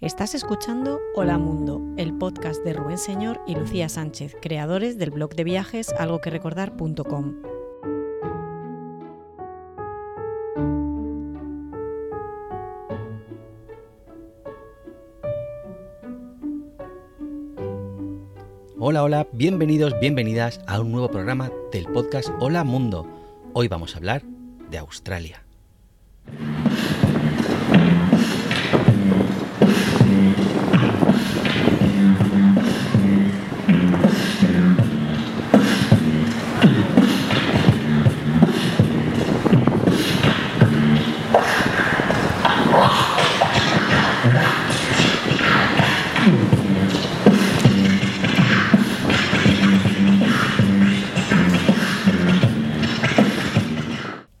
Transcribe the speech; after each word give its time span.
Estás 0.00 0.36
escuchando 0.36 1.00
Hola 1.16 1.38
Mundo, 1.38 1.82
el 1.96 2.16
podcast 2.16 2.62
de 2.62 2.72
Rubén 2.72 2.98
Señor 2.98 3.40
y 3.48 3.56
Lucía 3.56 3.88
Sánchez, 3.88 4.36
creadores 4.40 4.96
del 4.96 5.10
blog 5.10 5.34
de 5.34 5.42
viajes 5.42 5.92
algoquerecordar.com. 5.92 7.42
Hola, 18.78 19.02
hola, 19.02 19.26
bienvenidos, 19.32 19.98
bienvenidas 20.00 20.60
a 20.68 20.80
un 20.80 20.92
nuevo 20.92 21.10
programa 21.10 21.50
del 21.72 21.86
podcast 21.86 22.28
Hola 22.38 22.62
Mundo. 22.62 23.04
Hoy 23.52 23.66
vamos 23.66 23.94
a 23.94 23.98
hablar 23.98 24.22
de 24.70 24.78
Australia. 24.78 25.42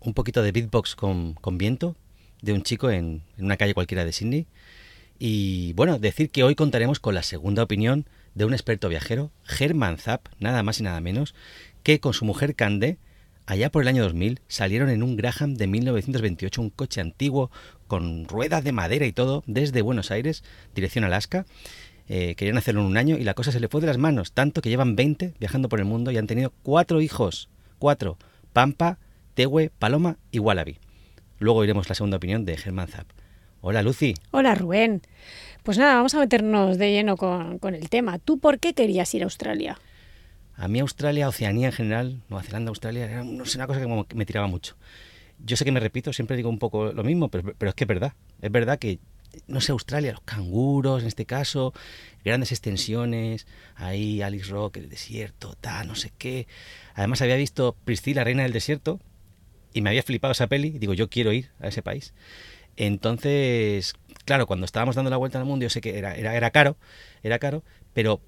Un 0.00 0.14
poquito 0.14 0.42
de 0.42 0.50
beatbox 0.52 0.96
con, 0.96 1.34
con 1.34 1.58
viento 1.58 1.94
de 2.42 2.52
un 2.52 2.62
chico 2.62 2.90
en, 2.90 3.22
en 3.36 3.44
una 3.44 3.56
calle 3.56 3.74
cualquiera 3.74 4.04
de 4.04 4.12
Sydney. 4.12 4.46
Y 5.18 5.72
bueno, 5.74 5.98
decir 5.98 6.30
que 6.30 6.42
hoy 6.42 6.54
contaremos 6.54 6.98
con 6.98 7.14
la 7.14 7.22
segunda 7.22 7.62
opinión 7.62 8.06
de 8.34 8.44
un 8.44 8.54
experto 8.54 8.88
viajero, 8.88 9.30
Herman 9.58 9.98
Zapp, 9.98 10.26
nada 10.38 10.62
más 10.62 10.80
y 10.80 10.82
nada 10.82 11.00
menos, 11.00 11.34
que 11.82 12.00
con 12.00 12.14
su 12.14 12.24
mujer 12.24 12.54
Cande, 12.54 12.98
allá 13.46 13.70
por 13.70 13.82
el 13.82 13.88
año 13.88 14.02
2000, 14.02 14.40
salieron 14.46 14.90
en 14.90 15.02
un 15.02 15.16
Graham 15.16 15.54
de 15.54 15.66
1928, 15.66 16.62
un 16.62 16.70
coche 16.70 17.00
antiguo 17.00 17.50
con 17.88 18.28
ruedas 18.28 18.62
de 18.62 18.72
madera 18.72 19.06
y 19.06 19.12
todo, 19.12 19.42
desde 19.46 19.82
Buenos 19.82 20.12
Aires, 20.12 20.44
dirección 20.74 21.04
Alaska. 21.04 21.46
Eh, 22.08 22.36
querían 22.36 22.56
hacerlo 22.56 22.82
en 22.82 22.86
un 22.86 22.96
año 22.96 23.16
y 23.16 23.24
la 23.24 23.34
cosa 23.34 23.50
se 23.50 23.60
le 23.60 23.68
fue 23.68 23.80
de 23.80 23.86
las 23.88 23.98
manos, 23.98 24.32
tanto 24.32 24.62
que 24.62 24.70
llevan 24.70 24.94
20 24.94 25.34
viajando 25.40 25.68
por 25.68 25.80
el 25.80 25.84
mundo 25.84 26.10
y 26.10 26.16
han 26.16 26.26
tenido 26.26 26.52
cuatro 26.62 27.00
hijos. 27.00 27.48
Cuatro. 27.78 28.16
Pampa, 28.52 28.98
Tewe, 29.34 29.70
Paloma 29.78 30.16
y 30.30 30.38
Wallaby. 30.38 30.78
Luego 31.38 31.64
iremos 31.64 31.88
la 31.88 31.94
segunda 31.94 32.16
opinión 32.16 32.44
de 32.44 32.56
Germán 32.56 32.88
Zapp. 32.88 33.08
Hola 33.60 33.82
Lucy. 33.82 34.14
Hola 34.30 34.54
Rubén. 34.54 35.02
Pues 35.64 35.78
nada, 35.78 35.96
vamos 35.96 36.14
a 36.14 36.20
meternos 36.20 36.78
de 36.78 36.92
lleno 36.92 37.16
con, 37.16 37.58
con 37.58 37.74
el 37.74 37.88
tema. 37.90 38.18
¿Tú 38.18 38.38
por 38.38 38.58
qué 38.58 38.72
querías 38.72 39.12
ir 39.14 39.22
a 39.22 39.26
Australia? 39.26 39.78
A 40.56 40.66
mí 40.66 40.80
Australia, 40.80 41.28
Oceanía 41.28 41.68
en 41.68 41.72
general, 41.72 42.20
Nueva 42.28 42.42
Zelanda, 42.42 42.70
Australia, 42.70 43.04
era 43.04 43.22
una 43.22 43.66
cosa 43.66 43.80
que 43.80 44.16
me 44.16 44.26
tiraba 44.26 44.48
mucho. 44.48 44.76
Yo 45.44 45.56
sé 45.56 45.64
que 45.64 45.72
me 45.72 45.80
repito, 45.80 46.12
siempre 46.12 46.36
digo 46.36 46.48
un 46.48 46.58
poco 46.58 46.92
lo 46.92 47.04
mismo, 47.04 47.28
pero, 47.28 47.54
pero 47.56 47.70
es 47.70 47.74
que 47.74 47.84
es 47.84 47.88
verdad. 47.88 48.14
Es 48.42 48.50
verdad 48.50 48.78
que, 48.78 48.98
no 49.46 49.60
sé, 49.60 49.72
Australia, 49.72 50.12
los 50.12 50.22
canguros 50.22 51.02
en 51.02 51.08
este 51.08 51.26
caso, 51.26 51.72
grandes 52.24 52.52
extensiones, 52.52 53.46
ahí 53.76 54.22
Alice 54.22 54.50
Rock, 54.50 54.78
el 54.78 54.88
desierto, 54.88 55.54
tal, 55.60 55.86
no 55.88 55.94
sé 55.94 56.12
qué. 56.18 56.46
Además 56.94 57.22
había 57.22 57.36
visto 57.36 57.76
Priscilla, 57.84 58.24
Reina 58.24 58.42
del 58.42 58.52
Desierto, 58.52 59.00
y 59.72 59.82
me 59.82 59.90
había 59.90 60.02
flipado 60.02 60.32
esa 60.32 60.46
peli, 60.46 60.70
digo, 60.70 60.94
yo 60.94 61.08
quiero 61.08 61.32
ir 61.32 61.50
a 61.60 61.68
ese 61.68 61.82
país. 61.82 62.14
Entonces, 62.76 63.94
claro, 64.24 64.46
cuando 64.46 64.64
estábamos 64.64 64.96
dando 64.96 65.10
la 65.10 65.16
vuelta 65.16 65.38
al 65.38 65.44
mundo, 65.44 65.64
yo 65.64 65.70
sé 65.70 65.80
que 65.80 65.98
era, 65.98 66.14
era, 66.14 66.36
era 66.36 66.50
caro, 66.50 66.76
era 67.22 67.38
caro, 67.38 67.64
pero 67.92 68.20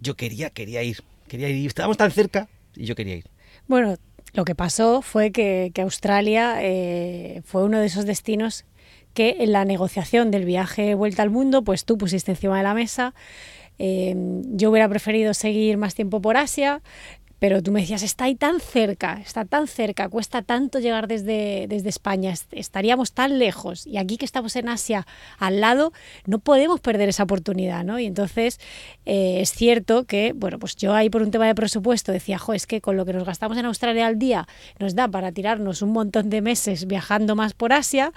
yo 0.00 0.16
quería, 0.16 0.50
quería 0.50 0.82
ir, 0.82 1.02
quería 1.28 1.48
ir, 1.48 1.66
estábamos 1.66 1.96
tan 1.96 2.10
cerca, 2.10 2.48
y 2.74 2.84
yo 2.84 2.94
quería 2.94 3.16
ir. 3.16 3.26
Bueno, 3.68 3.96
lo 4.32 4.44
que 4.44 4.54
pasó 4.54 5.02
fue 5.02 5.30
que, 5.30 5.72
Australia 5.82 6.56
eh, 6.60 7.42
fue 7.44 7.64
uno 7.64 7.78
de 7.78 7.86
esos 7.86 8.06
destinos 8.06 8.64
que 9.14 9.36
en 9.40 9.52
la 9.52 9.64
negociación 9.64 10.30
del 10.30 10.44
viaje 10.44 10.94
vuelta 10.94 11.22
al 11.22 11.30
mundo, 11.30 11.62
pues 11.62 11.84
tú 11.84 11.98
pusiste 11.98 12.32
encima 12.32 12.56
de 12.56 12.62
la 12.62 12.72
mesa. 12.72 13.14
Eh, 13.78 14.14
yo 14.54 14.70
hubiera 14.70 14.88
preferido 14.88 15.34
seguir 15.34 15.76
más 15.76 15.94
tiempo 15.94 16.22
por 16.22 16.36
Asia, 16.36 16.82
pero 17.42 17.60
tú 17.60 17.72
me 17.72 17.80
decías, 17.80 18.04
está 18.04 18.26
ahí 18.26 18.36
tan 18.36 18.60
cerca, 18.60 19.20
está 19.20 19.44
tan 19.44 19.66
cerca, 19.66 20.08
cuesta 20.08 20.42
tanto 20.42 20.78
llegar 20.78 21.08
desde, 21.08 21.66
desde 21.68 21.88
España, 21.88 22.30
est- 22.30 22.52
estaríamos 22.54 23.14
tan 23.14 23.40
lejos 23.40 23.84
y 23.84 23.96
aquí 23.96 24.16
que 24.16 24.24
estamos 24.24 24.54
en 24.54 24.68
Asia 24.68 25.08
al 25.40 25.60
lado, 25.60 25.92
no 26.24 26.38
podemos 26.38 26.78
perder 26.78 27.08
esa 27.08 27.24
oportunidad, 27.24 27.82
¿no? 27.82 27.98
Y 27.98 28.06
entonces 28.06 28.60
eh, 29.06 29.38
es 29.40 29.50
cierto 29.50 30.04
que, 30.04 30.34
bueno, 30.36 30.60
pues 30.60 30.76
yo 30.76 30.94
ahí 30.94 31.10
por 31.10 31.20
un 31.22 31.32
tema 31.32 31.48
de 31.48 31.56
presupuesto 31.56 32.12
decía, 32.12 32.38
jo, 32.38 32.52
es 32.54 32.68
que 32.68 32.80
con 32.80 32.96
lo 32.96 33.04
que 33.04 33.12
nos 33.12 33.24
gastamos 33.24 33.58
en 33.58 33.66
Australia 33.66 34.06
al 34.06 34.20
día 34.20 34.46
nos 34.78 34.94
da 34.94 35.08
para 35.08 35.32
tirarnos 35.32 35.82
un 35.82 35.90
montón 35.90 36.30
de 36.30 36.42
meses 36.42 36.86
viajando 36.86 37.34
más 37.34 37.54
por 37.54 37.72
Asia, 37.72 38.12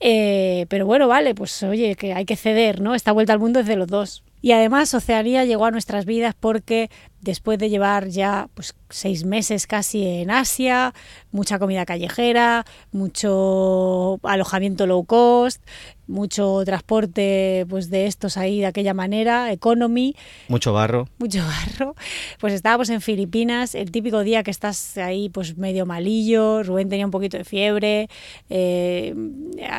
eh, 0.00 0.66
pero 0.68 0.84
bueno, 0.84 1.08
vale, 1.08 1.34
pues 1.34 1.62
oye, 1.62 1.94
que 1.96 2.12
hay 2.12 2.26
que 2.26 2.36
ceder, 2.36 2.82
¿no? 2.82 2.94
Esta 2.94 3.12
vuelta 3.12 3.32
al 3.32 3.38
mundo 3.38 3.60
es 3.60 3.66
de 3.66 3.76
los 3.76 3.86
dos. 3.86 4.22
Y 4.42 4.52
además 4.52 4.94
Oceanía 4.94 5.44
llegó 5.44 5.66
a 5.66 5.70
nuestras 5.70 6.04
vidas 6.04 6.34
porque 6.38 6.90
después 7.20 7.58
de 7.58 7.68
llevar 7.68 8.08
ya 8.08 8.48
pues, 8.54 8.74
seis 8.88 9.24
meses 9.24 9.66
casi 9.66 10.06
en 10.06 10.30
Asia, 10.30 10.94
mucha 11.30 11.58
comida 11.58 11.84
callejera, 11.84 12.64
mucho 12.92 14.18
alojamiento 14.22 14.86
low 14.86 15.04
cost, 15.04 15.62
mucho 16.10 16.62
transporte 16.64 17.64
pues 17.68 17.88
de 17.90 18.06
estos 18.06 18.36
ahí 18.36 18.60
de 18.60 18.66
aquella 18.66 18.92
manera, 18.94 19.52
economy, 19.52 20.14
Mucho 20.48 20.72
barro. 20.72 21.08
mucho 21.18 21.38
barro. 21.44 21.94
Pues 22.40 22.52
estábamos 22.52 22.90
en 22.90 23.00
Filipinas, 23.00 23.74
el 23.74 23.90
típico 23.90 24.22
día 24.22 24.42
que 24.42 24.50
estás 24.50 24.98
ahí 24.98 25.28
pues 25.30 25.56
medio 25.56 25.86
malillo, 25.86 26.62
Rubén 26.62 26.88
tenía 26.88 27.04
un 27.06 27.10
poquito 27.12 27.38
de 27.38 27.44
fiebre, 27.44 28.08
eh, 28.50 29.14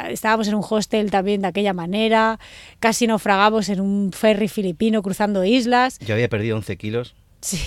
estábamos 0.09 0.47
en 0.47 0.55
un 0.55 0.63
hostel 0.67 1.11
también 1.11 1.41
de 1.41 1.47
aquella 1.47 1.73
manera, 1.73 2.39
casi 2.79 3.07
naufragamos 3.07 3.69
en 3.69 3.81
un 3.81 4.11
ferry 4.13 4.47
filipino 4.47 5.01
cruzando 5.03 5.43
islas. 5.43 5.99
Yo 5.99 6.13
había 6.15 6.29
perdido 6.29 6.55
11 6.57 6.77
kilos. 6.77 7.15
Sí. 7.41 7.59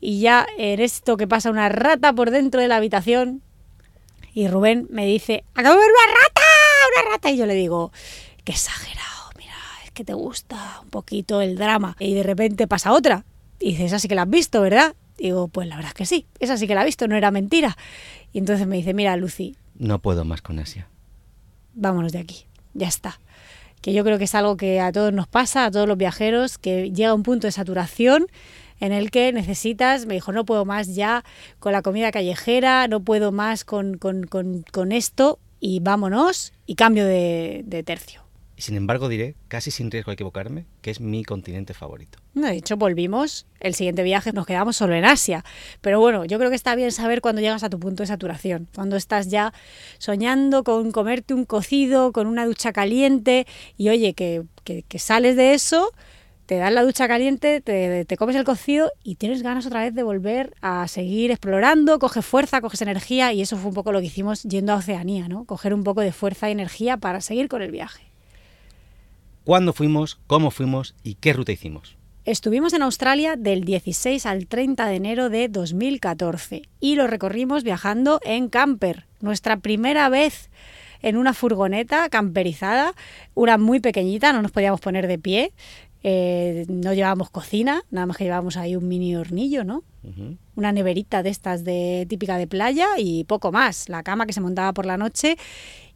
Y 0.00 0.20
ya 0.20 0.46
en 0.58 0.80
esto 0.80 1.16
que 1.16 1.26
pasa 1.26 1.50
una 1.50 1.68
rata 1.68 2.12
por 2.12 2.30
dentro 2.30 2.60
de 2.60 2.68
la 2.68 2.76
habitación 2.76 3.42
y 4.32 4.46
Rubén 4.46 4.86
me 4.90 5.04
dice, 5.06 5.42
acabo 5.54 5.74
de 5.74 5.80
ver 5.80 5.90
una 5.90 6.14
rata, 6.22 6.29
una 7.02 7.10
rata. 7.12 7.30
Y 7.30 7.36
yo 7.36 7.46
le 7.46 7.54
digo, 7.54 7.92
qué 8.44 8.52
exagerado, 8.52 9.30
mira, 9.38 9.54
es 9.84 9.90
que 9.92 10.04
te 10.04 10.14
gusta 10.14 10.80
un 10.82 10.90
poquito 10.90 11.40
el 11.40 11.56
drama. 11.56 11.96
Y 11.98 12.14
de 12.14 12.22
repente 12.22 12.66
pasa 12.66 12.92
otra. 12.92 13.24
Y 13.58 13.70
dice, 13.72 13.84
esa 13.86 13.98
sí 13.98 14.08
que 14.08 14.14
la 14.14 14.22
has 14.22 14.30
visto, 14.30 14.60
¿verdad? 14.62 14.94
Digo, 15.18 15.48
pues 15.48 15.68
la 15.68 15.76
verdad 15.76 15.90
es 15.90 15.94
que 15.94 16.06
sí, 16.06 16.26
esa 16.38 16.56
sí 16.56 16.66
que 16.66 16.74
la 16.74 16.82
he 16.82 16.86
visto, 16.86 17.06
no 17.06 17.14
era 17.16 17.30
mentira. 17.30 17.76
Y 18.32 18.38
entonces 18.38 18.66
me 18.66 18.76
dice, 18.76 18.94
mira, 18.94 19.16
Lucy, 19.16 19.56
No 19.74 19.98
puedo 19.98 20.24
más 20.24 20.40
con 20.40 20.58
Asia. 20.58 20.88
vámonos 21.74 22.12
de 22.12 22.18
aquí, 22.20 22.46
ya 22.74 22.88
está. 22.88 23.20
Que 23.82 23.92
yo 23.92 24.04
creo 24.04 24.18
que 24.18 24.24
es 24.24 24.34
algo 24.34 24.56
que 24.56 24.80
a 24.80 24.92
todos 24.92 25.12
nos 25.12 25.26
pasa, 25.26 25.64
a 25.66 25.70
todos 25.70 25.86
los 25.88 25.96
viajeros, 25.98 26.58
que 26.58 26.90
llega 26.90 27.14
un 27.14 27.22
punto 27.22 27.46
de 27.46 27.52
saturación 27.52 28.26
en 28.78 28.92
el 28.92 29.10
que 29.10 29.30
necesitas, 29.32 30.06
me 30.06 30.14
dijo, 30.14 30.32
no 30.32 30.44
puedo 30.46 30.64
más 30.64 30.94
ya 30.94 31.22
con 31.58 31.72
la 31.72 31.82
comida 31.82 32.10
callejera, 32.10 32.88
no 32.88 33.00
puedo 33.00 33.30
más 33.30 33.64
con, 33.64 33.98
con, 33.98 34.24
con, 34.26 34.64
con 34.72 34.92
esto 34.92 35.38
y 35.60 35.80
vámonos 35.80 36.52
y 36.70 36.76
cambio 36.76 37.04
de, 37.04 37.62
de 37.64 37.82
tercio. 37.82 38.22
Y 38.54 38.62
sin 38.62 38.76
embargo 38.76 39.08
diré, 39.08 39.34
casi 39.48 39.72
sin 39.72 39.90
riesgo 39.90 40.12
de 40.12 40.14
equivocarme, 40.14 40.66
que 40.82 40.92
es 40.92 41.00
mi 41.00 41.24
continente 41.24 41.74
favorito. 41.74 42.20
No, 42.32 42.46
de 42.46 42.54
hecho, 42.54 42.76
volvimos. 42.76 43.46
El 43.58 43.74
siguiente 43.74 44.04
viaje 44.04 44.32
nos 44.32 44.46
quedamos 44.46 44.76
solo 44.76 44.94
en 44.94 45.04
Asia. 45.04 45.44
Pero 45.80 45.98
bueno, 45.98 46.24
yo 46.26 46.38
creo 46.38 46.48
que 46.48 46.54
está 46.54 46.76
bien 46.76 46.92
saber 46.92 47.22
cuando 47.22 47.40
llegas 47.40 47.64
a 47.64 47.70
tu 47.70 47.80
punto 47.80 48.04
de 48.04 48.06
saturación. 48.06 48.68
Cuando 48.72 48.94
estás 48.94 49.26
ya 49.26 49.52
soñando 49.98 50.62
con 50.62 50.92
comerte 50.92 51.34
un 51.34 51.44
cocido, 51.44 52.12
con 52.12 52.28
una 52.28 52.46
ducha 52.46 52.72
caliente. 52.72 53.48
Y 53.76 53.88
oye, 53.88 54.14
que, 54.14 54.44
que, 54.62 54.84
que 54.84 54.98
sales 55.00 55.34
de 55.34 55.54
eso, 55.54 55.90
te 56.50 56.56
das 56.56 56.72
la 56.72 56.82
ducha 56.82 57.06
caliente, 57.06 57.60
te, 57.60 58.04
te 58.04 58.16
comes 58.16 58.34
el 58.34 58.42
cocido 58.42 58.90
y 59.04 59.14
tienes 59.14 59.44
ganas 59.44 59.66
otra 59.66 59.84
vez 59.84 59.94
de 59.94 60.02
volver 60.02 60.52
a 60.60 60.88
seguir 60.88 61.30
explorando. 61.30 62.00
Coges 62.00 62.26
fuerza, 62.26 62.60
coges 62.60 62.82
energía. 62.82 63.32
Y 63.32 63.40
eso 63.40 63.56
fue 63.56 63.68
un 63.68 63.74
poco 63.74 63.92
lo 63.92 64.00
que 64.00 64.06
hicimos 64.06 64.42
yendo 64.42 64.72
a 64.72 64.76
Oceanía, 64.78 65.28
¿no? 65.28 65.44
Coger 65.44 65.72
un 65.72 65.84
poco 65.84 66.00
de 66.00 66.10
fuerza 66.10 66.48
y 66.48 66.52
energía 66.52 66.96
para 66.96 67.20
seguir 67.20 67.46
con 67.46 67.62
el 67.62 67.70
viaje. 67.70 68.02
cuándo 69.44 69.72
fuimos, 69.72 70.18
cómo 70.26 70.50
fuimos 70.50 70.96
y 71.04 71.14
qué 71.14 71.34
ruta 71.34 71.52
hicimos. 71.52 71.96
Estuvimos 72.24 72.72
en 72.72 72.82
Australia 72.82 73.36
del 73.36 73.62
16 73.62 74.26
al 74.26 74.48
30 74.48 74.86
de 74.86 74.96
enero 74.96 75.30
de 75.30 75.46
2014 75.46 76.62
y 76.80 76.96
lo 76.96 77.06
recorrimos 77.06 77.62
viajando 77.62 78.18
en 78.24 78.48
camper. 78.48 79.06
Nuestra 79.20 79.58
primera 79.58 80.08
vez 80.08 80.50
en 81.02 81.16
una 81.16 81.32
furgoneta 81.32 82.08
camperizada, 82.08 82.92
una 83.34 83.58
muy 83.58 83.80
pequeñita, 83.80 84.32
no 84.32 84.42
nos 84.42 84.50
podíamos 84.52 84.80
poner 84.80 85.06
de 85.06 85.18
pie. 85.18 85.52
Eh, 86.02 86.64
no 86.68 86.94
llevábamos 86.94 87.30
cocina, 87.30 87.82
nada 87.90 88.06
más 88.06 88.16
que 88.16 88.24
llevábamos 88.24 88.56
ahí 88.56 88.74
un 88.76 88.88
mini 88.88 89.16
hornillo, 89.16 89.64
¿no? 89.64 89.84
Una 90.56 90.72
neverita 90.72 91.22
de 91.22 91.28
estas 91.28 91.62
de 91.62 92.06
típica 92.08 92.38
de 92.38 92.46
playa 92.46 92.86
y 92.96 93.24
poco 93.24 93.52
más. 93.52 93.88
La 93.88 94.02
cama 94.02 94.26
que 94.26 94.32
se 94.32 94.40
montaba 94.40 94.72
por 94.72 94.86
la 94.86 94.96
noche. 94.96 95.36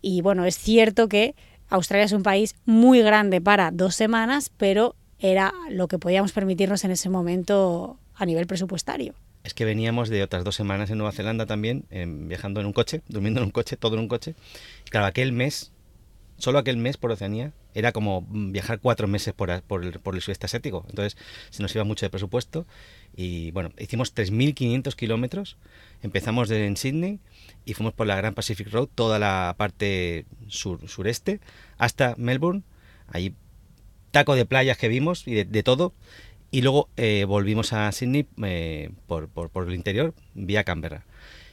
Y 0.02 0.20
bueno, 0.20 0.44
es 0.44 0.58
cierto 0.58 1.08
que 1.08 1.34
Australia 1.68 2.04
es 2.04 2.12
un 2.12 2.22
país 2.22 2.54
muy 2.66 3.00
grande 3.00 3.40
para 3.40 3.70
dos 3.70 3.94
semanas, 3.94 4.50
pero 4.56 4.94
era 5.18 5.54
lo 5.70 5.88
que 5.88 5.98
podíamos 5.98 6.32
permitirnos 6.32 6.84
en 6.84 6.90
ese 6.90 7.08
momento 7.08 7.98
a 8.14 8.26
nivel 8.26 8.46
presupuestario. 8.46 9.14
Es 9.42 9.54
que 9.54 9.64
veníamos 9.64 10.08
de 10.08 10.22
otras 10.22 10.44
dos 10.44 10.54
semanas 10.54 10.90
en 10.90 10.98
Nueva 10.98 11.12
Zelanda 11.12 11.46
también, 11.46 11.84
em, 11.90 12.28
viajando 12.28 12.60
en 12.60 12.66
un 12.66 12.72
coche, 12.72 13.02
durmiendo 13.08 13.40
en 13.40 13.46
un 13.46 13.50
coche, 13.50 13.76
todo 13.76 13.94
en 13.94 14.00
un 14.00 14.08
coche. 14.08 14.34
Claro, 14.90 15.06
aquel 15.06 15.32
mes, 15.32 15.72
solo 16.38 16.58
aquel 16.58 16.76
mes 16.76 16.96
por 16.96 17.10
Oceanía, 17.10 17.52
era 17.74 17.92
como 17.92 18.22
mm, 18.22 18.52
viajar 18.52 18.78
cuatro 18.80 19.08
meses 19.08 19.34
por, 19.34 19.50
el, 19.50 19.62
por 20.00 20.14
el 20.14 20.22
sudeste 20.22 20.46
asiático. 20.46 20.84
Entonces 20.88 21.16
se 21.50 21.62
nos 21.62 21.74
iba 21.74 21.84
mucho 21.84 22.06
de 22.06 22.10
presupuesto. 22.10 22.66
Y 23.16 23.50
bueno, 23.52 23.70
hicimos 23.78 24.14
3.500 24.14 24.94
kilómetros. 24.96 25.56
Empezamos 26.02 26.48
de- 26.48 26.66
en 26.66 26.76
Sydney 26.76 27.20
y 27.64 27.74
fuimos 27.74 27.92
por 27.94 28.06
la 28.06 28.16
Gran 28.16 28.34
Pacific 28.34 28.70
Road, 28.70 28.88
toda 28.94 29.18
la 29.18 29.54
parte 29.58 30.26
sur, 30.48 30.88
sureste, 30.88 31.40
hasta 31.78 32.14
Melbourne. 32.16 32.62
Ahí 33.08 33.34
taco 34.10 34.34
de 34.36 34.46
playas 34.46 34.78
que 34.78 34.88
vimos 34.88 35.26
y 35.26 35.34
de, 35.34 35.44
de 35.44 35.62
todo. 35.62 35.92
Y 36.50 36.62
luego 36.62 36.88
eh, 36.96 37.24
volvimos 37.26 37.72
a 37.72 37.90
Sydney 37.90 38.26
eh, 38.44 38.90
por, 39.08 39.28
por, 39.28 39.50
por 39.50 39.66
el 39.68 39.74
interior, 39.74 40.14
vía 40.34 40.62
Canberra. 40.62 41.04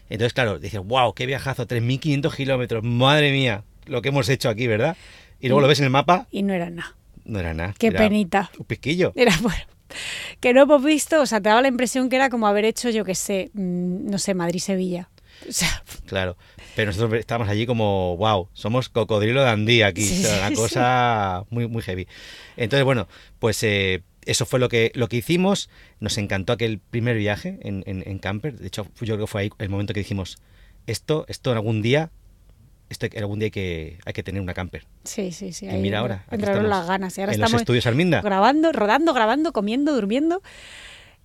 Entonces, 0.09 0.33
claro, 0.33 0.59
dices, 0.59 0.79
wow, 0.83 1.13
qué 1.13 1.25
viajazo, 1.25 1.65
3.500 1.67 2.35
kilómetros, 2.35 2.83
madre 2.83 3.31
mía, 3.31 3.63
lo 3.85 4.01
que 4.01 4.09
hemos 4.09 4.27
hecho 4.29 4.49
aquí, 4.49 4.67
¿verdad? 4.67 4.97
Y 5.41 5.47
luego 5.47 5.61
lo 5.61 5.67
ves 5.67 5.79
en 5.79 5.85
el 5.85 5.91
mapa, 5.91 6.27
Y 6.31 6.43
no 6.43 6.53
era 6.53 6.69
nada. 6.69 6.95
no 7.25 7.39
era 7.39 7.53
nada. 7.53 7.73
Qué 7.77 7.87
era 7.87 7.99
penita. 7.99 8.51
Un 8.57 8.65
piquillo. 8.65 9.11
Era 9.15 9.35
bueno. 9.41 9.61
Que 10.39 10.53
no 10.53 10.61
hemos 10.61 10.83
visto, 10.83 11.21
o 11.21 11.25
sea, 11.25 11.41
te 11.41 11.49
daba 11.49 11.61
la 11.61 11.67
impresión 11.67 12.09
que 12.09 12.15
era 12.15 12.29
como 12.29 12.47
haber 12.47 12.63
hecho, 12.63 12.89
yo 12.89 13.03
qué 13.03 13.13
sé, 13.15 13.51
mm, 13.53 14.09
no 14.09 14.17
sé, 14.17 14.33
Madrid-Sevilla. 14.33 15.09
O 15.49 15.51
sea, 15.51 15.83
Claro. 16.05 16.37
Pero 16.75 16.91
nosotros 16.91 17.19
estábamos 17.19 17.49
allí 17.49 17.65
como, 17.65 18.15
wow, 18.15 18.47
somos 18.53 18.89
cocodrilo 18.89 19.41
de 19.43 19.49
Andía 19.49 19.87
aquí. 19.87 20.03
Sí, 20.03 20.23
o 20.23 20.27
sea, 20.27 20.33
sí, 20.33 20.39
una 20.39 20.49
sí. 20.49 20.55
cosa 20.55 21.43
muy, 21.49 21.67
muy 21.67 21.81
heavy. 21.81 22.07
Entonces, 22.57 22.85
bueno, 22.85 23.07
pues 23.39 23.61
eh, 23.63 24.03
eso 24.25 24.45
fue 24.45 24.59
lo 24.59 24.69
que, 24.69 24.91
lo 24.93 25.07
que 25.09 25.17
hicimos. 25.17 25.69
Nos 25.99 26.17
encantó 26.19 26.53
aquel 26.53 26.79
primer 26.79 27.17
viaje 27.17 27.57
en, 27.63 27.83
en, 27.87 28.03
en 28.07 28.19
camper. 28.19 28.57
De 28.59 28.67
hecho, 28.67 28.85
yo 29.01 29.15
creo 29.15 29.17
que 29.17 29.27
fue 29.27 29.41
ahí 29.41 29.49
el 29.57 29.69
momento 29.69 29.93
que 29.93 29.99
dijimos, 30.01 30.37
esto, 30.87 31.25
esto 31.27 31.51
en 31.51 31.57
algún 31.57 31.81
día, 31.81 32.11
esto 32.91 33.07
algún 33.17 33.39
día 33.39 33.47
hay 33.47 33.51
que, 33.51 33.99
hay 34.05 34.13
que 34.13 34.23
tener 34.23 34.41
una 34.41 34.53
camper. 34.53 34.85
sí, 35.03 35.31
sí, 35.31 35.53
sí. 35.53 35.67
Y 35.67 35.77
mira 35.77 35.99
ahora, 35.99 36.25
entraron 36.29 36.69
las 36.69 36.87
ganas. 36.87 37.17
Y 37.17 37.21
ahora 37.21 37.33
en 37.33 37.39
los 37.39 37.47
estamos 37.47 37.61
estudios 37.61 37.87
Arminda. 37.87 38.21
grabando, 38.21 38.71
rodando, 38.71 39.13
grabando, 39.13 39.53
comiendo, 39.53 39.93
durmiendo 39.93 40.41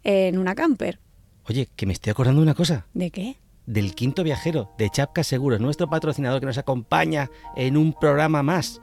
en 0.05 0.39
una 0.39 0.55
camper. 0.55 1.01
Oye, 1.49 1.69
que 1.77 1.87
me 1.87 1.93
estoy 1.93 2.11
acordando 2.11 2.41
de 2.41 2.45
una 2.45 2.55
cosa. 2.55 2.87
¿De 2.95 3.11
qué? 3.11 3.37
del 3.67 3.95
quinto 3.95 4.23
viajero 4.23 4.73
de 4.79 4.89
Chapca 4.91 5.25
Seguros, 5.25 5.61
nuestro 5.61 5.91
patrocinador 5.91 6.41
que 6.41 6.47
nos 6.47 6.59
acompaña 6.59 7.31
en 7.57 7.77
un 7.77 7.93
programa 7.93 8.43
más. 8.43 8.81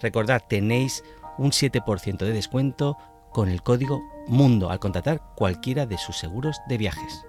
Recordad, 0.00 0.42
tenéis 0.48 1.04
un 1.38 1.50
7% 1.50 2.18
de 2.18 2.32
descuento 2.32 2.96
con 3.30 3.48
el 3.48 3.62
código 3.62 4.02
MUNDO 4.26 4.70
al 4.70 4.78
contratar 4.78 5.20
cualquiera 5.36 5.86
de 5.86 5.98
sus 5.98 6.16
seguros 6.16 6.56
de 6.68 6.78
viajes. 6.78 7.24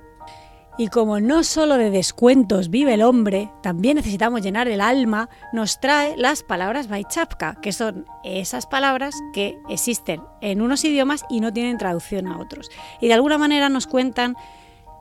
Y 0.77 0.87
como 0.87 1.19
no 1.19 1.43
solo 1.43 1.77
de 1.77 1.91
descuentos 1.91 2.69
vive 2.69 2.95
el 2.95 3.03
hombre, 3.03 3.51
también 3.61 3.97
necesitamos 3.97 4.41
llenar 4.41 4.67
el 4.67 4.81
alma, 4.81 5.29
nos 5.51 5.79
trae 5.79 6.17
las 6.17 6.41
palabras 6.41 6.87
Chapka, 7.09 7.55
que 7.61 7.71
son 7.71 8.07
esas 8.23 8.65
palabras 8.65 9.15
que 9.33 9.59
existen 9.69 10.21
en 10.41 10.61
unos 10.61 10.83
idiomas 10.83 11.25
y 11.29 11.41
no 11.41 11.53
tienen 11.53 11.77
traducción 11.77 12.27
a 12.27 12.39
otros. 12.39 12.71
Y 13.01 13.07
de 13.07 13.13
alguna 13.13 13.37
manera 13.37 13.69
nos 13.69 13.85
cuentan 13.85 14.35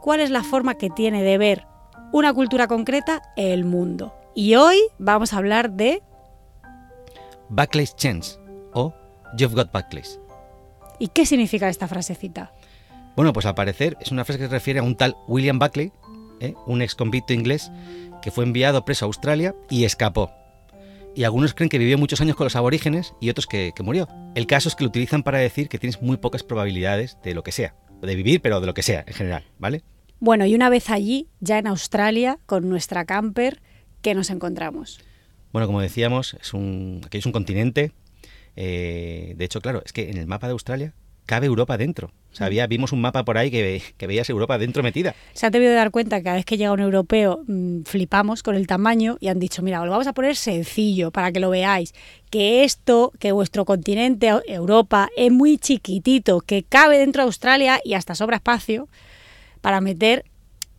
cuál 0.02 0.20
es 0.20 0.30
la 0.30 0.42
forma 0.42 0.74
que 0.74 0.90
tiene 0.90 1.22
de 1.22 1.38
ver 1.38 1.66
una 2.12 2.34
cultura 2.34 2.68
concreta 2.68 3.22
el 3.36 3.64
mundo. 3.64 4.14
Y 4.34 4.56
hoy 4.56 4.78
vamos 4.98 5.32
a 5.32 5.38
hablar 5.38 5.70
de... 5.72 6.02
Backlash 7.48 7.94
Chance 7.94 8.38
o 8.74 8.92
You've 9.38 9.54
Got 9.54 9.72
Backlash. 9.72 10.16
¿Y 10.98 11.08
qué 11.08 11.24
significa 11.24 11.68
esta 11.68 11.88
frasecita? 11.88 12.52
Bueno, 13.14 13.32
pues 13.32 13.44
al 13.46 13.54
parecer 13.54 13.96
es 14.00 14.10
una 14.10 14.24
frase 14.24 14.38
que 14.38 14.46
se 14.46 14.52
refiere 14.52 14.80
a 14.80 14.82
un 14.82 14.96
tal 14.96 15.16
William 15.28 15.58
Buckley, 15.58 15.92
¿eh? 16.40 16.54
un 16.66 16.80
ex 16.80 16.94
convicto 16.94 17.32
inglés 17.32 17.70
que 18.22 18.30
fue 18.30 18.44
enviado 18.44 18.84
preso 18.84 19.04
a 19.04 19.08
Australia 19.08 19.54
y 19.68 19.84
escapó. 19.84 20.30
Y 21.14 21.24
algunos 21.24 21.52
creen 21.52 21.68
que 21.68 21.76
vivió 21.76 21.98
muchos 21.98 22.22
años 22.22 22.36
con 22.36 22.44
los 22.46 22.56
aborígenes 22.56 23.12
y 23.20 23.28
otros 23.28 23.46
que, 23.46 23.72
que 23.76 23.82
murió. 23.82 24.08
El 24.34 24.46
caso 24.46 24.70
es 24.70 24.74
que 24.74 24.84
lo 24.84 24.88
utilizan 24.88 25.22
para 25.22 25.38
decir 25.38 25.68
que 25.68 25.78
tienes 25.78 26.00
muy 26.00 26.16
pocas 26.16 26.42
probabilidades 26.42 27.18
de 27.22 27.34
lo 27.34 27.42
que 27.42 27.52
sea. 27.52 27.74
De 28.00 28.14
vivir, 28.16 28.40
pero 28.40 28.60
de 28.60 28.66
lo 28.66 28.74
que 28.74 28.82
sea 28.82 29.04
en 29.06 29.12
general, 29.12 29.44
¿vale? 29.58 29.84
Bueno, 30.18 30.46
y 30.46 30.54
una 30.54 30.70
vez 30.70 30.88
allí, 30.88 31.28
ya 31.40 31.58
en 31.58 31.66
Australia, 31.66 32.38
con 32.46 32.68
nuestra 32.68 33.04
camper, 33.04 33.60
¿qué 34.00 34.14
nos 34.14 34.30
encontramos? 34.30 35.00
Bueno, 35.52 35.66
como 35.66 35.80
decíamos, 35.82 36.34
es 36.40 36.54
un, 36.54 37.02
aquí 37.04 37.18
es 37.18 37.26
un 37.26 37.32
continente. 37.32 37.92
eh, 38.56 39.34
de 39.36 39.44
hecho, 39.44 39.60
claro, 39.60 39.82
es 39.84 39.92
que 39.92 40.08
en 40.10 40.16
el 40.16 40.26
mapa 40.26 40.46
de 40.46 40.52
Australia 40.52 40.94
cabe 41.32 41.46
Europa 41.46 41.78
dentro. 41.78 42.08
O 42.30 42.34
sea, 42.34 42.46
había, 42.46 42.66
vimos 42.66 42.92
un 42.92 43.00
mapa 43.00 43.24
por 43.24 43.38
ahí 43.38 43.50
que, 43.50 43.80
que 43.96 44.06
veías 44.06 44.28
Europa 44.28 44.58
dentro 44.58 44.82
metida. 44.82 45.14
Se 45.32 45.46
han 45.46 45.52
debido 45.52 45.70
de 45.70 45.76
dar 45.78 45.90
cuenta 45.90 46.18
que 46.18 46.24
cada 46.24 46.36
vez 46.36 46.44
que 46.44 46.58
llega 46.58 46.72
un 46.72 46.80
europeo 46.80 47.42
mm, 47.46 47.84
flipamos 47.84 48.42
con 48.42 48.54
el 48.54 48.66
tamaño 48.66 49.16
y 49.18 49.28
han 49.28 49.38
dicho, 49.38 49.62
mira, 49.62 49.80
os 49.80 49.86
lo 49.86 49.92
vamos 49.92 50.06
a 50.06 50.12
poner 50.12 50.36
sencillo 50.36 51.10
para 51.10 51.32
que 51.32 51.40
lo 51.40 51.48
veáis, 51.48 51.94
que 52.28 52.64
esto, 52.64 53.12
que 53.18 53.32
vuestro 53.32 53.64
continente, 53.64 54.30
Europa, 54.46 55.08
es 55.16 55.32
muy 55.32 55.56
chiquitito, 55.56 56.40
que 56.42 56.64
cabe 56.64 56.98
dentro 56.98 57.22
de 57.22 57.28
Australia 57.28 57.80
y 57.82 57.94
hasta 57.94 58.14
sobra 58.14 58.36
espacio 58.36 58.88
para 59.62 59.80
meter, 59.80 60.26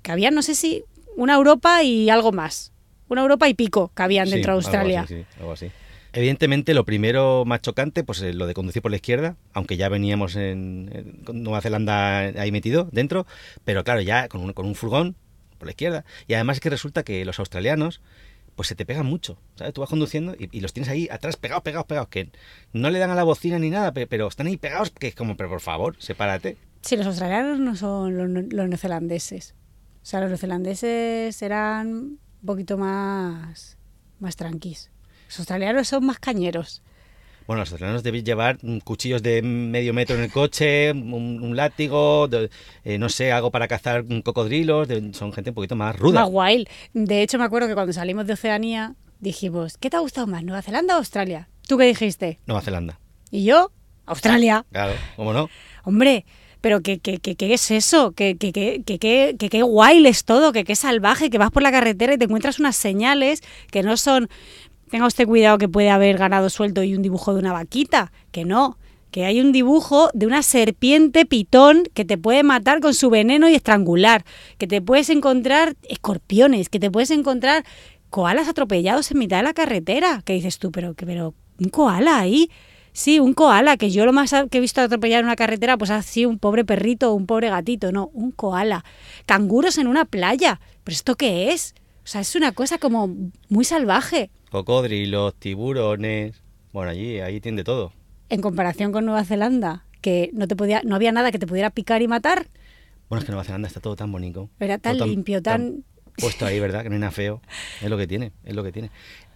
que 0.04 0.12
había, 0.12 0.30
no 0.30 0.44
sé 0.44 0.54
si, 0.54 0.84
una 1.18 1.34
Europa 1.34 1.82
y 1.82 2.12
algo 2.12 2.32
más, 2.32 2.72
una 3.10 3.22
Europa 3.24 3.50
y 3.50 3.56
pico 3.56 3.90
cabían 3.96 4.28
Sí, 4.28 4.34
dentro 4.34 4.52
de 4.54 4.58
algo 4.60 4.68
Australia. 4.68 5.02
así, 5.02 5.16
sí, 5.16 5.26
algo 5.40 5.54
así. 5.54 5.72
Evidentemente, 6.14 6.74
lo 6.76 6.86
primero 6.86 7.44
más 7.46 7.62
chocante, 7.62 8.04
pues 8.04 8.22
eh, 8.22 8.34
lo 8.34 8.46
de 8.46 8.54
conducir 8.54 8.82
por 8.84 8.92
la 8.92 8.98
izquierda, 8.98 9.36
aunque 9.52 9.78
ya 9.78 9.90
veníamos 9.90 10.36
en, 10.36 10.90
en- 11.28 11.44
Nueva 11.44 11.60
Zelanda 11.62 12.20
ahí 12.20 12.52
metido 12.52 12.88
dentro, 12.92 13.26
pero 13.66 13.84
claro, 13.84 14.00
ya 14.02 14.28
con 14.28 14.42
un, 14.42 14.54
con 14.54 14.66
un 14.68 14.76
furgón 14.76 15.16
por 15.58 15.66
la 15.68 15.72
izquierda. 15.72 16.06
Y 16.28 16.36
además 16.36 16.58
es 16.58 16.62
que 16.62 16.70
resulta 16.70 17.04
que 17.04 17.26
los 17.26 17.40
australianos, 17.40 18.00
pues 18.56 18.68
se 18.68 18.76
te 18.76 18.86
pegan 18.86 19.08
mucho, 19.08 19.40
¿sabes? 19.56 19.74
Tú 19.74 19.82
vas 19.82 19.90
conduciendo 19.90 20.36
y, 20.38 20.50
y 20.56 20.62
los 20.62 20.72
tienes 20.72 20.90
ahí 20.90 21.08
atrás 21.12 21.36
pegados, 21.36 21.64
pegados, 21.64 21.88
pegados, 21.88 22.10
que 22.10 22.30
no 22.74 22.92
le 22.92 23.00
dan 23.00 23.10
a 23.10 23.16
la 23.16 23.24
bocina 23.24 23.58
ni 23.58 23.72
nada, 23.72 23.92
pe- 23.92 24.06
pero 24.06 24.28
están 24.28 24.46
ahí 24.46 24.58
pegados, 24.58 24.92
que 24.92 25.08
es 25.08 25.16
como, 25.16 25.36
pero 25.36 25.50
por 25.50 25.62
favor, 25.62 25.96
sepárate. 25.98 26.58
Sí, 26.82 26.96
los 26.96 27.08
australianos 27.08 27.60
no 27.60 27.76
son 27.76 28.16
los, 28.18 28.30
los 28.54 28.70
neozelandeses. 28.70 29.56
O 30.04 30.06
sea, 30.06 30.20
los 30.20 30.30
neozelandeses 30.30 31.42
eran 31.42 31.88
un 31.88 32.20
poquito 32.46 32.78
más, 32.78 33.80
más 34.20 34.36
tranquis. 34.36 34.92
Los 35.34 35.40
australianos 35.40 35.88
son 35.88 36.06
más 36.06 36.20
cañeros. 36.20 36.84
Bueno, 37.48 37.62
los 37.62 37.72
australianos 37.72 38.04
debéis 38.04 38.24
llevar 38.24 38.58
mm, 38.62 38.78
cuchillos 38.80 39.24
de 39.24 39.42
medio 39.42 39.92
metro 39.94 40.16
en 40.16 40.22
el 40.22 40.32
coche, 40.32 40.92
un, 40.92 41.42
un 41.42 41.56
látigo, 41.56 42.28
de- 42.28 42.52
eh, 42.86 42.98
no 43.00 43.10
sé, 43.10 43.32
algo 43.32 43.50
para 43.50 43.68
cazar 43.68 44.04
mm, 44.04 44.22
cocodrilos. 44.22 44.88
de- 44.88 45.12
son 45.14 45.34
gente 45.34 45.50
un 45.50 45.56
poquito 45.56 45.76
más 45.76 45.98
ruda. 45.98 46.22
Más 46.22 46.30
wild. 46.32 46.70
De 46.94 47.24
hecho, 47.24 47.40
me 47.40 47.46
acuerdo 47.46 47.68
que 47.68 47.74
cuando 47.74 47.92
salimos 47.94 48.28
de 48.28 48.34
Oceanía 48.34 48.94
dijimos, 49.20 49.78
¿qué 49.80 49.90
te 49.90 49.98
ha 49.98 50.02
gustado 50.02 50.28
más, 50.28 50.44
Nueva 50.44 50.62
Zelanda 50.62 50.94
o 50.96 50.98
Australia? 51.00 51.50
¿Tú 51.68 51.78
qué 51.80 51.86
dijiste? 51.86 52.40
Nueva 52.46 52.62
Zelanda. 52.62 53.00
Y 53.32 53.44
yo, 53.44 53.72
Australia. 54.06 54.66
Claro, 54.72 54.94
¿cómo 55.16 55.34
no? 55.34 55.50
Hombre, 55.84 56.26
pero 56.62 56.80
¿qué, 56.82 57.00
qué, 57.00 57.18
qué, 57.18 57.36
qué 57.36 57.54
es 57.56 57.72
eso? 57.72 58.12
¿Qué, 58.14 58.38
qué, 58.38 58.54
qué, 58.54 58.84
qué, 58.86 59.00
qué, 59.00 59.36
qué- 59.38 59.50
qué 59.50 59.64
wild 59.64 60.06
es 60.06 60.24
todo? 60.24 60.54
¿Qué, 60.54 60.64
qué 60.64 60.76
salvaje? 60.78 61.30
Que 61.30 61.38
vas 61.40 61.52
por 61.52 61.64
la 61.64 61.72
carretera 61.72 62.14
y 62.14 62.18
te 62.18 62.26
encuentras 62.26 62.60
unas 62.60 62.76
señales 62.78 63.42
que 63.72 63.84
no 63.84 63.98
son... 63.98 64.30
Tenga 64.94 65.08
usted 65.08 65.26
cuidado 65.26 65.58
que 65.58 65.68
puede 65.68 65.90
haber 65.90 66.20
ganado 66.20 66.52
suelto 66.52 66.84
y 66.84 66.94
un 66.94 67.02
dibujo 67.02 67.34
de 67.34 67.40
una 67.40 67.52
vaquita. 67.52 68.12
Que 68.30 68.46
no. 68.46 68.78
Que 69.10 69.26
hay 69.26 69.42
un 69.42 69.52
dibujo 69.52 70.12
de 70.14 70.28
una 70.28 70.44
serpiente 70.44 71.26
pitón 71.26 71.86
que 71.96 72.06
te 72.06 72.20
puede 72.20 72.44
matar 72.44 72.80
con 72.80 72.94
su 72.94 73.10
veneno 73.10 73.50
y 73.50 73.56
estrangular. 73.56 74.24
Que 74.60 74.68
te 74.68 74.84
puedes 74.84 75.10
encontrar 75.10 75.76
escorpiones. 75.90 76.70
Que 76.70 76.80
te 76.80 76.92
puedes 76.92 77.10
encontrar 77.10 77.66
koalas 78.12 78.48
atropellados 78.48 79.10
en 79.10 79.18
mitad 79.18 79.38
de 79.38 79.44
la 79.46 79.56
carretera. 79.56 80.22
Que 80.24 80.34
dices 80.34 80.60
tú, 80.60 80.72
pero, 80.72 80.94
pero 80.94 81.34
un 81.60 81.70
koala 81.70 82.20
ahí. 82.20 82.52
Sí, 82.92 83.20
un 83.20 83.34
koala, 83.34 83.78
que 83.78 83.90
yo 83.90 84.06
lo 84.06 84.14
más 84.14 84.30
que 84.52 84.60
he 84.60 84.62
visto 84.62 84.80
atropellar 84.80 85.22
en 85.22 85.26
una 85.26 85.36
carretera, 85.36 85.76
pues 85.76 85.90
sido 86.06 86.30
un 86.30 86.38
pobre 86.38 86.66
perrito 86.66 87.12
o 87.12 87.16
un 87.16 87.26
pobre 87.26 87.50
gatito, 87.50 87.92
no, 87.92 88.12
un 88.14 88.30
koala. 88.30 88.86
Canguros 89.26 89.80
en 89.80 89.88
una 89.88 90.06
playa, 90.06 90.60
¿pero 90.84 90.94
esto 90.94 91.16
qué 91.16 91.52
es? 91.52 91.74
O 92.04 92.08
sea, 92.08 92.22
es 92.22 92.36
una 92.36 92.52
cosa 92.52 92.78
como 92.78 93.16
muy 93.50 93.64
salvaje. 93.66 94.30
Cocodrilos, 94.52 95.36
tiburones. 95.36 96.42
Bueno, 96.72 96.92
allí, 96.92 97.20
ahí 97.20 97.40
tiene 97.42 97.58
de 97.58 97.64
todo. 97.64 97.94
en 98.30 98.42
comparación 98.42 98.92
con 98.92 99.06
Nueva 99.06 99.24
Zelanda, 99.26 99.86
que 100.02 100.30
no 100.34 100.48
te 100.48 100.56
podía, 100.56 100.82
no 100.84 100.96
había 100.96 101.12
nada 101.12 101.32
que 101.32 101.40
te 101.40 101.46
pudiera 101.48 101.70
picar 101.70 102.02
y 102.02 102.08
matar. 102.08 102.48
Bueno, 103.10 103.20
es 103.20 103.26
que 103.26 103.32
Nueva 103.32 103.44
Zelanda 103.44 103.68
está 103.68 103.80
todo 103.80 103.96
tan 103.96 104.12
bonito. 104.12 104.50
Era 104.60 104.78
tan 104.80 104.98
Todo 104.98 105.08
limpio, 105.08 105.42
tan- 105.42 105.84
Puesto 106.18 106.46
ahí, 106.46 106.60
¿verdad? 106.60 106.84
Que 106.84 106.90
no 106.90 106.96
hay 106.96 107.02
nada 107.02 107.12
feo. 107.12 107.42
Es 107.82 107.90
lo 107.90 107.98
que 107.98 108.08
tiene, 108.08 108.32
es 108.44 108.56
lo 108.56 108.64
que 108.64 108.72
tiene. 108.72 108.92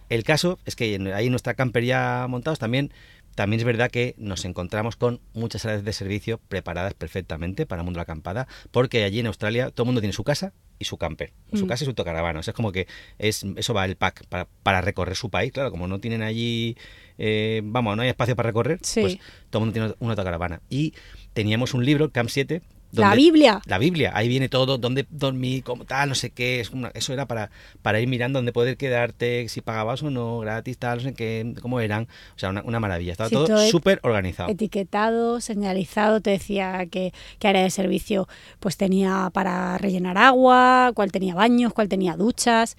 El 0.08 0.22
caso 0.24 0.58
es 0.64 0.74
que 0.76 0.98
ahí 1.14 1.26
en 1.26 1.30
nuestra 1.32 1.54
camper 1.54 1.84
ya 1.84 2.26
montados 2.28 2.58
también, 2.58 2.92
también 3.34 3.60
es 3.60 3.64
verdad 3.64 3.90
que 3.90 4.14
nos 4.16 4.44
encontramos 4.44 4.96
con 4.96 5.20
muchas 5.34 5.64
áreas 5.66 5.84
de 5.84 5.92
servicio 5.92 6.38
preparadas 6.48 6.94
perfectamente 6.94 7.66
para 7.66 7.82
el 7.82 7.84
mundo 7.84 7.98
de 7.98 8.00
la 8.00 8.02
acampada, 8.04 8.46
porque 8.70 9.04
allí 9.04 9.20
en 9.20 9.26
Australia 9.26 9.70
todo 9.70 9.84
el 9.84 9.86
mundo 9.86 10.00
tiene 10.00 10.12
su 10.12 10.24
casa 10.24 10.52
y 10.78 10.84
su 10.84 10.96
camper, 10.96 11.32
su 11.52 11.64
Mm. 11.64 11.68
casa 11.68 11.84
y 11.84 11.86
su 11.86 11.90
autocaravana. 11.90 12.40
O 12.40 12.42
sea, 12.42 12.52
es 12.52 12.56
como 12.56 12.70
que 12.72 12.86
es, 13.18 13.44
eso 13.56 13.74
va 13.74 13.84
el 13.84 13.96
pack 13.96 14.26
para, 14.28 14.46
para 14.62 14.80
recorrer 14.80 15.16
su 15.16 15.30
país. 15.30 15.52
Claro, 15.52 15.70
como 15.70 15.88
no 15.88 15.98
tienen 16.00 16.22
allí, 16.22 16.76
eh, 17.18 17.60
vamos, 17.64 17.96
no 17.96 18.02
hay 18.02 18.08
espacio 18.08 18.36
para 18.36 18.48
recorrer, 18.48 18.78
Sí. 18.82 19.00
pues 19.00 19.18
todo 19.50 19.60
el 19.60 19.66
mundo 19.66 19.72
tiene 19.72 19.94
una 20.00 20.12
autocaravana. 20.12 20.60
Y 20.70 20.94
teníamos 21.32 21.74
un 21.74 21.84
libro, 21.84 22.10
Camp 22.12 22.28
7, 22.30 22.62
La 22.92 23.14
Biblia. 23.14 23.60
la 23.66 23.78
Biblia, 23.78 24.12
ahí 24.14 24.28
viene 24.28 24.48
todo, 24.48 24.78
dónde 24.78 25.06
dormir, 25.10 25.62
cómo 25.62 25.84
tal, 25.84 26.08
no 26.08 26.14
sé 26.14 26.30
qué, 26.30 26.60
es 26.60 26.70
una- 26.70 26.88
eso 26.94 27.12
era 27.12 27.26
para, 27.26 27.50
para 27.82 28.00
ir 28.00 28.08
mirando 28.08 28.38
dónde 28.38 28.52
poder 28.52 28.76
quedarte, 28.76 29.46
si 29.48 29.60
pagabas 29.60 30.02
o 30.02 30.10
no, 30.10 30.38
gratis, 30.40 30.78
tal, 30.78 30.98
no 30.98 31.04
sé 31.04 31.14
qué, 31.14 31.54
cómo 31.60 31.80
eran, 31.80 32.04
o 32.34 32.38
sea, 32.38 32.48
una, 32.48 32.62
una 32.62 32.80
maravilla, 32.80 33.12
estaba 33.12 33.28
Sí, 33.28 33.34
todo 33.34 33.70
súper 33.70 34.00
organizado. 34.02 34.50
etiquetado, 34.50 35.40
señalizado, 35.40 36.20
te 36.20 36.30
decía 36.30 36.86
que, 36.90 37.12
qué 37.38 37.48
área 37.48 37.62
de 37.62 37.70
servicio 37.70 38.26
pues 38.58 38.76
tenía 38.76 39.30
para 39.34 39.76
rellenar 39.78 40.16
agua, 40.16 40.92
cuál 40.94 41.12
tenía 41.12 41.34
baños, 41.34 41.72
cuál 41.74 41.88
tenía 41.88 42.16
duchas. 42.16 42.76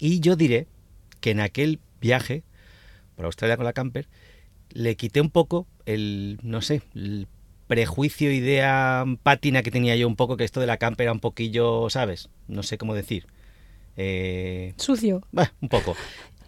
Y 0.00 0.20
yo 0.20 0.34
diré 0.34 0.66
que 1.20 1.30
en 1.32 1.40
aquel 1.40 1.78
viaje 2.00 2.42
por 3.16 3.26
Australia 3.26 3.56
con 3.56 3.66
la 3.66 3.72
camper, 3.72 4.08
le 4.70 4.96
quité 4.96 5.20
un 5.20 5.30
poco 5.30 5.66
el, 5.84 6.38
no 6.42 6.62
sé, 6.62 6.82
el 6.94 7.28
prejuicio, 7.72 8.30
idea 8.30 9.02
pátina 9.22 9.62
que 9.62 9.70
tenía 9.70 9.96
yo 9.96 10.06
un 10.06 10.14
poco, 10.14 10.36
que 10.36 10.44
esto 10.44 10.60
de 10.60 10.66
la 10.66 10.76
camper 10.76 11.04
era 11.04 11.12
un 11.12 11.20
poquillo, 11.20 11.88
¿sabes? 11.88 12.28
No 12.46 12.62
sé 12.62 12.76
cómo 12.76 12.94
decir. 12.94 13.26
Eh, 13.96 14.74
Sucio. 14.76 15.22
Un 15.62 15.68
poco. 15.70 15.96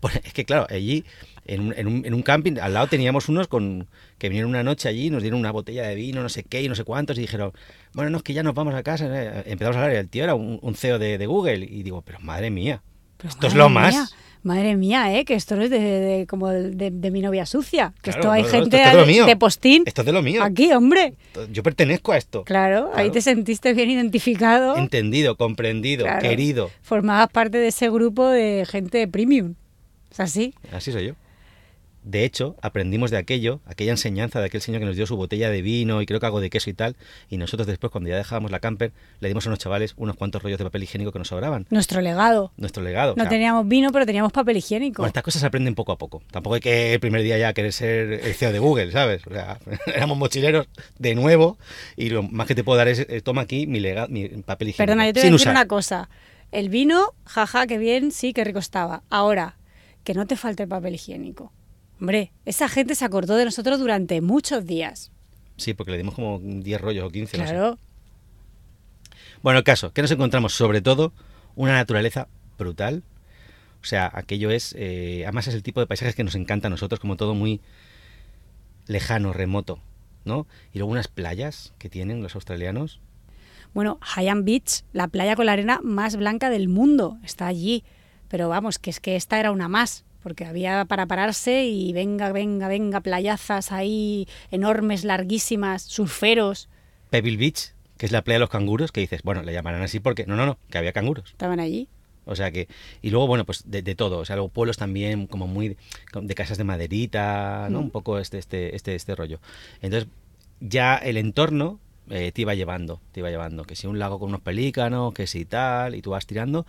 Pues 0.01 0.17
es 0.23 0.35
que 0.35 0.45
claro, 0.45 0.67
allí, 0.69 1.03
en 1.47 1.61
un, 1.63 1.75
en, 1.79 1.87
un, 1.87 2.05
en 2.05 2.13
un 2.13 2.21
camping, 2.21 2.59
al 2.61 2.75
lado 2.75 2.89
teníamos 2.89 3.31
unos 3.31 3.49
con 3.49 3.89
que 4.19 4.29
vinieron 4.29 4.51
una 4.51 4.63
noche 4.63 4.87
allí, 4.87 5.09
nos 5.09 5.23
dieron 5.23 5.41
una 5.41 5.51
botella 5.51 5.89
de 5.89 5.95
vino, 5.95 6.21
no 6.23 6.29
sé 6.29 6.43
qué, 6.43 6.61
y 6.61 6.69
no 6.69 6.75
sé 6.75 6.85
cuántos, 6.85 7.17
y 7.17 7.23
dijeron, 7.23 7.53
bueno, 7.95 8.11
no, 8.11 8.19
es 8.19 8.23
que 8.23 8.35
ya 8.35 8.43
nos 8.43 8.53
vamos 8.53 8.75
a 8.75 8.83
casa. 8.83 9.07
eh. 9.09 9.45
Empezamos 9.47 9.77
a 9.79 9.81
hablar, 9.81 9.97
y 9.97 10.01
el 10.01 10.11
tío 10.11 10.25
era 10.25 10.35
un, 10.35 10.59
un 10.61 10.75
CEO 10.75 10.99
de, 10.99 11.17
de 11.17 11.27
Google, 11.27 11.65
y 11.65 11.83
digo, 11.83 12.03
pero 12.03 12.21
madre 12.21 12.51
mía, 12.51 12.83
Pero 13.17 13.31
esto 13.31 13.47
es 13.47 13.55
lo 13.55 13.71
más. 13.71 14.15
Madre 14.45 14.77
mía, 14.77 15.17
¿eh? 15.19 15.25
que 15.25 15.35
esto 15.35 15.57
no 15.57 15.63
es 15.63 15.71
de, 15.71 15.79
de- 15.81 16.27
como 16.27 16.49
de, 16.51 16.91
de 16.91 17.11
mi 17.11 17.21
novia 17.21 17.47
sucia. 17.47 17.93
Que 18.03 18.13
Claro, 18.13 18.19
esto 18.21 18.31
hay 18.31 18.43
no, 18.43 18.49
gente 18.49 18.77
esto 18.77 18.89
es 18.89 18.95
de 18.95 19.01
lo 19.01 19.07
mío. 19.07 19.27
de 19.27 19.37
postín. 19.37 19.83
Esto 19.87 20.03
es 20.03 20.07
de 20.07 20.13
lo 20.13 20.23
mío. 20.23 20.43
Aquí, 20.43 20.73
hombre. 20.73 21.15
Yo 21.53 21.63
pertenezco 21.63 22.13
a 22.13 22.17
esto. 22.19 22.45
Claro, 22.45 22.91
ahí 22.95 23.11
te 23.11 23.21
sentiste 23.21 23.73
bien 23.75 23.91
identificado. 23.91 24.77
Entendido, 24.77 25.37
comprendido, 25.37 26.05
Claro. 26.05 26.21
querido. 26.21 26.71
Formabas 26.83 27.29
parte 27.31 27.59
de 27.59 27.69
ese 27.69 27.91
grupo 27.91 28.29
de 28.29 28.67
gente 28.71 29.09
premium. 29.09 29.55
Es 30.11 30.21
así. 30.21 30.55
Así 30.73 30.93
soy 30.93 31.09
yo. 31.09 31.15
De 32.05 32.25
hecho, 32.25 32.55
aprendimos 32.61 33.11
de 33.11 33.17
aquello, 33.17 33.61
aquella 33.65 33.93
enseñanza 33.93 34.39
de 34.39 34.47
aquel 34.47 34.61
señor 34.61 34.81
que 34.81 34.87
nos 34.87 34.95
dio 34.95 35.07
su 35.07 35.17
botella 35.17 35.49
de 35.49 35.63
vino 35.63 36.03
y 36.03 36.07
creo 36.07 36.21
que 36.21 36.27
algo 36.27 36.41
de 36.41 36.51
queso 36.51 36.69
y 36.69 36.75
tal, 36.75 36.97
y 37.31 37.39
nosotros 37.39 37.67
después, 37.67 37.91
cuando 37.91 38.11
ya 38.11 38.17
dejábamos 38.17 38.51
la 38.51 38.61
camper, 38.61 38.93
le 39.21 39.29
dimos 39.29 39.47
a 39.47 39.49
unos 39.49 39.59
chavales 39.59 39.95
unos 39.97 40.15
cuantos 40.15 40.43
rollos 40.43 40.59
de 40.59 40.65
papel 40.65 40.83
higiénico 40.83 41.13
que 41.13 41.19
nos 41.19 41.29
sobraban. 41.29 41.67
Nuestro 41.71 42.03
legado. 42.03 42.53
Nuestro 42.59 42.83
legado. 42.83 43.15
No 43.17 43.27
teníamos 43.27 43.67
vino, 43.67 43.91
pero 43.91 44.05
teníamos 44.05 44.33
papel 44.33 44.59
higiénico. 44.59 45.01
Bueno, 45.01 45.09
estas 45.09 45.23
cosas 45.23 45.41
se 45.41 45.47
aprenden 45.47 45.75
poco 45.75 45.93
a 45.93 45.99
poco. 45.99 46.23
Tampoco 46.31 46.57
hay 46.57 46.61
que 46.61 46.93
el 46.93 47.01
primer 47.01 47.23
día 47.23 47.39
ya 47.39 47.55
querer 47.55 47.73
ser 47.73 48.13
el 48.13 48.35
CEO 48.35 48.53
de 48.53 48.59
Google, 48.59 48.93
¿sabes? 48.93 49.27
O 49.27 49.31
sea, 49.31 49.59
éramos 49.87 50.19
mochileros 50.19 50.69
de 50.99 51.15
nuevo 51.15 51.57
y 51.97 52.11
lo 52.11 52.23
más 52.23 52.47
que 52.47 52.55
te 52.55 52.65
puedo 52.65 52.77
dar 52.77 52.89
es, 52.89 53.01
eh, 53.01 53.23
toma 53.23 53.43
aquí 53.43 53.67
mi, 53.67 53.81
lega, 53.81 54.09
mi 54.09 54.29
papel 54.29 54.69
higiénico. 54.69 54.91
Perdona, 54.91 55.07
yo 55.07 55.15
te 55.15 55.21
voy 55.21 55.29
a 55.29 55.33
decir 55.33 55.35
usar. 55.43 55.53
una 55.53 55.67
cosa. 55.67 56.11
El 56.53 56.69
vino, 56.69 57.15
jaja, 57.25 57.67
qué 57.67 57.79
bien, 57.79 58.13
sí, 58.13 58.35
qué 58.35 58.45
rico 58.45 58.59
estaba. 58.59 59.03
Ahora, 59.09 59.57
que 60.05 60.13
no 60.13 60.27
te 60.27 60.37
falte 60.37 60.65
el 60.65 60.69
papel 60.69 60.95
higiénico. 60.95 61.51
Hombre, 62.01 62.33
esa 62.45 62.69
gente 62.69 62.95
se 62.95 63.05
acordó 63.05 63.37
de 63.37 63.45
nosotros 63.45 63.79
durante 63.79 64.21
muchos 64.21 64.67
días. 64.67 65.11
Sí, 65.57 65.75
porque 65.75 65.93
le 65.93 65.99
dimos 65.99 66.15
como 66.15 66.41
10 66.43 66.81
rollos 66.81 67.05
o 67.05 67.11
15, 67.11 67.39
no 67.39 67.45
sé. 67.45 67.51
Claro. 67.51 67.79
Bueno, 69.43 69.59
el 69.59 69.65
caso, 69.65 69.93
que 69.93 70.03
nos 70.03 70.11
encontramos 70.11 70.55
sobre 70.55 70.81
todo 70.81 71.13
una 71.55 71.75
naturaleza 71.75 72.29
brutal. 72.59 73.03
O 73.83 73.85
sea, 73.85 74.11
aquello 74.13 74.51
es, 74.51 74.75
eh, 74.79 75.23
además 75.25 75.47
es 75.49 75.55
el 75.55 75.63
tipo 75.63 75.81
de 75.81 75.87
paisajes 75.87 76.15
que 76.15 76.25
nos 76.25 76.35
encanta 76.35 76.69
a 76.69 76.71
nosotros, 76.71 76.99
como 76.99 77.17
todo 77.17 77.35
muy 77.35 77.61
lejano, 78.87 79.33
remoto, 79.33 79.81
¿no? 80.25 80.47
Y 80.73 80.79
luego 80.79 80.93
unas 80.93 81.09
playas 81.09 81.75
que 81.79 81.91
tienen 81.91 82.23
los 82.23 82.35
australianos. 82.35 83.01
Bueno, 83.75 83.99
Haiyan 84.01 84.45
Beach, 84.45 84.85
la 84.93 85.09
playa 85.09 85.37
con 85.37 85.47
la 85.47 85.53
arena 85.53 85.81
más 85.83 86.17
blanca 86.17 86.49
del 86.49 86.69
mundo, 86.69 87.19
está 87.23 87.47
allí. 87.47 87.85
Pero 88.29 88.49
vamos, 88.49 88.79
que 88.79 88.91
es 88.91 89.01
que 89.01 89.17
esta 89.17 89.39
era 89.39 89.53
una 89.53 89.69
más, 89.69 90.05
porque 90.25 90.45
había 90.45 90.85
para 90.87 91.07
pararse 91.07 91.67
y 91.67 91.93
venga, 91.93 92.33
venga, 92.33 92.67
venga, 92.67 93.01
playazas 93.01 93.71
ahí 93.71 94.27
enormes, 94.51 95.05
larguísimas, 95.05 95.83
surferos, 95.83 96.69
Pebble 97.15 97.37
Beach, 97.37 97.75
que 97.97 98.07
es 98.07 98.11
la 98.11 98.23
playa 98.23 98.37
de 98.37 98.41
los 98.41 98.51
canguros, 98.51 98.91
que 98.91 99.01
dices, 99.01 99.23
bueno, 99.23 99.45
le 99.45 99.53
llamarán 99.53 99.83
así 99.83 100.01
porque, 100.01 100.27
no, 100.27 100.35
no, 100.35 100.47
no, 100.47 100.59
que 100.69 100.79
había 100.79 100.93
canguros. 100.93 101.31
estaban 101.31 101.61
allí. 101.61 101.87
O 102.25 102.35
sea 102.35 102.51
que, 102.51 102.67
y 103.03 103.11
luego, 103.11 103.29
bueno, 103.29 103.45
pues 103.45 103.71
de, 103.71 103.83
de 103.83 103.95
todo, 103.95 104.19
o 104.19 104.25
sea, 104.25 104.35
luego 104.35 104.49
pueblos 104.49 104.79
también 104.79 105.29
como 105.29 105.47
muy 105.47 105.77
de 106.13 106.35
casas 106.35 106.59
de 106.59 106.65
maderita, 106.65 107.69
¿no? 107.71 107.83
Mm. 107.83 107.85
Un 107.85 107.91
poco 107.91 108.19
este, 108.19 108.39
este, 108.39 108.75
este, 108.75 108.97
este 108.97 109.15
rollo. 109.15 109.39
Entonces, 109.81 110.09
ya 110.59 110.97
el 110.97 111.19
entorno 111.19 111.79
eh, 112.11 112.33
te 112.33 112.41
iba 112.41 112.55
llevando, 112.55 113.01
te 113.13 113.21
iba 113.21 113.31
llevando, 113.31 113.63
que 113.63 113.77
si 113.77 113.87
un 113.87 114.01
lago 114.01 114.19
con 114.19 114.31
unos 114.31 114.41
pelícanos, 114.41 115.15
que 115.15 115.29
si 115.29 115.45
tal, 115.45 115.95
y 115.95 116.03
tú 116.03 116.11
vas 116.11 116.27
tirando, 116.27 116.67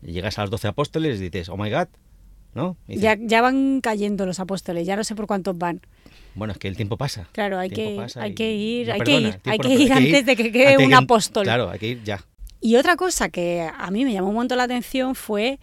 y 0.00 0.12
llegas 0.12 0.38
a 0.38 0.42
los 0.42 0.50
doce 0.50 0.68
apóstoles 0.68 1.18
y 1.20 1.30
dices, 1.30 1.48
oh 1.48 1.56
my 1.56 1.70
god, 1.70 1.88
¿no? 2.54 2.76
Ya, 2.88 3.16
ya 3.20 3.42
van 3.42 3.80
cayendo 3.80 4.26
los 4.26 4.40
apóstoles, 4.40 4.86
ya 4.86 4.96
no 4.96 5.04
sé 5.04 5.14
por 5.14 5.26
cuántos 5.26 5.56
van. 5.56 5.80
Bueno, 6.34 6.52
es 6.52 6.58
que 6.58 6.68
el 6.68 6.76
tiempo 6.76 6.96
pasa. 6.96 7.28
Claro, 7.32 7.58
hay 7.58 7.70
que- 7.70 7.98
hay 8.16 8.34
que 8.34 8.52
ir, 8.54 8.92
hay 8.92 9.00
que 9.00 9.20
ir, 9.20 9.40
hay 9.44 9.58
que 9.58 9.68
ir 9.74 9.92
antes 9.92 10.26
de 10.26 10.36
que 10.36 10.52
quede 10.52 10.78
un 10.78 10.88
que- 10.88 10.94
apóstol. 10.94 11.44
Claro, 11.44 11.70
hay 11.70 11.78
que 11.78 11.88
ir 11.88 12.04
ya. 12.04 12.24
Y 12.60 12.76
otra 12.76 12.96
cosa 12.96 13.28
que 13.28 13.68
a 13.76 13.90
mí 13.90 14.04
me 14.04 14.12
llamó 14.12 14.28
un 14.28 14.34
montón 14.34 14.58
la 14.58 14.64
atención 14.64 15.14
fue, 15.14 15.58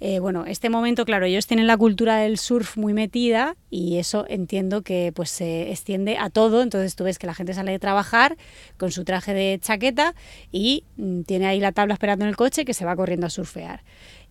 eh, 0.00 0.18
bueno, 0.18 0.46
este 0.46 0.68
momento, 0.70 1.04
claro, 1.04 1.26
ellos 1.26 1.46
tienen 1.46 1.66
la 1.66 1.76
cultura 1.76 2.16
del 2.16 2.38
surf 2.38 2.76
muy 2.76 2.92
metida 2.94 3.56
y 3.70 3.98
eso 3.98 4.24
entiendo 4.28 4.82
que 4.82 5.12
pues 5.14 5.30
se 5.30 5.70
extiende 5.70 6.16
a 6.16 6.30
todo, 6.30 6.62
entonces 6.62 6.96
tú 6.96 7.04
ves 7.04 7.18
que 7.18 7.26
la 7.26 7.34
gente 7.34 7.52
sale 7.54 7.70
de 7.72 7.78
trabajar 7.78 8.36
con 8.78 8.90
su 8.92 9.04
traje 9.04 9.34
de 9.34 9.58
chaqueta 9.60 10.14
y 10.50 10.84
mm, 10.96 11.22
tiene 11.22 11.46
ahí 11.46 11.60
la 11.60 11.72
tabla 11.72 11.94
esperando 11.94 12.24
en 12.24 12.30
el 12.30 12.36
coche 12.36 12.64
que 12.64 12.74
se 12.74 12.84
va 12.84 12.96
corriendo 12.96 13.26
a 13.26 13.30
surfear. 13.30 13.82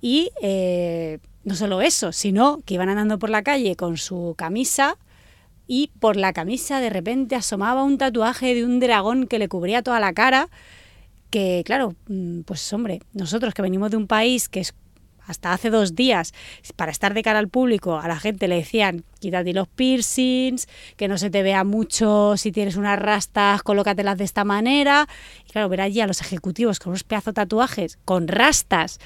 Y 0.02 0.32
eh, 0.42 1.20
no 1.44 1.56
solo 1.56 1.82
eso, 1.82 2.12
sino 2.12 2.62
que 2.66 2.76
iban 2.76 2.90
andando 2.90 3.20
por 3.20 3.30
la 3.30 3.44
calle 3.44 3.76
con 3.76 3.98
su 3.98 4.36
camisa 4.38 4.98
y 5.68 5.92
por 6.00 6.16
la 6.16 6.34
camisa 6.34 6.80
de 6.80 6.90
repente 6.90 7.36
asomaba 7.36 7.84
un 7.84 7.98
tatuaje 7.98 8.56
de 8.56 8.66
un 8.66 8.80
dragón 8.80 9.28
que 9.28 9.40
le 9.40 9.48
cubría 9.48 9.84
toda 9.84 10.00
la 10.00 10.14
cara 10.14 10.50
que 11.30 11.64
claro, 11.66 11.96
mm, 12.08 12.42
pues 12.42 12.74
hombre, 12.74 13.02
nosotros 13.14 13.54
que 13.54 13.62
venimos 13.62 13.92
de 13.92 13.98
un 13.98 14.08
país 14.08 14.50
que 14.50 14.62
es 14.62 14.74
hasta 15.30 15.54
hace 15.54 15.70
dos 15.70 15.94
días, 15.94 16.34
para 16.76 16.92
estar 16.92 17.14
de 17.14 17.22
cara 17.22 17.38
al 17.38 17.50
público, 17.50 18.00
a 18.00 18.08
la 18.08 18.20
gente 18.20 18.48
le 18.48 18.56
decían, 18.56 19.04
quítate 19.20 19.54
los 19.54 19.68
piercings, 19.68 20.68
que 20.98 21.08
no 21.08 21.20
se 21.20 21.30
te 21.30 21.44
vea 21.44 21.64
mucho 21.64 22.36
si 22.36 22.52
tienes 22.52 22.78
unas 22.78 22.98
rastas, 22.98 23.62
colócatelas 23.62 24.18
de 24.18 24.24
esta 24.24 24.44
manera. 24.44 25.08
Y 25.48 25.52
claro, 25.52 25.70
ver 25.70 25.82
allí 25.82 26.02
a 26.02 26.08
los 26.08 26.22
ejecutivos 26.22 26.80
con 26.80 26.92
unos 26.92 27.04
pedazos 27.04 27.36
tatuajes, 27.36 28.00
con 28.06 28.28
rastas, 28.28 29.00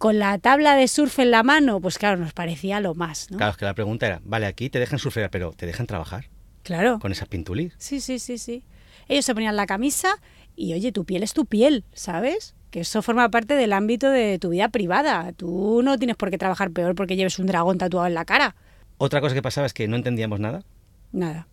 con 0.00 0.18
la 0.18 0.38
tabla 0.38 0.76
de 0.76 0.88
surf 0.88 1.18
en 1.18 1.30
la 1.30 1.42
mano, 1.42 1.78
pues 1.78 1.98
claro, 1.98 2.16
nos 2.16 2.32
parecía 2.32 2.80
lo 2.80 2.94
más, 2.94 3.30
¿no? 3.30 3.36
Claro, 3.36 3.52
es 3.52 3.58
que 3.58 3.66
la 3.66 3.74
pregunta 3.74 4.06
era, 4.06 4.22
vale, 4.24 4.46
aquí 4.46 4.70
te 4.70 4.78
dejan 4.78 4.98
surfear, 4.98 5.30
pero 5.30 5.52
¿te 5.52 5.66
dejan 5.66 5.86
trabajar 5.86 6.30
Claro. 6.62 6.98
con 7.00 7.12
esas 7.12 7.28
pintulis? 7.28 7.74
Sí, 7.76 8.00
sí, 8.00 8.18
sí, 8.18 8.38
sí. 8.38 8.64
Ellos 9.08 9.26
se 9.26 9.34
ponían 9.34 9.56
la 9.56 9.66
camisa 9.66 10.14
y 10.56 10.72
oye, 10.72 10.90
tu 10.90 11.04
piel 11.04 11.22
es 11.22 11.34
tu 11.34 11.44
piel, 11.44 11.84
¿sabes? 11.92 12.54
Que 12.70 12.80
eso 12.80 13.02
forma 13.02 13.30
parte 13.30 13.54
del 13.56 13.74
ámbito 13.74 14.08
de 14.08 14.38
tu 14.38 14.48
vida 14.48 14.70
privada. 14.70 15.32
Tú 15.34 15.82
no 15.84 15.98
tienes 15.98 16.16
por 16.16 16.30
qué 16.30 16.38
trabajar 16.38 16.70
peor 16.70 16.94
porque 16.94 17.16
lleves 17.16 17.38
un 17.38 17.44
dragón 17.46 17.76
tatuado 17.76 18.06
en 18.06 18.14
la 18.14 18.24
cara. 18.24 18.56
Otra 18.96 19.20
cosa 19.20 19.34
que 19.34 19.42
pasaba 19.42 19.66
es 19.66 19.74
que 19.74 19.86
no 19.86 19.96
entendíamos 19.96 20.40
nada. 20.40 20.62
Nada. 21.12 21.46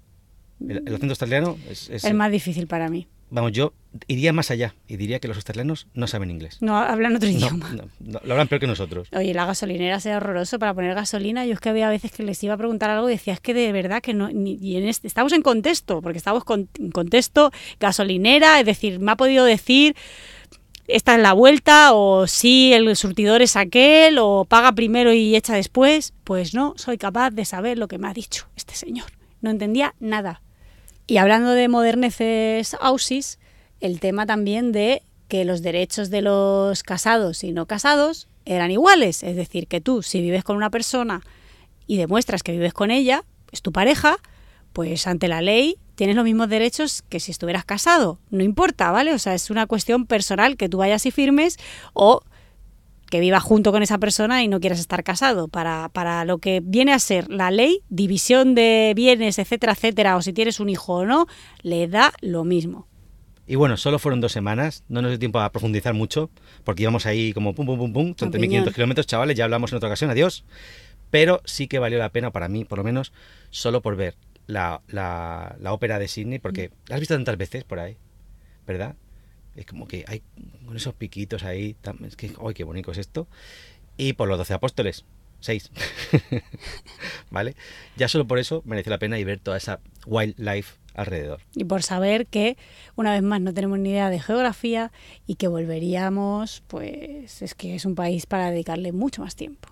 El, 0.62 0.84
el 0.88 0.96
acento 0.96 1.12
australiano 1.12 1.58
es, 1.70 1.89
es- 1.89 2.06
Es 2.06 2.13
más 2.13 2.32
difícil 2.32 2.68
para 2.68 2.88
mí. 2.89 3.08
Vamos, 3.29 3.51
yo 3.51 3.74
iría 4.07 4.31
más 4.31 4.51
allá 4.51 4.74
y 4.88 4.96
diría 4.96 5.19
que 5.19 5.27
los 5.27 5.36
australianos 5.38 5.88
no 5.93 6.07
saben 6.07 6.31
inglés. 6.31 6.57
No 6.62 6.77
hablan 6.77 7.15
otro 7.17 7.27
idioma. 7.27 7.69
no, 7.74 7.84
no, 8.00 8.19
lo 8.24 8.34
hablan 8.34 8.48
peor 8.48 8.62
que 8.62 8.67
nosotros. 8.67 9.10
Oye, 9.13 9.34
la 9.34 9.46
gasolinera 9.46 10.00
sea 10.00 10.17
horroroso 10.17 10.60
para 10.60 10.74
poner 10.74 10.96
gasolina. 10.96 11.46
Yo 11.46 11.53
es 11.53 11.60
que 11.60 11.69
había 11.69 11.89
veces 11.89 12.12
que 12.12 12.24
les 12.24 12.41
iba 12.43 12.53
a 12.53 12.57
preguntar 12.57 12.89
algo 12.89 13.10
y 13.10 13.13
decía, 13.13 13.34
es 13.34 13.39
que 13.41 13.53
de 13.53 13.72
verdad 13.74 14.01
que 14.01 14.13
no. 14.13 14.29
ni- 14.29 14.57
y 14.62 14.77
en 14.77 14.88
este, 14.88 15.07
estamos 15.07 15.34
en 15.34 15.41
contexto, 15.41 16.01
porque 16.01 16.17
estamos 16.19 16.43
con, 16.46 16.69
en 16.79 16.91
contexto 16.91 17.51
gasolinera, 17.79 18.60
es 18.62 18.65
decir, 18.65 19.00
me 19.00 19.12
ha 19.12 19.15
podido 19.17 19.43
decir 19.46 19.96
esta 20.88 21.15
es 21.15 21.22
la 21.22 21.34
vuelta, 21.34 21.93
o 21.93 22.27
sí, 22.27 22.72
el 22.72 22.96
surtidor 22.96 23.41
es 23.41 23.57
aquel, 23.57 24.19
o 24.19 24.46
paga 24.46 24.72
primero 24.72 25.12
y 25.12 25.36
echa 25.36 25.53
después. 25.53 26.13
Pues 26.24 26.53
no, 26.53 26.75
soy 26.77 26.98
capaz 26.98 27.31
de 27.31 27.43
saber 27.43 27.77
lo 27.77 27.89
que 27.89 27.98
me 27.98 28.07
ha 28.07 28.13
dicho 28.13 28.48
este 28.55 28.74
señor. 28.74 29.07
no 29.41 29.50
entendía 29.50 29.96
nada. 30.00 30.41
Y 31.08 31.18
hablando 31.18 31.52
de 31.52 31.70
moderneces 31.70 32.76
ausis, 32.82 33.40
el 33.80 34.02
tema 34.02 34.26
también 34.26 34.74
de 34.74 35.04
que 35.30 35.46
los 35.46 35.62
derechos 35.62 36.10
de 36.10 36.22
los 36.22 36.84
casados 36.84 37.46
y 37.46 37.54
no 37.54 37.66
casados 37.66 38.28
eran 38.46 38.72
iguales. 38.72 39.24
Es 39.24 39.38
decir, 39.38 39.68
que 39.68 39.80
tú, 39.80 40.04
si 40.04 40.22
vives 40.22 40.44
con 40.44 40.58
una 40.58 40.70
persona 40.70 41.22
y 41.86 41.96
demuestras 41.96 42.44
que 42.44 42.52
vives 42.52 42.74
con 42.74 42.92
ella, 42.92 43.24
es 43.54 43.62
tu 43.62 43.72
pareja, 43.72 44.18
pues 44.74 45.08
ante 45.08 45.30
la 45.30 45.42
ley 45.42 45.78
tienes 45.96 46.16
los 46.16 46.26
mismos 46.26 46.50
derechos 46.50 47.04
que 47.08 47.22
si 47.22 47.32
estuvieras 47.32 47.64
casado. 47.64 48.20
No 48.30 48.44
importa, 48.44 48.92
¿vale? 48.92 49.14
O 49.14 49.20
sea, 49.20 49.34
es 49.34 49.50
una 49.50 49.66
cuestión 49.66 50.06
personal 50.06 50.58
que 50.58 50.68
tú 50.68 50.80
vayas 50.80 51.06
y 51.06 51.12
firmes 51.12 51.58
o 51.94 52.22
que 53.10 53.20
vivas 53.20 53.44
junto 53.44 53.72
con 53.72 53.84
esa 53.84 53.98
persona 53.98 54.44
y 54.44 54.48
no 54.48 54.60
quieras 54.60 54.80
estar 54.80 55.04
casado. 55.04 55.48
Para, 55.48 55.90
para 55.90 56.26
lo 56.26 56.38
que 56.38 56.62
viene 56.64 56.94
a 56.94 57.00
ser 57.00 57.30
la 57.30 57.52
ley, 57.52 57.82
división 57.90 58.56
de 58.56 58.94
bienes, 58.96 59.40
etcétera, 59.40 59.74
etcétera, 59.74 60.16
o 60.16 60.22
si 60.22 60.34
tienes 60.34 60.60
un 60.60 60.70
hijo 60.70 60.94
o 60.94 61.06
no, 61.06 61.28
le 61.62 61.88
da 61.88 62.14
lo 62.22 62.44
mismo. 62.44 62.88
Y 63.50 63.56
bueno, 63.56 63.78
solo 63.78 63.98
fueron 63.98 64.20
dos 64.20 64.34
semanas, 64.34 64.84
no 64.90 65.02
nos 65.02 65.10
dio 65.12 65.20
tiempo 65.20 65.40
a 65.40 65.50
profundizar 65.52 65.94
mucho, 65.94 66.30
porque 66.66 66.84
íbamos 66.84 67.06
ahí 67.06 67.32
como 67.32 67.56
pum, 67.56 67.66
pum, 67.66 67.78
pum, 67.80 67.94
pum, 67.94 68.14
30.500 68.14 68.74
kilómetros, 68.74 69.08
chavales, 69.08 69.38
ya 69.38 69.46
hablamos 69.46 69.72
en 69.72 69.78
otra 69.78 69.88
ocasión, 69.88 70.10
adiós. 70.10 70.44
Pero 71.12 71.42
sí 71.46 71.68
que 71.68 71.80
valió 71.80 71.98
la 71.98 72.12
pena 72.12 72.32
para 72.32 72.50
mí, 72.50 72.66
por 72.66 72.78
lo 72.78 72.84
menos, 72.84 73.14
solo 73.50 73.82
por 73.82 73.96
ver 73.96 74.16
la, 74.48 74.82
la, 74.90 75.56
la 75.62 75.72
ópera 75.72 75.98
de 75.98 76.10
Sydney, 76.10 76.40
porque 76.40 76.72
la 76.88 76.96
has 76.96 77.00
visto 77.00 77.16
tantas 77.16 77.38
veces 77.38 77.64
por 77.64 77.80
ahí, 77.80 77.96
¿verdad? 78.66 78.98
Es 79.58 79.66
como 79.66 79.88
que 79.88 80.06
hay 80.08 80.22
con 80.66 80.78
esos 80.78 80.94
piquitos 80.94 81.44
ahí, 81.44 81.76
es 82.06 82.16
que, 82.16 82.32
¡ay, 82.46 82.54
qué 82.54 82.64
bonito 82.64 82.92
es 82.92 83.00
esto! 83.00 83.28
Y 83.98 84.14
por 84.14 84.30
los 84.30 84.38
doce 84.38 84.54
apóstoles, 84.54 85.04
seis, 85.40 85.72
¿vale? 87.32 87.56
Ya 87.96 88.08
solo 88.08 88.28
por 88.28 88.40
eso 88.40 88.62
mereció 88.66 88.92
la 88.92 89.00
pena 89.00 89.18
y 89.18 89.24
ver 89.24 89.40
toda 89.40 89.58
esa 89.58 89.80
wildlife 90.06 90.76
alrededor. 90.94 91.42
Y 91.56 91.64
por 91.64 91.84
saber 91.84 92.28
que, 92.28 92.58
una 92.96 93.12
vez 93.12 93.24
más, 93.24 93.42
no 93.42 93.54
tenemos 93.54 93.80
ni 93.80 93.90
idea 93.90 94.10
de 94.10 94.20
geografía 94.20 94.92
y 95.26 95.36
que 95.36 95.48
volveríamos, 95.48 96.64
pues 96.68 97.42
es 97.42 97.56
que 97.56 97.76
es 97.76 97.86
un 97.86 97.96
país 97.96 98.26
para 98.26 98.52
dedicarle 98.52 98.92
mucho 98.92 99.24
más 99.24 99.36
tiempo. 99.36 99.70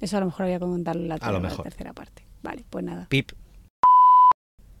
Eso 0.00 0.16
a 0.16 0.20
lo 0.20 0.26
mejor 0.26 0.44
había 0.44 0.58
que 0.58 0.64
contarlo 0.64 1.02
en 1.02 1.08
la, 1.08 1.14
A 1.16 1.32
lo 1.32 1.40
la 1.40 1.56
tercera 1.56 1.92
parte. 1.92 2.24
Vale, 2.42 2.64
pues 2.70 2.84
nada. 2.84 3.06
Pip, 3.10 3.32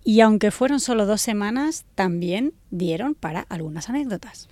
Y 0.02 0.20
aunque 0.20 0.50
fueron 0.50 0.80
solo 0.80 1.06
dos 1.06 1.20
semanas, 1.20 1.84
también 1.94 2.54
dieron 2.70 3.14
para 3.14 3.40
algunas 3.42 3.88
anécdotas. 3.88 4.48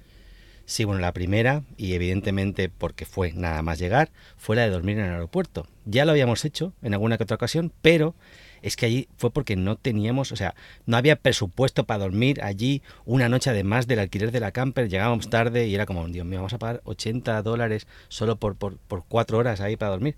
Sí, 0.66 0.84
bueno, 0.84 1.00
la 1.00 1.14
primera, 1.14 1.62
y 1.78 1.94
evidentemente 1.94 2.68
porque 2.68 3.06
fue 3.06 3.32
nada 3.32 3.62
más 3.62 3.78
llegar, 3.78 4.10
fue 4.36 4.54
la 4.54 4.62
de 4.62 4.68
dormir 4.68 4.98
en 4.98 5.06
el 5.06 5.12
aeropuerto. 5.12 5.66
Ya 5.86 6.04
lo 6.04 6.10
habíamos 6.10 6.44
hecho 6.44 6.74
en 6.82 6.92
alguna 6.92 7.16
que 7.16 7.22
otra 7.22 7.36
ocasión, 7.36 7.72
pero 7.80 8.14
es 8.60 8.76
que 8.76 8.84
allí 8.84 9.08
fue 9.16 9.30
porque 9.30 9.56
no 9.56 9.76
teníamos, 9.76 10.30
o 10.30 10.36
sea, 10.36 10.54
no 10.84 10.98
había 10.98 11.16
presupuesto 11.16 11.84
para 11.84 12.04
dormir 12.04 12.42
allí 12.42 12.82
una 13.06 13.30
noche 13.30 13.48
además 13.48 13.86
del 13.86 14.00
alquiler 14.00 14.30
de 14.30 14.40
la 14.40 14.52
camper. 14.52 14.90
Llegábamos 14.90 15.30
tarde 15.30 15.66
y 15.68 15.74
era 15.74 15.86
como, 15.86 16.06
Dios 16.06 16.26
mío, 16.26 16.40
vamos 16.40 16.52
a 16.52 16.58
pagar 16.58 16.82
80 16.84 17.42
dólares 17.42 17.86
solo 18.08 18.36
por, 18.36 18.56
por, 18.56 18.76
por 18.76 19.04
cuatro 19.08 19.38
horas 19.38 19.62
ahí 19.62 19.76
para 19.76 19.92
dormir. 19.92 20.16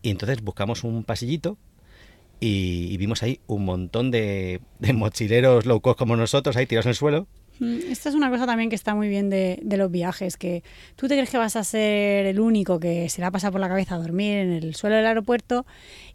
Y 0.00 0.08
entonces 0.08 0.40
buscamos 0.42 0.82
un 0.82 1.04
pasillito 1.04 1.58
y, 2.44 2.92
y 2.92 2.96
vimos 2.98 3.22
ahí 3.22 3.40
un 3.46 3.64
montón 3.64 4.10
de, 4.10 4.60
de 4.78 4.92
mochileros 4.92 5.66
low 5.66 5.80
cost 5.80 5.98
como 5.98 6.16
nosotros 6.16 6.56
ahí 6.56 6.66
tirados 6.66 6.86
en 6.86 6.90
el 6.90 6.96
suelo. 6.96 7.26
Mm, 7.60 7.78
Esta 7.90 8.08
es 8.08 8.14
una 8.16 8.30
cosa 8.30 8.46
también 8.46 8.68
que 8.68 8.74
está 8.74 8.94
muy 8.96 9.08
bien 9.08 9.30
de, 9.30 9.60
de 9.62 9.76
los 9.76 9.90
viajes, 9.90 10.36
que 10.36 10.62
tú 10.96 11.06
te 11.06 11.14
crees 11.14 11.30
que 11.30 11.38
vas 11.38 11.54
a 11.54 11.62
ser 11.62 12.26
el 12.26 12.40
único 12.40 12.80
que 12.80 13.08
se 13.08 13.20
le 13.20 13.26
ha 13.26 13.30
pasado 13.30 13.52
por 13.52 13.60
la 13.60 13.68
cabeza 13.68 13.96
dormir 13.96 14.38
en 14.38 14.52
el 14.52 14.74
suelo 14.74 14.96
del 14.96 15.06
aeropuerto 15.06 15.64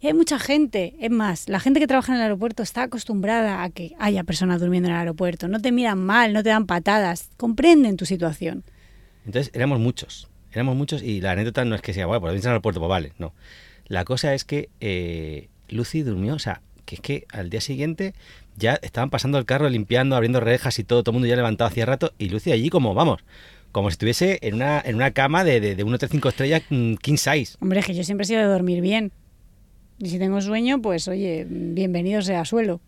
y 0.00 0.06
hay 0.06 0.12
mucha 0.12 0.38
gente, 0.38 0.94
es 1.00 1.10
más, 1.10 1.48
la 1.48 1.58
gente 1.58 1.80
que 1.80 1.86
trabaja 1.86 2.12
en 2.12 2.16
el 2.18 2.22
aeropuerto 2.24 2.62
está 2.62 2.82
acostumbrada 2.82 3.62
a 3.62 3.70
que 3.70 3.94
haya 3.98 4.22
personas 4.22 4.60
durmiendo 4.60 4.88
en 4.88 4.94
el 4.94 5.00
aeropuerto, 5.00 5.48
no 5.48 5.60
te 5.60 5.72
miran 5.72 5.98
mal, 5.98 6.32
no 6.34 6.42
te 6.42 6.50
dan 6.50 6.66
patadas, 6.66 7.30
comprenden 7.38 7.96
tu 7.96 8.04
situación. 8.04 8.62
Entonces 9.24 9.50
éramos 9.54 9.80
muchos, 9.80 10.28
éramos 10.52 10.76
muchos 10.76 11.02
y 11.02 11.22
la 11.22 11.32
anécdota 11.32 11.64
no 11.64 11.74
es 11.74 11.80
que 11.80 11.94
sea, 11.94 12.06
bueno, 12.06 12.20
pues 12.20 12.32
vienes 12.34 12.44
al 12.46 12.52
aeropuerto, 12.52 12.80
pues 12.80 12.90
vale, 12.90 13.12
no. 13.18 13.32
La 13.86 14.04
cosa 14.04 14.34
es 14.34 14.44
que 14.44 14.68
eh, 14.80 15.48
Lucy 15.70 16.02
durmió, 16.02 16.34
o 16.34 16.38
sea, 16.38 16.62
que 16.84 16.96
es 16.96 17.00
que 17.00 17.26
al 17.32 17.50
día 17.50 17.60
siguiente 17.60 18.14
ya 18.56 18.74
estaban 18.82 19.10
pasando 19.10 19.38
el 19.38 19.44
carro, 19.44 19.68
limpiando, 19.68 20.16
abriendo 20.16 20.40
rejas 20.40 20.78
y 20.78 20.84
todo, 20.84 21.02
todo 21.02 21.12
el 21.12 21.14
mundo 21.14 21.28
ya 21.28 21.36
levantado 21.36 21.68
hacía 21.68 21.86
rato 21.86 22.12
y 22.18 22.28
Lucy 22.28 22.52
allí 22.52 22.70
como, 22.70 22.94
vamos, 22.94 23.22
como 23.72 23.90
si 23.90 23.94
estuviese 23.94 24.38
en 24.42 24.54
una, 24.54 24.80
en 24.80 24.96
una 24.96 25.12
cama 25.12 25.44
de, 25.44 25.60
de, 25.60 25.76
de 25.76 25.84
un 25.84 25.94
hotel 25.94 26.08
5 26.08 26.28
estrellas 26.28 26.62
mm, 26.70 26.94
king 26.94 27.16
size. 27.16 27.56
Hombre, 27.60 27.80
es 27.80 27.86
que 27.86 27.94
yo 27.94 28.04
siempre 28.04 28.24
he 28.24 28.26
sido 28.26 28.40
de 28.40 28.46
dormir 28.46 28.80
bien. 28.80 29.12
Y 29.98 30.08
si 30.08 30.18
tengo 30.18 30.40
sueño, 30.40 30.80
pues 30.80 31.08
oye, 31.08 31.46
bienvenido 31.48 32.22
sea 32.22 32.44
suelo. 32.44 32.80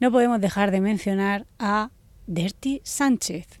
No 0.00 0.10
podemos 0.10 0.40
dejar 0.40 0.70
de 0.70 0.80
mencionar 0.80 1.46
a 1.58 1.90
Dirty 2.26 2.80
Sánchez. 2.82 3.60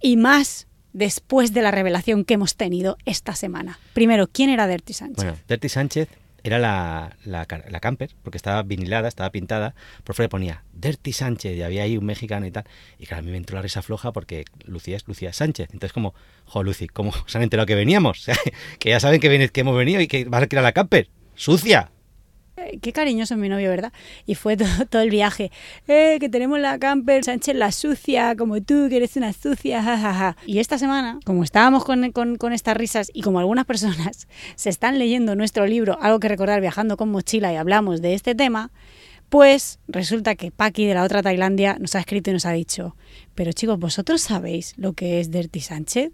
Y 0.00 0.16
más 0.16 0.68
después 0.92 1.52
de 1.52 1.62
la 1.62 1.70
revelación 1.70 2.24
que 2.24 2.34
hemos 2.34 2.56
tenido 2.56 2.96
esta 3.04 3.34
semana. 3.34 3.78
Primero, 3.92 4.28
¿quién 4.28 4.50
era 4.50 4.68
Dirty 4.68 4.92
Sánchez? 4.92 5.16
Bueno, 5.16 5.38
Dirty 5.48 5.68
Sánchez 5.68 6.08
era 6.44 6.58
la, 6.58 7.16
la, 7.24 7.46
ca- 7.46 7.64
la 7.68 7.80
camper, 7.80 8.10
porque 8.22 8.36
estaba 8.36 8.62
vinilada, 8.62 9.08
estaba 9.08 9.30
pintada, 9.30 9.74
por 10.04 10.14
fuera 10.14 10.28
ponía 10.28 10.64
Dirty 10.72 11.12
Sánchez, 11.12 11.56
y 11.56 11.62
había 11.62 11.82
ahí 11.84 11.96
un 11.96 12.04
mexicano 12.04 12.46
y 12.46 12.50
tal. 12.50 12.64
Y 12.98 13.06
claro, 13.06 13.20
a 13.20 13.22
mí 13.24 13.30
me 13.30 13.36
entró 13.36 13.56
la 13.56 13.62
risa 13.62 13.82
floja 13.82 14.12
porque 14.12 14.44
Lucía 14.64 14.96
es 14.96 15.06
Lucía 15.06 15.32
Sánchez. 15.32 15.68
Entonces, 15.72 15.92
como, 15.92 16.14
jo, 16.46 16.62
Lucy, 16.62 16.88
¿cómo 16.88 17.12
se 17.26 17.38
han 17.38 17.44
enterado 17.44 17.66
que 17.66 17.74
veníamos? 17.74 18.26
Que 18.78 18.90
ya 18.90 19.00
saben 19.00 19.20
que, 19.20 19.48
que 19.50 19.60
hemos 19.60 19.76
venido 19.76 20.00
y 20.00 20.08
que 20.08 20.24
vas 20.24 20.40
a 20.40 20.42
alquilar 20.42 20.64
la 20.64 20.72
camper. 20.72 21.08
¡Sucia! 21.34 21.90
Eh, 22.56 22.78
Qué 22.82 22.92
cariñoso 22.92 23.34
es 23.34 23.40
mi 23.40 23.48
novio, 23.48 23.70
¿verdad? 23.70 23.92
Y 24.26 24.34
fue 24.34 24.56
todo, 24.90 25.02
el 25.02 25.10
viaje. 25.10 25.50
Eh, 25.88 26.18
que 26.20 26.28
tenemos 26.28 26.58
la 26.60 26.78
camper, 26.78 27.24
Sánchez 27.24 27.54
la 27.56 27.72
sucia, 27.72 28.34
como 28.36 28.60
tú, 28.62 28.88
que 28.88 28.96
eres 28.96 29.16
una 29.16 29.32
sucia, 29.32 29.82
jajaja. 29.82 30.36
Y 30.46 30.58
esta 30.58 30.78
semana, 30.78 31.18
como 31.24 31.44
estábamos 31.44 31.84
con, 31.84 32.12
con- 32.12 32.36
con 32.36 32.52
estas 32.52 32.76
risas 32.76 33.10
y 33.14 33.22
como 33.22 33.38
algunas 33.38 33.64
personas 33.64 34.28
se 34.56 34.68
están 34.70 34.98
leyendo 34.98 35.34
nuestro 35.34 35.66
libro, 35.66 35.98
algo 36.00 36.20
que 36.20 36.28
recordar 36.28 36.60
viajando 36.60 36.96
con 36.96 37.10
mochila 37.10 37.52
y 37.52 37.56
hablamos 37.56 38.02
de 38.02 38.14
este 38.14 38.34
tema, 38.34 38.70
pues 39.28 39.78
resulta 39.88 40.34
que 40.34 40.50
Paqui 40.50 40.84
de 40.84 40.92
la 40.92 41.04
otra 41.04 41.22
Tailandia 41.22 41.78
nos 41.80 41.94
ha 41.94 42.00
escrito 42.00 42.28
y 42.28 42.34
nos 42.34 42.44
ha 42.44 42.52
dicho, 42.52 42.96
pero 43.34 43.52
chicos, 43.52 43.78
¿vosotros 43.78 44.20
sabéis 44.20 44.74
lo 44.76 44.92
que 44.92 45.20
es 45.20 45.30
Dirty 45.30 45.60
Sánchez? 45.60 46.10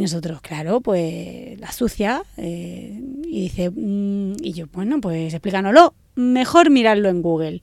Y 0.00 0.02
nosotros, 0.02 0.40
claro, 0.40 0.80
pues 0.80 1.60
la 1.60 1.70
sucia. 1.72 2.22
eh, 2.38 2.98
y 3.22 3.42
dice, 3.42 3.68
mm, 3.68 4.36
y 4.42 4.54
yo, 4.54 4.66
bueno, 4.72 4.98
pues 4.98 5.34
explícanoslo. 5.34 5.92
Mejor 6.14 6.70
mirarlo 6.70 7.10
en 7.10 7.20
Google. 7.20 7.60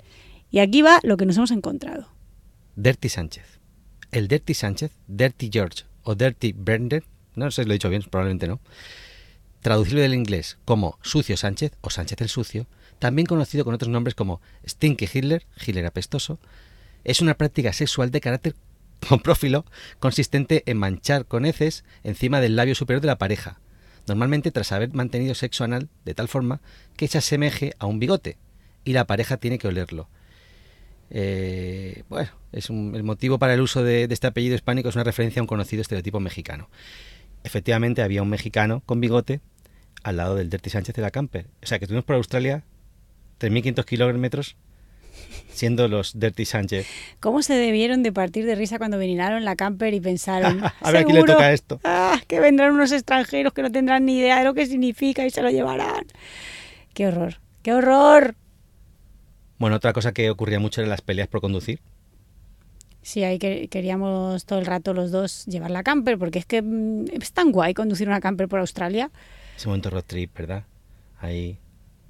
Y 0.52 0.60
aquí 0.60 0.84
va 0.84 1.00
lo 1.02 1.18
que 1.18 1.26
nos 1.26 1.36
hemos 1.38 1.50
encontrado. 1.50 2.08
Dirty 2.76 3.10
Sánchez. 3.10 3.60
El 4.12 4.28
Dirty 4.28 4.54
Sánchez, 4.54 4.92
Dirty 5.08 5.50
George 5.52 5.86
o 6.04 6.14
Dirty 6.14 6.52
Brendan, 6.52 7.04
no 7.34 7.50
sé 7.50 7.64
si 7.64 7.68
lo 7.68 7.74
he 7.74 7.78
dicho 7.80 7.90
bien, 7.90 8.04
probablemente 8.04 8.48
no. 8.48 8.60
Traducirlo 9.62 10.02
del 10.02 10.14
inglés 10.14 10.60
como 10.64 11.00
Sucio 11.02 11.38
Sánchez 11.38 11.72
o 11.82 11.90
Sánchez 11.90 12.22
el 12.22 12.30
Sucio, 12.30 12.68
también 13.00 13.26
conocido 13.26 13.66
con 13.66 13.74
otros 13.74 13.90
nombres 13.90 14.14
como 14.14 14.42
Stinky 14.64 15.10
Hitler, 15.12 15.48
Hitler 15.66 15.88
apestoso, 15.88 16.38
es 17.04 17.20
una 17.20 17.34
práctica 17.34 17.74
sexual 17.74 18.12
de 18.12 18.22
carácter 18.22 18.56
comprófilo 19.10 19.66
consistente 20.00 20.64
en 20.66 20.78
manchar 20.78 21.26
con 21.26 21.46
heces 21.46 21.84
encima 22.04 22.42
del 22.42 22.56
labio 22.56 22.76
superior 22.76 23.02
de 23.02 23.08
la 23.08 23.18
pareja, 23.18 23.60
normalmente 24.08 24.52
tras 24.52 24.72
haber 24.72 24.94
mantenido 24.94 25.36
sexo 25.36 25.64
anal 25.64 25.90
de 26.06 26.14
tal 26.14 26.28
forma 26.28 26.62
que 26.96 27.08
se 27.08 27.18
asemeje 27.18 27.74
a 27.80 27.86
un 27.86 28.00
bigote 28.00 28.38
y 28.84 28.94
la 28.94 29.06
pareja 29.06 29.38
tiene 29.38 29.58
que 29.58 29.68
olerlo. 29.68 30.10
Eh, 31.10 32.04
bueno, 32.10 32.30
es 32.52 32.70
el 32.70 33.04
motivo 33.04 33.40
para 33.40 33.54
el 33.54 33.62
uso 33.62 33.84
de, 33.84 34.08
este 34.10 34.28
apellido 34.28 34.56
hispánico 34.56 34.90
es 34.90 34.96
una 34.96 35.04
referencia 35.04 35.40
a 35.40 35.44
un 35.44 35.48
conocido 35.48 35.82
estereotipo 35.82 36.20
mexicano. 36.20 36.70
Efectivamente, 37.44 38.02
había 38.02 38.24
un 38.24 38.30
mexicano 38.30 38.82
con 38.86 39.00
bigote 39.00 39.42
al 40.04 40.18
lado 40.18 40.36
del 40.36 40.50
Dirty 40.50 40.70
Sánchez 40.70 40.96
de 40.96 41.02
la 41.02 41.12
Camper. 41.12 41.48
O 41.62 41.66
sea, 41.66 41.80
que 41.80 41.86
estuvimos 41.86 42.06
por 42.06 42.16
Australia 42.16 42.64
3.500 43.40 43.86
kilómetros 43.86 44.56
siendo 45.52 45.88
los 45.88 46.20
Dirty 46.20 46.46
Sánchez. 46.46 46.88
¿Cómo 47.20 47.42
se 47.42 47.54
debieron 47.56 48.04
de 48.04 48.12
partir 48.12 48.46
de 48.46 48.56
risa 48.56 48.78
cuando 48.78 48.98
vinieron 49.00 49.44
la 49.46 49.56
camper 49.56 49.94
y 49.94 50.00
pensaron, 50.00 50.62
A 50.82 50.92
ver 50.92 51.02
a 51.02 51.04
quién 51.04 51.16
le 51.16 51.22
"Seguro, 51.22 51.34
toca 51.34 51.52
esto". 51.54 51.80
ah, 51.84 52.20
que 52.28 52.40
vendrán 52.40 52.72
unos 52.74 52.92
extranjeros 52.92 53.54
que 53.54 53.62
no 53.62 53.72
tendrán 53.72 54.06
ni 54.06 54.18
idea 54.20 54.40
de 54.40 54.44
lo 54.46 54.54
que 54.54 54.66
significa 54.66 55.26
y 55.26 55.30
se 55.30 55.42
lo 55.42 55.50
llevarán? 55.50 56.06
¡Qué 56.94 57.08
horror! 57.08 57.40
¡Qué 57.64 57.74
horror! 57.74 58.36
Bueno, 59.60 59.76
otra 59.78 59.94
cosa 59.94 60.12
que 60.12 60.30
ocurría 60.30 60.60
mucho 60.60 60.82
eran 60.82 60.90
las 60.92 61.02
peleas 61.02 61.28
por 61.28 61.42
conducir. 61.42 61.80
Sí, 63.02 63.24
ahí 63.24 63.40
que- 63.40 63.68
queríamos 63.70 64.46
todo 64.46 64.60
el 64.60 64.66
rato 64.66 64.94
los 64.94 65.12
dos 65.12 65.46
llevar 65.46 65.72
la 65.72 65.82
camper, 65.84 66.18
porque 66.18 66.40
es 66.40 66.46
que 66.46 66.62
mm, 66.62 67.06
es 67.22 67.32
tan 67.32 67.52
guay 67.52 67.74
conducir 67.74 68.08
una 68.08 68.20
camper 68.20 68.48
por 68.48 68.60
Australia. 68.60 69.10
Ese 69.56 69.68
momento 69.68 69.90
road 69.90 70.04
trip, 70.06 70.36
¿verdad? 70.38 70.64
Ahí, 71.20 71.58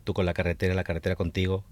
tú 0.03 0.13
con 0.13 0.25
la 0.25 0.33
carretera, 0.33 0.73
la 0.73 0.83
carretera 0.83 1.15
contigo, 1.15 1.63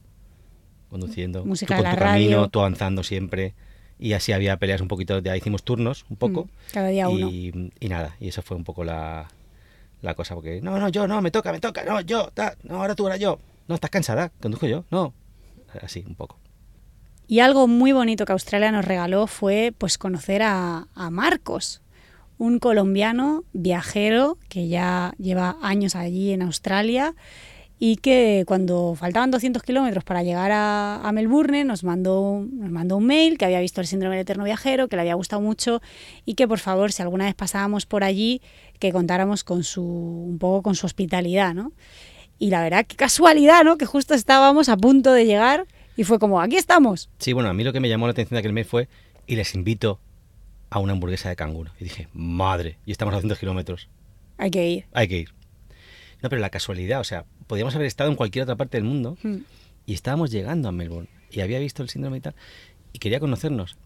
conduciendo. 1.00 1.46
Música 1.46 1.76
tú 1.76 1.84
de 1.84 1.84
con 1.84 1.92
la 1.92 1.96
tu 1.98 2.04
camino, 2.04 2.38
radio. 2.38 2.50
tú 2.50 2.60
avanzando 2.60 3.04
siempre. 3.04 3.54
Y 3.98 4.14
así 4.14 4.34
había 4.34 4.58
peleas 4.58 4.82
un 4.82 4.88
poquito, 4.88 5.20
ya 5.20 5.38
hicimos 5.38 5.64
turnos 5.64 6.06
un 6.10 6.18
poco. 6.18 6.46
Mm, 6.46 6.74
cada 6.74 6.88
día 6.90 7.08
uno. 7.08 7.30
y, 7.30 7.72
y 7.80 7.90
nada, 7.90 8.16
y 8.20 8.28
eso 8.28 8.42
fue 8.42 8.58
un 8.58 8.64
poco 8.64 8.84
la, 8.84 9.28
la 10.02 10.16
cosa, 10.16 10.36
porque 10.36 10.62
no, 10.62 10.78
no, 10.80 10.90
yo, 10.90 11.08
no, 11.08 11.22
me 11.22 11.32
toca, 11.32 11.52
me 11.52 11.60
toca, 11.60 11.84
no, 11.84 12.02
yo, 12.02 12.30
ta, 12.34 12.56
no, 12.64 12.82
ahora 12.82 12.96
tú, 12.96 13.04
ahora 13.04 13.18
yo. 13.18 13.40
No, 13.68 13.76
estás 13.76 13.90
cansada, 13.90 14.32
conduzco 14.42 14.68
yo, 14.68 14.84
no. 14.92 15.14
así 15.82 16.04
un 16.08 16.16
poco. 16.16 16.38
Y 17.28 17.40
algo 17.40 17.68
muy 17.68 17.92
bonito 17.92 18.26
que 18.26 18.34
Australia 18.34 18.72
nos 18.72 18.86
regaló 18.86 19.28
fue 19.28 19.74
pues 19.78 19.98
conocer 19.98 20.44
a, 20.44 20.88
a 20.94 21.10
Marcos, 21.10 21.82
un 22.38 22.60
colombiano 22.60 23.44
viajero 23.54 24.38
que 24.50 24.68
ya 24.68 25.14
lleva 25.18 25.58
años 25.62 25.96
allí 25.96 26.32
en 26.32 26.42
Australia 26.42 27.16
y 27.80 27.98
que 27.98 28.44
cuando 28.48 28.96
faltaban 28.96 29.32
200 29.32 29.62
kilómetros 29.62 30.04
para 30.04 30.24
llegar 30.24 30.52
a, 30.52 31.02
a, 31.04 31.12
Melbourne 31.12 31.66
nos 31.66 31.84
mandó, 31.84 32.46
nos 32.50 32.72
mandó 32.72 32.98
un 32.98 33.06
mail 33.06 33.38
que 33.38 33.46
había 33.46 33.60
visto 33.60 33.82
el 33.82 33.88
síndrome 33.88 34.16
del 34.16 34.22
eterno 34.24 34.44
viajero, 34.46 34.88
que 34.88 34.96
le 34.96 35.02
había 35.02 35.16
gustado 35.16 35.42
mucho 35.42 35.82
y 36.26 36.36
que 36.36 36.48
por 36.48 36.60
favor 36.60 36.92
si 36.92 37.02
alguna 37.02 37.26
vez 37.26 37.36
pasábamos 37.36 37.86
por 37.86 38.04
allí 38.04 38.42
que 38.80 38.92
contáramos 38.92 39.44
con 39.44 39.64
su, 39.64 39.84
un 39.84 40.38
poco 40.40 40.64
con 40.64 40.76
su 40.76 40.86
hospitalidad, 40.86 41.54
¿no? 41.54 41.74
Y 42.38 42.50
la 42.50 42.62
verdad, 42.62 42.86
qué 42.86 42.96
casualidad, 42.96 43.64
¿no? 43.64 43.78
Que 43.78 43.86
justo 43.86 44.14
estábamos 44.14 44.68
a 44.70 44.78
punto 44.78 45.14
de 45.14 45.26
llegar 45.26 45.66
y 45.96 46.04
fue 46.04 46.20
como, 46.20 46.42
aquí 46.42 46.58
estamos. 46.58 47.10
Sí, 47.20 47.34
bueno, 47.34 47.50
a 47.50 47.54
mí 47.54 47.64
lo 47.64 47.72
que 47.72 47.80
me 47.80 47.90
llamó 47.90 48.08
la 48.08 48.12
atención 48.12 48.36
de 48.36 48.40
aquel 48.40 48.54
mail 48.54 48.66
fue, 48.66 48.90
y 49.28 49.36
les 49.36 49.56
invito 49.56 50.00
a 50.70 50.80
una 50.80 50.94
hamburguesa 50.94 51.30
de 51.30 51.36
canguro. 51.36 51.72
Y 51.80 51.86
dije, 51.86 52.08
madre, 52.14 52.78
y 52.86 52.92
estamos 52.92 53.14
a 53.14 53.18
200 53.18 53.40
kilómetros. 53.40 53.88
Hay 54.38 54.52
que 54.52 54.70
ir. 54.70 54.86
Hay 54.92 55.08
que 55.08 55.20
ir. 55.20 55.30
No, 56.26 56.30
pero 56.30 56.42
la 56.42 56.50
casualidad, 56.50 57.00
o 57.02 57.04
sea, 57.04 57.24
podíamos 57.46 57.76
haber 57.76 57.86
estado 57.86 58.10
en 58.10 58.16
cualquier 58.16 58.42
otra 58.44 58.56
parte 58.56 58.78
del 58.78 58.84
mundo 58.84 59.16
Hmm. 59.22 59.42
y 59.86 59.94
estábamos 59.94 60.32
llegando 60.32 60.68
a 60.68 60.72
Melbourne 60.72 61.08
y 61.30 61.42
había 61.42 61.60
visto 61.60 61.84
el 61.84 61.90
síndrome 61.90 62.18
y 62.18 62.22
tal 62.22 62.34
y 62.94 62.98
quería 62.98 63.20
conocernos. 63.20 63.78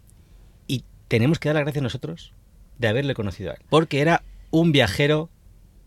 Y 0.65 0.85
tenemos 1.09 1.37
que 1.37 1.49
dar 1.49 1.55
las 1.55 1.65
gracias 1.65 1.83
nosotros 1.83 2.31
de 2.77 2.87
haberle 2.87 3.13
conocido 3.13 3.51
a 3.51 3.55
él. 3.55 3.59
Porque 3.69 3.99
era 3.99 4.23
un 4.51 4.71
viajero 4.71 5.29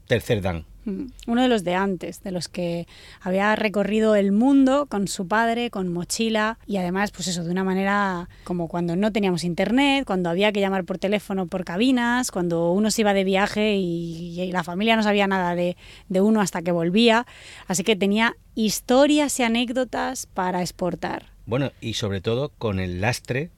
tercer 0.09 0.43
dan. 0.43 0.67
Uno 1.27 1.43
de 1.43 1.49
los 1.49 1.65
de 1.65 1.75
antes, 1.75 2.23
de 2.23 2.33
los 2.33 2.49
que 2.49 2.87
había 3.21 3.55
recorrido 3.57 4.15
el 4.17 4.33
mundo 4.33 4.87
con 4.87 5.09
su 5.09 5.27
padre, 5.29 5.71
con 5.71 5.93
mochila 5.93 6.59
y 6.67 6.77
además, 6.77 7.11
pues 7.11 7.29
eso, 7.29 7.45
de 7.45 7.51
una 7.51 7.65
manera 7.65 8.29
como 8.45 8.69
cuando 8.69 8.97
no 8.97 9.13
teníamos 9.13 9.45
internet, 9.45 10.05
cuando 10.07 10.31
había 10.31 10.53
que 10.53 10.61
llamar 10.61 10.85
por 10.85 10.99
teléfono 10.99 11.47
por 11.47 11.65
cabinas, 11.65 12.31
cuando 12.31 12.73
uno 12.73 12.91
se 12.91 13.03
iba 13.03 13.15
de 13.15 13.25
viaje 13.25 13.77
y, 13.77 14.41
y 14.41 14.53
la 14.53 14.65
familia 14.65 14.97
no 14.97 15.03
sabía 15.03 15.27
nada 15.27 15.55
de, 15.55 15.77
de 16.09 16.21
uno 16.21 16.41
hasta 16.41 16.63
que 16.63 16.73
volvía. 16.73 17.27
Así 17.69 17.85
que 17.85 17.97
tenía 17.97 18.37
historias 18.55 19.39
y 19.41 19.43
anécdotas 19.43 20.27
para 20.27 20.61
exportar. 20.63 21.27
Bueno, 21.47 21.73
y 21.81 21.95
sobre 21.95 22.21
todo 22.21 22.51
con 22.59 22.79
el 22.79 23.01
lastre 23.01 23.51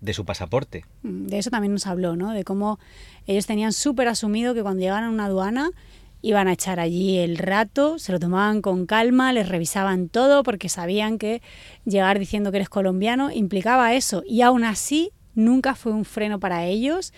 de 0.00 0.14
su 0.14 0.24
pasaporte. 0.24 0.84
Mm, 1.02 1.26
De 1.26 1.38
eso 1.38 1.50
también 1.50 1.72
nos 1.72 1.86
habló, 1.86 2.16
¿no? 2.16 2.32
De 2.32 2.44
cómo 2.44 2.78
ellos 3.26 3.46
tenían 3.46 3.72
súper 3.72 4.08
asumido 4.08 4.54
que 4.54 4.62
cuando 4.62 4.80
llegaban 4.80 5.04
a 5.04 5.10
una 5.10 5.26
aduana 5.26 5.70
iban 6.22 6.48
a 6.48 6.52
echar 6.52 6.80
allí 6.80 7.18
el 7.18 7.38
rato, 7.38 7.98
se 7.98 8.12
lo 8.12 8.18
tomaban 8.20 8.60
con 8.62 8.86
calma, 8.86 9.32
les 9.32 9.48
revisaban 9.48 10.08
todo 10.08 10.42
porque 10.42 10.68
sabían 10.68 11.18
que 11.18 11.40
llegar 11.84 12.18
diciendo 12.18 12.50
que 12.50 12.58
eres 12.58 12.68
colombiano 12.68 13.30
implicaba 13.30 13.94
eso. 13.94 14.22
Y 14.26 14.42
aún 14.42 14.64
así 14.64 15.10
nunca 15.34 15.74
fue 15.74 15.92
un 15.92 16.04
freno 16.04 16.38
para 16.40 16.66
ellos. 16.66 17.12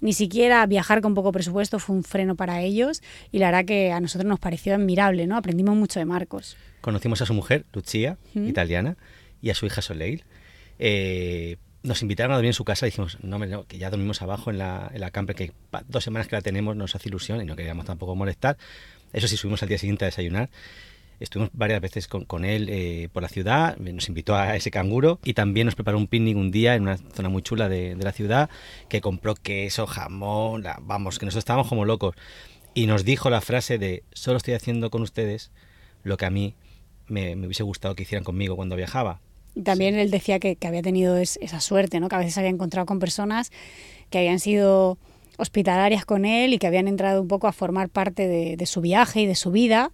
Ni 0.00 0.12
siquiera 0.12 0.64
viajar 0.66 1.00
con 1.00 1.14
poco 1.14 1.32
presupuesto 1.32 1.78
fue 1.80 1.96
un 1.96 2.04
freno 2.04 2.36
para 2.36 2.62
ellos 2.62 3.02
y 3.32 3.38
la 3.40 3.46
verdad 3.46 3.64
que 3.64 3.90
a 3.92 4.00
nosotros 4.00 4.28
nos 4.28 4.38
pareció 4.38 4.74
admirable, 4.74 5.26
¿no? 5.26 5.36
Aprendimos 5.36 5.74
mucho 5.76 5.98
de 5.98 6.04
Marcos. 6.06 6.56
Conocimos 6.80 7.20
a 7.20 7.26
su 7.26 7.34
mujer, 7.34 7.64
Lucia, 7.72 8.16
Mm. 8.34 8.46
italiana, 8.48 8.96
y 9.42 9.50
a 9.50 9.54
su 9.54 9.66
hija 9.66 9.82
Soleil. 9.82 10.22
Eh, 10.78 11.56
nos 11.88 12.02
invitaron 12.02 12.32
a 12.32 12.36
dormir 12.36 12.50
en 12.50 12.54
su 12.54 12.64
casa 12.64 12.86
y 12.86 12.90
dijimos, 12.90 13.18
no, 13.22 13.38
no, 13.38 13.66
que 13.66 13.78
ya 13.78 13.90
dormimos 13.90 14.22
abajo 14.22 14.50
en 14.50 14.58
la, 14.58 14.90
en 14.94 15.00
la 15.00 15.10
camper, 15.10 15.34
que 15.34 15.52
dos 15.88 16.04
semanas 16.04 16.28
que 16.28 16.36
la 16.36 16.42
tenemos 16.42 16.76
nos 16.76 16.94
hace 16.94 17.08
ilusión 17.08 17.40
y 17.42 17.44
no 17.44 17.56
queríamos 17.56 17.86
tampoco 17.86 18.14
molestar. 18.14 18.56
Eso 19.12 19.26
sí, 19.26 19.36
subimos 19.36 19.62
al 19.62 19.68
día 19.68 19.78
siguiente 19.78 20.04
a 20.04 20.08
desayunar. 20.08 20.50
Estuvimos 21.20 21.50
varias 21.52 21.80
veces 21.80 22.06
con, 22.06 22.24
con 22.24 22.44
él 22.44 22.68
eh, 22.70 23.08
por 23.12 23.24
la 23.24 23.28
ciudad, 23.28 23.76
nos 23.78 24.08
invitó 24.08 24.36
a 24.36 24.54
ese 24.54 24.70
canguro 24.70 25.18
y 25.24 25.34
también 25.34 25.64
nos 25.64 25.74
preparó 25.74 25.98
un 25.98 26.06
picnic 26.06 26.36
un 26.36 26.52
día 26.52 26.76
en 26.76 26.82
una 26.82 26.96
zona 26.96 27.28
muy 27.28 27.42
chula 27.42 27.68
de, 27.68 27.96
de 27.96 28.04
la 28.04 28.12
ciudad, 28.12 28.50
que 28.88 29.00
compró 29.00 29.34
queso, 29.34 29.88
jamón, 29.88 30.62
la- 30.62 30.78
vamos, 30.80 31.18
que 31.18 31.26
nosotros 31.26 31.40
estábamos 31.42 31.68
como 31.68 31.84
locos. 31.84 32.14
Y 32.74 32.86
nos 32.86 33.04
dijo 33.04 33.30
la 33.30 33.40
frase 33.40 33.78
de, 33.78 34.04
solo 34.12 34.36
estoy 34.36 34.54
haciendo 34.54 34.90
con 34.90 35.02
ustedes 35.02 35.50
lo 36.04 36.16
que 36.18 36.26
a 36.26 36.30
mí 36.30 36.54
me, 37.08 37.34
me 37.34 37.46
hubiese 37.46 37.64
gustado 37.64 37.96
que 37.96 38.04
hicieran 38.04 38.22
conmigo 38.22 38.54
cuando 38.54 38.76
viajaba. 38.76 39.20
Y 39.58 39.62
también 39.62 39.96
él 39.96 40.10
decía 40.12 40.38
que, 40.38 40.54
que 40.54 40.66
había 40.68 40.82
tenido 40.82 41.16
es- 41.18 41.38
esa 41.42 41.60
suerte, 41.60 41.98
¿no? 41.98 42.08
que 42.08 42.14
a 42.14 42.18
veces 42.18 42.38
había 42.38 42.50
encontrado 42.50 42.86
con 42.86 43.00
personas 43.00 43.50
que 44.08 44.18
habían 44.18 44.38
sido 44.38 44.98
hospitalarias 45.36 46.04
con 46.04 46.24
él 46.24 46.54
y 46.54 46.58
que 46.58 46.66
habían 46.68 46.86
entrado 46.88 47.20
un 47.20 47.28
poco 47.28 47.48
a 47.48 47.52
formar 47.52 47.88
parte 47.88 48.28
de, 48.28 48.56
de 48.56 48.66
su 48.66 48.80
viaje 48.80 49.22
y 49.22 49.26
de 49.26 49.34
su 49.34 49.50
vida. 49.50 49.90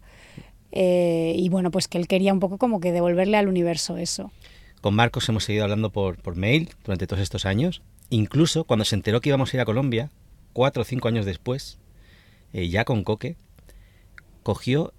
Eh, 0.72 1.35
y 1.37 1.48
bueno, 1.48 1.70
pues 1.70 1.88
que 1.88 1.96
él 1.98 2.09
quería 2.09 2.33
un 2.33 2.40
poco 2.40 2.59
como 2.59 2.79
que 2.81 2.92
devolverle 2.92 3.37
al 3.38 3.48
universo 3.48 3.96
eso. 3.96 4.31
Con 4.81 4.94
Marcos 4.94 5.29
hemos 5.31 5.44
seguido 5.44 5.64
hablando 5.64 5.90
por, 5.90 6.18
por 6.18 6.37
mail 6.37 6.68
durante 6.85 7.07
todos 7.07 7.22
estos 7.22 7.46
años. 7.46 7.81
Incluso 8.11 8.64
cuando 8.64 8.85
se 8.85 8.96
enteró 8.96 9.20
que 9.20 9.31
íbamos 9.31 9.53
a 9.53 9.57
ir 9.57 9.61
a 9.62 9.64
Colombia, 9.64 10.11
cuatro 10.53 10.83
o 10.83 10.85
cinco 10.85 11.09
años 11.09 11.24
después, 11.24 11.79
eh, 12.53 12.68
ya 12.68 12.85
con 12.85 13.03
Coque, 13.03 13.37
cogió, 14.42 14.92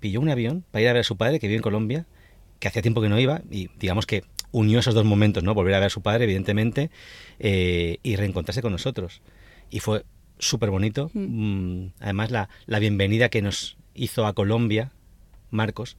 pilló 0.00 0.20
un 0.20 0.28
avión 0.28 0.64
para 0.70 0.82
ir 0.82 0.88
a 0.88 0.92
ver 0.92 1.00
a 1.00 1.04
su 1.04 1.16
padre 1.16 1.40
que 1.40 1.48
vive 1.48 1.56
en 1.56 1.62
Colombia, 1.62 2.06
que 2.58 2.68
hacía 2.68 2.82
tiempo 2.82 3.00
que 3.00 3.08
no 3.08 3.18
iba, 3.18 3.42
y 3.50 3.68
digamos 3.78 4.06
que 4.06 4.24
unió 4.52 4.78
esos 4.78 4.94
dos 4.94 5.04
momentos, 5.04 5.42
¿no? 5.42 5.52
Volver 5.54 5.74
a 5.74 5.78
ver 5.78 5.86
a 5.86 5.90
su 5.90 6.00
padre, 6.00 6.24
evidentemente, 6.24 6.90
eh, 7.38 7.98
y 8.02 8.16
reencontrarse 8.16 8.62
con 8.62 8.72
nosotros. 8.72 9.20
Y 9.70 9.80
fue 9.80 10.04
súper 10.38 10.70
bonito. 10.70 11.10
Mm, 11.12 11.86
además, 12.00 12.30
la, 12.30 12.48
la 12.66 12.78
bienvenida 12.78 13.28
que 13.28 13.42
nos 13.42 13.76
hizo 13.94 14.26
a 14.26 14.32
Colombia, 14.32 14.92
Marcos, 15.50 15.96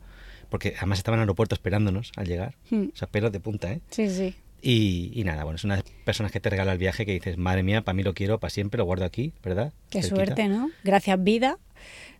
porque 0.49 0.73
además 0.77 0.99
estaba 0.99 1.15
en 1.15 1.19
el 1.19 1.23
aeropuerto 1.23 1.55
esperándonos 1.55 2.11
al 2.15 2.27
llegar. 2.27 2.55
Hmm. 2.69 2.85
O 2.93 2.95
sea, 2.95 3.09
pelos 3.09 3.31
de 3.31 3.39
punta, 3.39 3.71
¿eh? 3.73 3.81
Sí, 3.89 4.09
sí. 4.09 4.35
Y, 4.61 5.11
y 5.13 5.23
nada, 5.25 5.43
bueno, 5.43 5.57
es 5.57 5.63
una 5.63 5.75
de 5.75 5.83
las 5.83 5.91
personas 6.05 6.31
que 6.31 6.39
te 6.39 6.49
regala 6.49 6.71
el 6.71 6.77
viaje 6.77 7.05
que 7.05 7.11
dices, 7.11 7.37
madre 7.37 7.61
mía, 7.61 7.81
para 7.83 7.93
mí 7.93 8.03
lo 8.03 8.13
quiero, 8.13 8.39
para 8.39 8.49
siempre, 8.49 8.77
lo 8.77 8.85
guardo 8.85 9.05
aquí, 9.05 9.33
¿verdad? 9.43 9.73
Qué 9.89 10.01
Cerquita. 10.01 10.15
suerte, 10.15 10.47
¿no? 10.47 10.69
Gracias 10.83 11.21
vida 11.23 11.59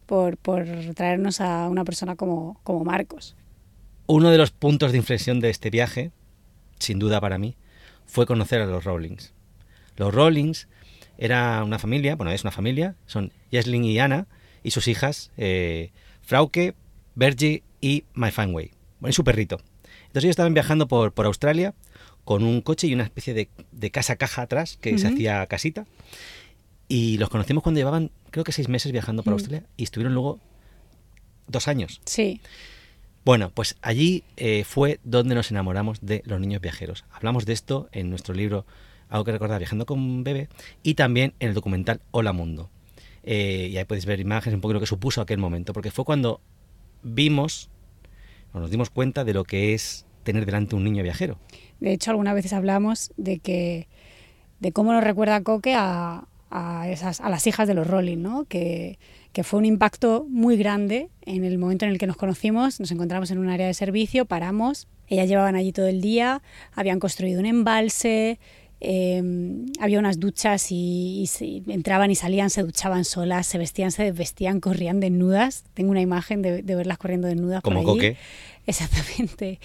por, 0.06 0.38
por 0.38 0.66
traernos 0.96 1.42
a 1.42 1.70
una 1.70 1.86
persona 1.86 2.16
como, 2.16 2.60
como 2.64 2.84
Marcos. 2.84 3.36
Uno 4.08 4.30
de 4.30 4.38
los 4.38 4.52
puntos 4.52 4.92
de 4.92 4.98
inflexión 4.98 5.40
de 5.40 5.50
este 5.50 5.70
viaje, 5.70 6.12
sin 6.80 7.00
duda 7.00 7.20
para 7.20 7.38
mí, 7.38 7.56
fue 8.06 8.26
conocer 8.26 8.62
a 8.62 8.66
los 8.66 8.84
Rawlings. 8.84 9.34
Los 9.98 10.14
Rawlings 10.14 10.68
era 11.18 11.64
una 11.64 11.80
familia, 11.80 12.16
bueno, 12.16 12.32
es 12.32 12.44
una 12.44 12.52
familia, 12.52 12.96
son 13.08 13.32
Jesslyn 13.52 13.84
y 13.84 14.00
Anna 14.00 14.28
y 14.64 14.72
sus 14.72 14.88
hijas, 14.88 15.32
eh, 15.38 15.92
Frauke, 16.22 16.76
Bergie 17.16 17.64
y 17.82 18.04
My 18.14 18.32
Fanway. 18.32 18.72
Bueno, 19.00 19.10
y 19.10 19.14
su 19.14 19.24
perrito. 19.24 19.60
Entonces 20.08 20.26
ellos 20.26 20.32
estaban 20.32 20.54
viajando 20.54 20.88
por, 20.88 21.14
por 21.14 21.26
Australia 21.26 21.74
con 22.24 22.44
un 22.44 22.62
coche 22.62 22.88
y 22.88 22.94
una 22.94 23.04
especie 23.04 23.34
de, 23.34 23.50
de 23.72 23.92
casa-caja 23.92 24.44
atrás 24.44 24.78
que 24.82 24.98
se 24.98 25.08
hacía 25.08 25.46
casita. 25.48 25.86
Y 26.88 27.18
los 27.18 27.30
conocimos 27.30 27.64
cuando 27.64 27.80
llevaban, 27.80 28.12
creo 28.32 28.44
que 28.44 28.52
seis 28.52 28.70
meses 28.70 28.92
viajando 28.92 29.24
por. 29.24 29.34
Australia 29.34 29.64
y 29.78 29.84
estuvieron 29.84 30.14
luego 30.14 30.40
dos 31.48 31.68
años. 31.68 32.02
Sí, 32.06 32.42
Bueno, 33.26 33.50
pues 33.50 33.76
allí 33.82 34.24
eh, 34.38 34.64
fue 34.66 35.00
donde 35.04 35.34
nos 35.34 35.50
enamoramos 35.50 36.00
de 36.06 36.22
los 36.26 36.40
niños 36.40 36.62
viajeros. 36.62 37.06
Hablamos 37.12 37.48
de 37.48 37.54
esto 37.54 37.90
en 37.92 38.12
nuestro 38.12 38.36
libro 38.36 38.68
Algo 39.10 39.26
que 39.26 39.32
recordar 39.32 39.58
viajando 39.58 39.88
con 39.88 39.98
un 40.00 40.24
bebé 40.24 40.48
y 40.84 40.94
también 40.94 41.34
en 41.40 41.50
el 41.50 41.56
documental 41.56 42.02
Hola 42.12 42.34
Mundo. 42.34 42.70
Eh, 43.24 43.70
y 43.72 43.78
ahí 43.78 43.86
podéis 43.86 44.06
ver 44.06 44.20
imágenes 44.20 44.54
un 44.54 44.62
poco 44.62 44.70
de 44.70 44.74
lo 44.76 44.80
que 44.80 44.86
supuso 44.86 45.22
aquel 45.22 45.40
momento, 45.40 45.74
porque 45.74 45.90
fue 45.90 46.06
cuando 46.06 46.40
vimos 47.02 47.72
o 48.54 48.60
nos 48.60 48.70
dimos 48.70 48.92
cuenta 48.92 49.24
de 49.24 49.34
lo 49.34 49.44
que 49.44 49.74
es 49.74 50.06
tener 50.22 50.46
delante 50.46 50.76
un 50.76 50.84
niño 50.84 51.02
viajero. 51.02 51.40
De 51.80 51.94
hecho, 51.94 52.12
algunas 52.12 52.36
veces 52.36 52.54
hablamos 52.54 53.12
de 53.18 53.40
que 53.40 53.88
de 54.60 54.72
cómo 54.72 54.94
nos 54.94 55.04
recuerda 55.04 55.42
Coque 55.42 55.74
a, 55.74 56.28
a 56.52 56.90
esas 56.90 57.22
a 57.22 57.30
las 57.30 57.48
hijas 57.48 57.68
de 57.68 57.74
los 57.74 57.88
Rolling, 57.88 58.22
¿no? 58.22 58.46
Que, 58.46 59.00
que 59.36 59.44
fue 59.44 59.60
un 59.60 59.66
impacto 59.66 60.26
muy 60.30 60.56
grande 60.56 61.10
en 61.26 61.44
el 61.44 61.58
momento 61.58 61.84
en 61.84 61.92
el 61.92 61.98
que 61.98 62.08
nos 62.08 62.16
conocimos. 62.16 62.80
Nos 62.80 62.90
encontramos 62.92 63.32
en 63.32 63.38
un 63.38 63.50
área 63.50 63.68
de 63.68 63.74
servicio, 63.74 64.26
paramos, 64.26 64.88
ellas 65.10 65.28
llevaban 65.28 65.56
allí 65.56 65.74
todo 65.74 65.88
el 65.88 66.00
día, 66.00 66.42
habían 66.74 67.00
construido 67.02 67.42
un 67.42 67.46
embalse. 67.46 68.40
eh, 68.80 69.22
había 69.80 70.00
unas 70.00 70.20
duchas 70.20 70.72
y, 70.72 71.22
y 71.24 71.28
se- 71.28 71.64
entraban 71.68 72.12
y 72.12 72.16
salían, 72.16 72.50
se 72.50 72.62
duchaban 72.64 73.04
solas, 73.04 73.46
se 73.48 73.58
vestían, 73.58 73.92
se 73.92 74.04
desvestían, 74.04 74.60
corrían 74.62 75.00
desnudas. 75.02 75.64
Tengo 75.74 75.92
una 75.92 76.02
imagen 76.02 76.42
de, 76.42 76.62
de 76.62 76.76
verlas 76.76 76.98
corriendo 76.98 77.28
desnudas. 77.28 77.62
por 77.62 77.74
Como 77.74 77.80
allí. 77.90 78.00
Coque. 78.00 78.18
Exactamente. 78.68 79.60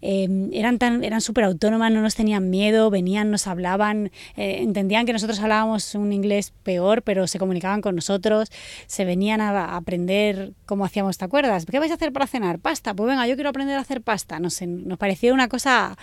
Eh, 0.00 0.48
eran 0.52 0.78
tan 0.78 1.04
eran 1.04 1.20
súper 1.20 1.44
autónomas, 1.44 1.92
no 1.92 2.02
nos 2.02 2.14
tenían 2.14 2.50
miedo, 2.50 2.90
venían, 2.90 3.30
nos 3.30 3.46
hablaban, 3.46 4.10
eh, 4.36 4.58
entendían 4.62 5.06
que 5.06 5.12
nosotros 5.12 5.40
hablábamos 5.40 5.94
un 5.94 6.12
inglés 6.12 6.52
peor, 6.62 7.02
pero 7.02 7.26
se 7.26 7.38
comunicaban 7.38 7.80
con 7.80 7.94
nosotros, 7.94 8.50
se 8.86 9.04
venían 9.04 9.40
a, 9.40 9.76
aprender 9.76 10.52
cómo 10.66 10.84
hacíamos, 10.84 11.18
¿te 11.18 11.24
acuerdas? 11.24 11.66
¿Qué 11.66 11.78
vais 11.78 11.90
a 11.90 11.94
hacer 11.94 12.12
para 12.12 12.26
cenar? 12.26 12.58
Pasta, 12.58 12.94
pues 12.94 13.08
venga, 13.08 13.26
yo 13.26 13.34
quiero 13.34 13.50
aprender 13.50 13.76
a 13.76 13.80
hacer 13.80 14.02
pasta. 14.02 14.38
Nos 14.40 14.58
parecía 14.98 15.34
una 15.34 15.48
cosa 15.48 15.96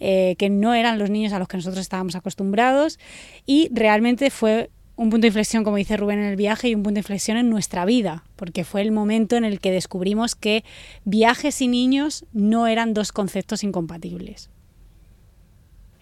eh, 0.00 0.36
que 0.38 0.50
no 0.50 0.74
eran 0.74 0.98
los 0.98 1.10
niños 1.10 1.32
a 1.32 1.38
los 1.38 1.48
que 1.48 1.56
nosotros 1.56 1.80
estábamos 1.80 2.14
acostumbrados 2.16 2.98
y 3.46 3.68
realmente 3.72 4.30
fue 4.30 4.70
un 4.96 5.10
punto 5.10 5.22
de 5.22 5.28
inflexión, 5.28 5.64
como 5.64 5.76
dice 5.76 5.96
Rubén, 5.96 6.20
en 6.20 6.26
el 6.26 6.36
viaje 6.36 6.68
y 6.68 6.74
un 6.74 6.82
punto 6.82 6.94
de 6.94 7.00
inflexión 7.00 7.36
en 7.36 7.50
nuestra 7.50 7.84
vida, 7.84 8.24
porque 8.36 8.64
fue 8.64 8.82
el 8.82 8.92
momento 8.92 9.36
en 9.36 9.44
el 9.44 9.60
que 9.60 9.72
descubrimos 9.72 10.34
que 10.34 10.64
viajes 11.04 11.60
y 11.60 11.68
niños 11.68 12.24
no 12.32 12.66
eran 12.66 12.94
dos 12.94 13.10
conceptos 13.10 13.64
incompatibles. 13.64 14.50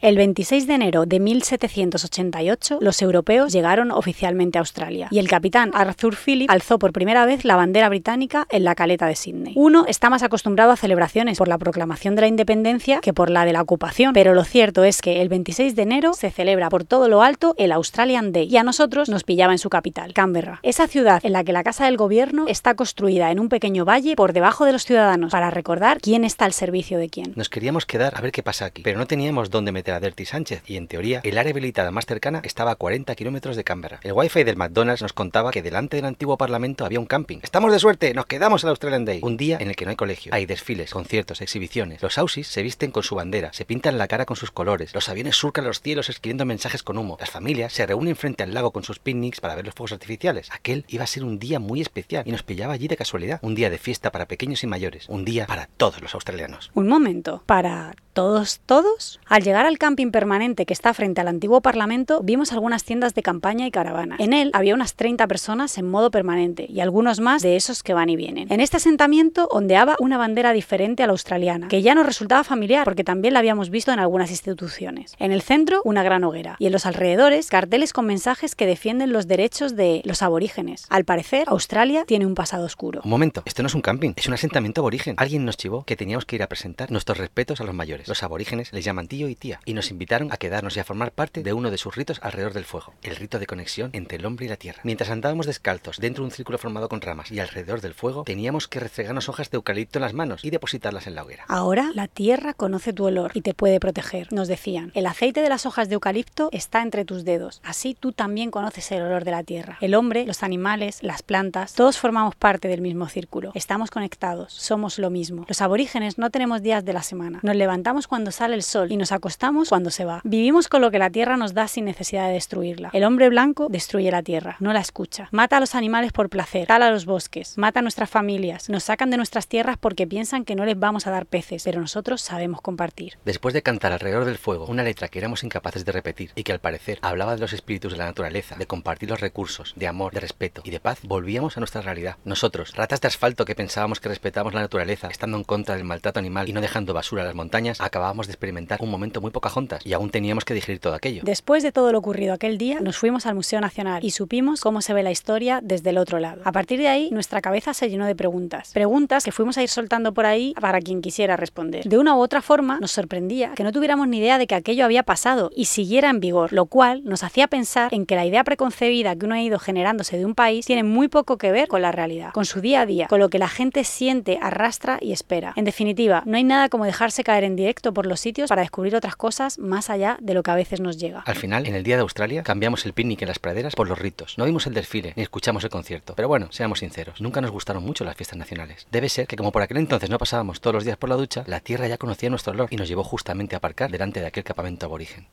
El 0.02 0.16
26 0.16 0.66
de 0.66 0.74
enero 0.74 1.06
de 1.06 1.20
1788, 1.20 2.78
los 2.80 3.00
europeos 3.02 3.52
llegaron 3.52 3.92
oficialmente 3.92 4.58
a 4.58 4.62
Australia 4.62 5.06
y 5.12 5.20
el 5.20 5.28
capitán 5.28 5.70
Arthur 5.74 6.16
Phillip 6.16 6.50
alzó 6.50 6.80
por 6.80 6.92
primera 6.92 7.24
vez 7.24 7.44
la 7.44 7.54
bandera 7.54 7.88
británica 7.88 8.48
en 8.50 8.64
la 8.64 8.74
caleta 8.74 9.06
de 9.06 9.14
Sydney. 9.14 9.52
Uno 9.54 9.84
está 9.86 10.10
más 10.10 10.24
acostumbrado 10.24 10.72
a 10.72 10.76
celebraciones 10.76 11.38
por 11.38 11.46
la 11.46 11.56
proclamación 11.56 12.16
de 12.16 12.22
la 12.22 12.26
independencia 12.26 12.98
que 13.00 13.12
por 13.12 13.30
la 13.30 13.44
de 13.44 13.52
la 13.52 13.62
ocupación, 13.62 14.12
pero 14.12 14.34
lo 14.34 14.42
cierto 14.42 14.82
es 14.82 15.02
que 15.02 15.22
el 15.22 15.28
26 15.28 15.76
de 15.76 15.82
enero 15.82 16.14
se 16.14 16.32
celebra 16.32 16.68
por 16.68 16.82
todo 16.82 17.08
lo 17.08 17.22
alto 17.22 17.54
el 17.56 17.70
Australian 17.70 18.32
Day 18.32 18.48
y 18.50 18.56
a 18.56 18.64
nosotros 18.64 19.08
nos 19.08 19.22
pillaba 19.22 19.52
en 19.52 19.58
su 19.58 19.70
capital, 19.70 20.14
Canberra. 20.14 20.58
Esa 20.64 20.88
ciudad 20.88 21.20
en 21.22 21.32
la 21.32 21.44
que 21.44 21.52
la 21.52 21.62
casa 21.62 21.84
del 21.84 21.96
gobierno 21.96 22.46
está 22.48 22.74
construida 22.74 23.30
en 23.30 23.38
un 23.38 23.48
pequeño 23.48 23.84
valle 23.84 24.16
por 24.16 24.32
debajo 24.32 24.64
de 24.64 24.72
los 24.72 24.84
ciudadanos 24.84 25.30
para 25.30 25.50
recordar 25.50 26.00
quién 26.00 26.24
está 26.24 26.44
al 26.44 26.54
servicio 26.54 26.98
de 26.98 27.08
quién. 27.08 27.34
Nos 27.36 27.48
queríamos 27.48 27.86
quedar 27.86 28.14
a 28.16 28.20
ver 28.20 28.32
qué 28.32 28.42
pasa 28.42 28.64
aquí, 28.64 28.82
pero 28.82 28.98
no 28.98 29.06
teníamos 29.06 29.48
dónde 29.48 29.70
meter 29.70 29.91
a 29.96 30.00
Dirty 30.00 30.24
Sánchez 30.24 30.62
y 30.66 30.76
en 30.76 30.88
teoría 30.88 31.20
el 31.24 31.38
área 31.38 31.52
habilitada 31.52 31.90
más 31.90 32.07
cercana 32.07 32.40
estaba 32.44 32.72
a 32.72 32.76
40 32.76 33.14
kilómetros 33.14 33.57
de 33.57 33.64
Canberra. 33.64 34.00
El 34.02 34.12
wifi 34.12 34.44
del 34.44 34.57
McDonald's 34.57 35.02
nos 35.02 35.12
contaba 35.12 35.50
que 35.50 35.62
delante 35.62 35.96
del 35.96 36.07
antiguo 36.07 36.37
parlamento 36.37 36.85
había 36.85 37.00
un 37.00 37.07
camping. 37.07 37.38
Estamos 37.42 37.72
de 37.72 37.78
suerte, 37.78 38.14
nos 38.14 38.26
quedamos 38.26 38.62
en 38.64 38.70
Australian 38.70 39.05
Day. 39.05 39.20
Un 39.22 39.37
día 39.37 39.59
en 39.61 39.68
el 39.68 39.76
que 39.76 39.85
no 39.85 39.90
hay 39.90 39.96
colegio, 39.96 40.33
hay 40.35 40.46
desfiles, 40.46 40.90
conciertos, 40.92 41.40
exhibiciones. 41.40 42.02
Los 42.02 42.18
Aussies 42.18 42.48
se 42.48 42.62
visten 42.62 42.90
con 42.90 43.02
su 43.02 43.14
bandera, 43.14 43.52
se 43.52 43.64
pintan 43.64 43.98
la 43.98 44.09
cara 44.09 44.26
con 44.26 44.37
sus 44.37 44.50
colores, 44.50 44.94
los 44.94 45.09
aviones 45.09 45.37
surcan 45.37 45.64
los 45.64 45.81
cielos 45.81 46.09
escribiendo 46.09 46.44
mensajes 46.44 46.83
con 46.83 46.98
humo. 46.98 47.16
Las 47.20 47.31
familias 47.31 47.72
se 47.72 47.87
reúnen 47.87 48.16
frente 48.16 48.42
al 48.42 48.55
lago 48.55 48.70
con 48.70 48.85
sus 48.85 48.98
picnics 48.98 49.40
para 49.40 49.55
ver 49.55 49.64
los 49.64 49.74
fuegos 49.74 49.92
artificiales. 49.92 50.48
Aquel 50.50 50.85
iba 50.88 51.05
a 51.05 51.07
ser 51.07 51.24
un 51.24 51.38
día 51.38 51.59
muy 51.59 51.81
especial 51.81 52.24
y 52.26 52.33
nos 52.33 52.42
pillaba 52.42 52.74
allí 52.74 52.88
de 52.88 52.96
casualidad. 52.96 53.40
Un 53.42 53.55
día 53.55 53.70
de 53.70 53.78
fiesta 53.78 54.12
para 54.12 54.26
pequeños 54.26 54.62
y 54.62 54.66
mayores, 54.66 55.09
un 55.09 55.24
día 55.24 55.46
para 55.46 55.66
todos 55.76 56.00
los 56.00 56.14
australianos. 56.14 56.70
Un 56.74 56.88
momento, 56.88 57.42
para 57.46 57.94
todos, 58.12 58.61
todos. 58.66 59.20
Al 59.26 59.42
llegar 59.42 59.66
al 59.66 59.78
camping 59.83 60.12
permanente 60.12 60.64
que 60.64 60.75
está 60.75 60.95
frente 60.95 61.21
al 61.23 61.27
antiguo 61.27 61.61
Parlamento, 61.61 62.21
vimos 62.23 62.53
algunas 62.53 62.85
tiendas 62.85 63.14
de 63.14 63.23
campaña 63.25 63.66
y 63.66 63.73
caravanas. 63.73 64.21
En 64.21 64.33
él 64.33 64.53
había 64.55 64.77
unas 64.77 64.95
30 64.95 65.27
personas 65.27 65.77
en 65.77 65.90
modo 65.90 66.12
permanente 66.12 66.66
y 66.68 66.79
algunos 66.79 67.18
más 67.18 67.42
de 67.42 67.57
esos 67.57 67.83
que 67.83 67.92
van 67.92 68.09
y 68.09 68.14
vienen. 68.14 68.47
En 68.53 68.61
este 68.61 68.77
asentamiento 68.77 69.49
ondeaba 69.51 69.97
una 69.99 70.18
bandera 70.18 70.53
diferente 70.53 71.03
a 71.03 71.09
la 71.09 71.14
australiana, 71.14 71.66
que 71.66 71.83
ya 71.83 71.97
nos 71.97 72.07
resultaba 72.07 72.45
familiar 72.45 72.85
porque 72.85 73.03
también 73.03 73.35
la 73.35 73.40
habíamos 73.40 73.71
visto 73.71 73.90
en 73.90 73.99
algunas 73.99 74.31
instituciones. 74.31 75.16
En 75.18 75.33
el 75.33 75.42
centro, 75.42 75.81
una 75.85 76.05
gran 76.05 76.23
hoguera 76.23 76.55
y 76.61 76.66
en 76.66 76.73
los 76.73 76.87
alrededores, 76.87 77.49
carteles 77.49 77.92
con 77.92 78.07
mensajes 78.07 78.55
que 78.55 78.66
defienden 78.66 79.12
los 79.12 79.27
derechos 79.27 79.75
de 79.75 80.01
los 80.05 80.23
aborígenes. 80.23 80.87
Al 80.90 81.05
parecer, 81.05 81.49
Australia 81.49 82.05
tiene 82.07 82.25
un 82.25 82.37
pasado 82.37 82.64
oscuro. 82.64 83.01
Un 83.03 83.11
momento, 83.11 83.42
esto 83.47 83.64
no 83.64 83.66
es 83.66 83.75
un 83.75 83.83
camping, 83.83 84.12
es 84.14 84.29
un 84.29 84.35
asentamiento 84.35 84.81
aborigen. 84.81 85.16
Alguien 85.18 85.45
nos 85.45 85.57
chivó 85.57 85.83
que 85.83 85.97
teníamos 85.97 86.25
que 86.25 86.37
ir 86.37 86.45
a 86.45 86.47
presentar 86.47 86.92
nuestros 86.92 87.18
respetos 87.18 87.61
a 87.61 87.64
los 87.64 87.75
mayores. 87.75 88.07
Los 88.07 88.23
aborígenes 88.23 88.73
les 88.73 88.85
llaman 88.85 89.09
tío 89.09 89.29
y 89.29 89.35
tía 89.35 89.59
y 89.64 89.75
nos 89.75 89.90
invitaron 89.90 90.33
a 90.33 90.37
quedarnos 90.37 90.77
y 90.77 90.81
a 90.81 90.85
formar 90.85 91.12
parte 91.12 91.42
de 91.42 91.53
uno 91.53 91.70
de 91.70 91.79
sus 91.79 91.94
ritos 91.94 92.18
alrededor 92.22 92.53
del 92.53 92.64
fuego, 92.64 92.94
el 93.03 93.16
rito 93.16 93.38
de 93.38 93.46
conexión 93.46 93.90
entre 93.92 94.18
el 94.18 94.27
hombre 94.27 94.46
y 94.46 94.48
la 94.48 94.57
tierra. 94.57 94.81
Mientras 94.85 95.11
andábamos 95.11 95.46
descalzos 95.46 95.98
dentro 95.98 96.22
de 96.22 96.29
un 96.29 96.31
círculo 96.33 96.59
formado 96.59 96.88
con 96.88 97.01
ramas 97.01 97.31
y 97.31 97.40
alrededor 97.40 97.81
del 97.81 97.94
fuego, 97.94 98.25
teníamos 98.25 98.68
que 98.68 98.81
restregarnos 98.81 99.29
hojas 99.29 99.51
de 99.51 99.57
eucalipto 99.57 99.98
en 99.98 100.03
las 100.03 100.14
manos 100.14 100.44
y 100.44 100.51
depositarlas 100.51 101.07
en 101.07 101.14
la 101.14 101.22
hoguera. 101.22 101.44
Ahora 101.48 101.90
la 101.94 102.09
tierra 102.09 102.55
conoce 102.55 102.92
tu 102.92 103.05
olor 103.05 103.33
y 103.35 103.42
te 103.42 103.55
puede 103.55 103.81
proteger, 103.81 104.33
nos 104.33 104.48
decían. 104.48 104.90
El 104.94 105.07
aceite 105.07 105.42
de 105.42 105.48
las 105.48 105.66
hojas 105.66 105.88
de 105.88 105.94
eucalipto 105.94 106.48
está 106.53 106.83
entre 106.83 107.05
tus 107.05 107.25
dedos, 107.25 107.61
así 107.64 107.94
tú 107.98 108.12
también 108.12 108.51
conoces 108.51 108.90
el 108.92 109.03
olor 109.03 109.25
de 109.25 109.31
la 109.31 109.42
tierra. 109.42 109.79
El 109.81 109.94
hombre, 109.94 110.27
los 110.27 110.42
animales, 110.42 111.03
las 111.03 111.22
plantas, 111.22 111.75
todos 111.75 111.98
formamos 111.98 112.35
parte 112.35 112.68
del 112.68 112.81
mismo 112.81 113.09
círculo. 113.09 113.53
Estamos 113.55 113.90
conectados, 113.90 114.53
somos 114.53 114.98
lo 114.98 115.11
mismo. 115.11 115.44
Los 115.48 115.61
aborígenes 115.61 116.18
no 116.18 116.31
tenemos 116.31 116.62
días 116.62 116.85
de 116.85 116.92
la 116.92 117.03
semana. 117.03 117.40
Nos 117.42 117.57
levantamos 117.57 118.07
cuando 118.07 118.31
sale 118.31 118.55
el 118.55 118.62
sol 118.62 118.90
y 118.90 118.96
nos 118.96 119.12
acostamos 119.12 119.51
cuando 119.68 119.90
se 119.90 120.04
va. 120.04 120.20
Vivimos 120.24 120.68
con 120.68 120.80
lo 120.80 120.90
que 120.90 120.98
la 120.98 121.10
tierra 121.10 121.36
nos 121.36 121.54
da 121.54 121.68
sin 121.68 121.84
necesidad 121.84 122.26
de 122.26 122.34
destruirla. 122.34 122.90
El 122.92 123.04
hombre 123.04 123.28
blanco 123.28 123.68
destruye 123.68 124.10
la 124.10 124.22
tierra, 124.22 124.56
no 124.60 124.72
la 124.72 124.80
escucha. 124.80 125.28
Mata 125.30 125.58
a 125.58 125.60
los 125.60 125.74
animales 125.74 126.12
por 126.12 126.28
placer, 126.28 126.66
tala 126.66 126.90
los 126.90 127.04
bosques, 127.04 127.56
mata 127.58 127.80
a 127.80 127.82
nuestras 127.82 128.10
familias, 128.10 128.68
nos 128.68 128.84
sacan 128.84 129.10
de 129.10 129.16
nuestras 129.16 129.46
tierras 129.46 129.76
porque 129.78 130.06
piensan 130.06 130.44
que 130.44 130.54
no 130.54 130.64
les 130.64 130.78
vamos 130.78 131.06
a 131.06 131.10
dar 131.10 131.26
peces, 131.26 131.64
pero 131.64 131.80
nosotros 131.80 132.22
sabemos 132.22 132.60
compartir. 132.60 133.18
Después 133.24 133.54
de 133.54 133.62
cantar 133.62 133.92
alrededor 133.92 134.24
del 134.24 134.38
fuego 134.38 134.66
una 134.66 134.82
letra 134.82 135.08
que 135.08 135.18
éramos 135.18 135.44
incapaces 135.44 135.84
de 135.84 135.92
repetir 135.92 136.32
y 136.34 136.42
que 136.42 136.52
al 136.52 136.60
parecer 136.60 136.98
hablaba 137.02 137.34
de 137.34 137.40
los 137.40 137.52
espíritus 137.52 137.92
de 137.92 137.98
la 137.98 138.06
naturaleza, 138.06 138.56
de 138.56 138.66
compartir 138.66 139.10
los 139.10 139.20
recursos, 139.20 139.74
de 139.76 139.86
amor, 139.86 140.12
de 140.14 140.20
respeto 140.20 140.62
y 140.64 140.70
de 140.70 140.80
paz, 140.80 141.00
volvíamos 141.02 141.56
a 141.56 141.60
nuestra 141.60 141.82
realidad. 141.82 142.16
Nosotros, 142.24 142.74
ratas 142.74 143.00
de 143.00 143.08
asfalto 143.08 143.44
que 143.44 143.54
pensábamos 143.54 144.00
que 144.00 144.08
respetábamos 144.08 144.54
la 144.54 144.60
naturaleza, 144.60 145.08
estando 145.08 145.36
en 145.36 145.44
contra 145.44 145.74
del 145.74 145.84
maltrato 145.84 146.18
animal 146.18 146.48
y 146.48 146.52
no 146.52 146.60
dejando 146.60 146.94
basura 146.94 147.22
a 147.22 147.26
las 147.26 147.34
montañas, 147.34 147.80
acabábamos 147.80 148.26
de 148.26 148.32
experimentar 148.32 148.78
un 148.80 148.90
momento 148.90 149.20
muy 149.20 149.30
poca 149.30 149.41
y 149.85 149.92
aún 149.92 150.11
teníamos 150.11 150.44
que 150.44 150.55
digerir 150.55 150.81
todo 150.81 150.94
aquello. 150.94 151.22
Después 151.24 151.62
de 151.62 151.72
todo 151.72 151.92
lo 151.92 151.98
ocurrido 151.98 152.33
aquel 152.33 152.59
día, 152.59 152.81
nos 152.81 152.96
fuimos 152.96 153.26
al 153.26 153.35
Museo 153.35 153.61
Nacional 153.61 154.05
y 154.05 154.11
supimos 154.11 154.61
cómo 154.61 154.81
se 154.81 154.94
ve 154.94 155.02
la 155.02 155.11
historia 155.11 155.61
desde 155.62 155.90
el 155.90 155.98
otro 155.98 156.20
lado. 156.20 156.42
A 156.44 156.52
partir 156.52 156.78
de 156.78 156.88
ahí, 156.88 157.11
nuestra 157.11 157.40
cabeza 157.40 157.74
se 157.74 157.90
llenó 157.90 158.07
de 158.07 158.14
preguntas. 158.14 158.70
Preguntas 158.72 159.24
que 159.24 159.33
fuimos 159.33 159.59
a 159.59 159.62
ir 159.62 159.68
soltando 159.68 160.14
por 160.14 160.26
ahí 160.26 160.55
para 160.61 160.81
quien 160.81 161.02
quisiera 161.02 161.37
responder. 161.37 161.85
De 161.85 161.98
una 161.98 162.14
u 162.14 162.20
otra 162.20 162.40
forma, 162.40 162.78
nos 162.78 162.92
sorprendía 162.92 163.52
que 163.55 163.64
no 163.64 163.72
tuviéramos 163.72 164.07
ni 164.07 164.18
idea 164.18 164.38
de 164.38 164.46
que 164.46 164.55
aquello 164.55 164.85
había 164.85 165.02
pasado 165.02 165.50
y 165.55 165.64
siguiera 165.64 166.11
en 166.11 166.20
vigor, 166.20 166.52
lo 166.52 166.66
cual 166.66 167.02
nos 167.05 167.24
hacía 167.24 167.48
pensar 167.48 167.92
en 167.92 168.07
que 168.07 168.14
la 168.14 168.24
idea 168.24 168.44
preconcebida 168.44 169.16
que 169.16 169.26
uno 169.26 169.35
ha 169.35 169.42
ido 169.42 169.59
generándose 169.59 170.18
de 170.18 170.24
un 170.24 170.35
país 170.35 170.66
tiene 170.66 170.85
muy 170.85 171.09
poco 171.09 171.37
que 171.37 171.50
ver 171.50 171.66
con 171.66 171.83
la 171.83 171.90
realidad, 171.90 172.33
con 172.33 172.44
su 172.44 172.61
día 172.61 172.83
a 172.83 172.87
día, 172.87 173.09
con 173.09 173.18
lo 173.18 173.28
que 173.28 173.38
la 173.38 173.48
gente 173.48 173.83
siente, 173.83 174.38
arrastra 174.40 174.98
y 175.00 175.12
espera. 175.12 175.52
En 175.57 175.64
definitiva, 175.64 176.22
no 176.26 176.37
hay 176.37 176.44
nada 176.44 176.68
como 176.68 176.85
dejarse 176.85 177.24
caer 177.24 177.42
en 177.42 177.57
directo 177.57 177.92
por 177.92 178.07
los 178.07 178.20
sitios 178.20 178.48
para 178.48 178.62
descubrir 178.62 178.94
otras 178.94 179.16
cosas 179.16 179.32
más 179.59 179.90
allá 179.90 180.18
de 180.21 180.35
lo 180.35 180.42
que 180.42 180.51
a 180.51 180.55
veces 180.55 180.81
nos 180.81 180.99
llega. 180.99 181.21
Al 181.21 181.37
final, 181.37 181.66
en 181.66 181.75
el 181.75 181.83
día 181.83 181.97
de 181.97 182.03
Australia, 182.03 182.42
cambiamos 182.42 182.87
el 182.87 182.92
picnic 182.92 183.23
en 183.23 183.29
las 183.29 183.38
praderas 183.38 183.75
por 183.75 183.88
los 183.88 183.99
ritos. 183.99 184.37
No 184.38 184.45
vimos 184.45 184.66
el 184.66 184.75
desfile 184.75 185.12
ni 185.16 185.23
escuchamos 185.23 185.64
el 185.64 185.71
concierto. 185.71 186.14
Pero 186.14 186.29
bueno, 186.29 186.49
seamos 186.51 186.81
sinceros, 186.81 187.21
nunca 187.21 187.40
nos 187.40 187.51
gustaron 187.51 187.85
mucho 187.85 188.05
las 188.05 188.16
fiestas 188.16 188.38
nacionales. 188.38 188.87
Debe 188.90 189.09
ser 189.09 189.27
que 189.27 189.37
como 189.37 189.53
por 189.53 189.62
aquel 189.62 189.79
entonces 189.79 190.11
no 190.11 190.18
pasábamos 190.18 190.61
todos 190.61 190.75
los 190.75 190.85
días 190.85 190.97
por 190.97 191.09
la 191.09 191.16
ducha, 191.16 191.45
la 191.47 191.61
tierra 191.61 191.88
ya 191.88 191.99
conocía 191.99 192.31
nuestro 192.31 192.53
olor 192.53 192.68
y 192.71 192.77
nos 192.77 192.88
llevó 192.88 193.05
justamente 193.05 193.55
a 193.55 193.59
aparcar 193.59 193.90
delante 193.90 194.21
de 194.21 194.27
aquel 194.27 194.45
campamento 194.45 194.87
aborigen. 194.87 195.27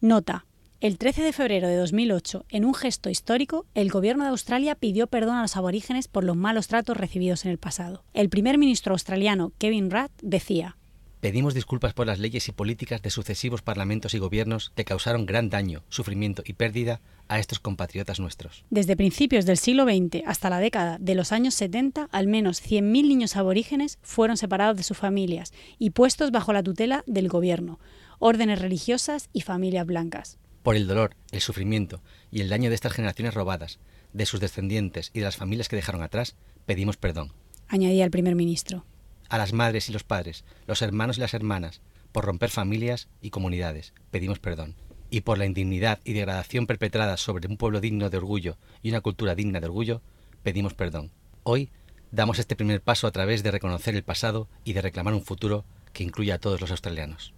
Nota. 0.00 0.44
El 0.80 0.98
13 0.98 1.22
de 1.22 1.32
febrero 1.32 1.66
de 1.66 1.76
2008, 1.76 2.44
en 2.50 2.64
un 2.66 2.74
gesto 2.74 3.08
histórico, 3.08 3.64
el 3.74 3.90
gobierno 3.90 4.24
de 4.24 4.30
Australia 4.30 4.74
pidió 4.74 5.06
perdón 5.06 5.36
a 5.36 5.42
los 5.42 5.56
aborígenes 5.56 6.08
por 6.08 6.24
los 6.24 6.36
malos 6.36 6.68
tratos 6.68 6.96
recibidos 6.96 7.46
en 7.46 7.52
el 7.52 7.58
pasado. 7.58 8.04
El 8.12 8.28
primer 8.28 8.58
ministro 8.58 8.92
australiano, 8.92 9.52
Kevin 9.56 9.90
Rudd, 9.90 10.10
decía, 10.20 10.76
Pedimos 11.24 11.54
disculpas 11.54 11.94
por 11.94 12.06
las 12.06 12.18
leyes 12.18 12.50
y 12.50 12.52
políticas 12.52 13.00
de 13.00 13.08
sucesivos 13.08 13.62
parlamentos 13.62 14.12
y 14.12 14.18
gobiernos 14.18 14.72
que 14.74 14.84
causaron 14.84 15.24
gran 15.24 15.48
daño, 15.48 15.82
sufrimiento 15.88 16.42
y 16.44 16.52
pérdida 16.52 17.00
a 17.28 17.38
estos 17.38 17.60
compatriotas 17.60 18.20
nuestros. 18.20 18.66
Desde 18.68 18.94
principios 18.94 19.46
del 19.46 19.56
siglo 19.56 19.84
XX 19.84 20.22
hasta 20.26 20.50
la 20.50 20.58
década 20.58 20.98
de 21.00 21.14
los 21.14 21.32
años 21.32 21.54
70, 21.54 22.10
al 22.12 22.26
menos 22.26 22.62
100.000 22.62 22.82
niños 23.08 23.36
aborígenes 23.36 23.98
fueron 24.02 24.36
separados 24.36 24.76
de 24.76 24.82
sus 24.82 24.98
familias 24.98 25.54
y 25.78 25.92
puestos 25.92 26.30
bajo 26.30 26.52
la 26.52 26.62
tutela 26.62 27.04
del 27.06 27.30
gobierno, 27.30 27.80
órdenes 28.18 28.58
religiosas 28.58 29.30
y 29.32 29.40
familias 29.40 29.86
blancas. 29.86 30.36
Por 30.62 30.76
el 30.76 30.86
dolor, 30.86 31.16
el 31.32 31.40
sufrimiento 31.40 32.02
y 32.30 32.42
el 32.42 32.50
daño 32.50 32.68
de 32.68 32.74
estas 32.74 32.92
generaciones 32.92 33.32
robadas, 33.32 33.78
de 34.12 34.26
sus 34.26 34.40
descendientes 34.40 35.10
y 35.14 35.20
de 35.20 35.24
las 35.24 35.38
familias 35.38 35.70
que 35.70 35.76
dejaron 35.76 36.02
atrás, 36.02 36.36
pedimos 36.66 36.98
perdón. 36.98 37.32
Añadía 37.68 38.04
el 38.04 38.10
primer 38.10 38.34
ministro 38.34 38.84
a 39.28 39.38
las 39.38 39.52
madres 39.52 39.88
y 39.88 39.92
los 39.92 40.04
padres, 40.04 40.44
los 40.66 40.82
hermanos 40.82 41.18
y 41.18 41.20
las 41.20 41.34
hermanas, 41.34 41.80
por 42.12 42.24
romper 42.24 42.50
familias 42.50 43.08
y 43.20 43.30
comunidades. 43.30 43.92
Pedimos 44.10 44.38
perdón. 44.38 44.76
Y 45.10 45.22
por 45.22 45.38
la 45.38 45.46
indignidad 45.46 46.00
y 46.04 46.12
degradación 46.12 46.66
perpetrada 46.66 47.16
sobre 47.16 47.48
un 47.48 47.56
pueblo 47.56 47.80
digno 47.80 48.10
de 48.10 48.16
orgullo 48.16 48.56
y 48.82 48.90
una 48.90 49.00
cultura 49.00 49.34
digna 49.34 49.60
de 49.60 49.66
orgullo, 49.66 50.02
pedimos 50.42 50.74
perdón. 50.74 51.10
Hoy 51.42 51.70
damos 52.10 52.38
este 52.38 52.56
primer 52.56 52.80
paso 52.80 53.06
a 53.06 53.12
través 53.12 53.42
de 53.42 53.50
reconocer 53.50 53.94
el 53.94 54.04
pasado 54.04 54.48
y 54.64 54.72
de 54.72 54.82
reclamar 54.82 55.14
un 55.14 55.24
futuro 55.24 55.64
que 55.92 56.04
incluya 56.04 56.36
a 56.36 56.38
todos 56.38 56.60
los 56.60 56.70
australianos. 56.70 57.34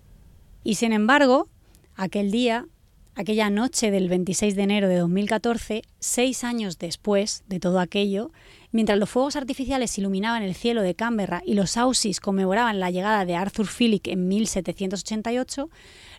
Y 0.63 0.75
sin 0.75 0.93
embargo, 0.93 1.49
aquel 1.95 2.31
día, 2.31 2.67
aquella 3.15 3.51
noche 3.51 3.91
del 3.91 4.09
26 4.09 4.57
de 4.57 4.63
enero 4.63 4.89
de 4.89 4.97
2014, 4.97 5.83
seis 5.99 6.45
años 6.45 6.79
después 6.79 7.45
de 7.49 7.61
todo 7.61 7.81
aquello, 7.81 8.33
Mientras 8.77 8.99
los 8.99 9.09
fuegos 9.09 9.37
artificiales 9.37 9.97
iluminaban 9.97 10.43
el 10.43 10.55
cielo 10.55 10.83
de 10.83 10.95
Canberra 10.95 11.41
y 11.47 11.55
los 11.55 11.79
Aussies 11.79 12.21
conmemoraban 12.21 12.79
la 12.79 12.91
llegada 12.91 13.25
de 13.25 13.35
Arthur 13.35 13.67
Phillip 13.67 14.07
en 14.07 14.29
1788, 14.29 15.71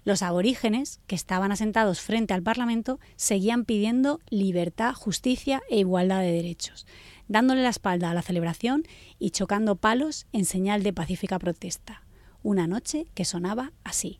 los 0.06 0.24
aborígenes, 0.24 1.00
que 1.06 1.14
estaban 1.14 1.52
asentados 1.52 2.02
frente 2.02 2.34
al 2.34 2.42
Parlamento, 2.42 3.00
seguían 3.16 3.64
pidiendo 3.64 4.22
libertad, 4.32 4.96
justicia 4.96 5.62
e 5.70 5.78
igualdad 5.78 6.22
de 6.22 6.32
derechos, 6.32 6.88
dándole 7.28 7.62
la 7.62 7.70
espalda 7.70 8.10
a 8.10 8.16
la 8.16 8.24
celebración 8.24 8.88
y 9.20 9.30
chocando 9.30 9.76
palos 9.76 10.26
en 10.34 10.44
señal 10.44 10.82
de 10.82 10.94
pacífica 10.94 11.38
protesta. 11.38 12.02
Una 12.42 12.66
noche 12.66 13.06
que 13.14 13.24
sonaba 13.24 13.72
así. 13.84 14.20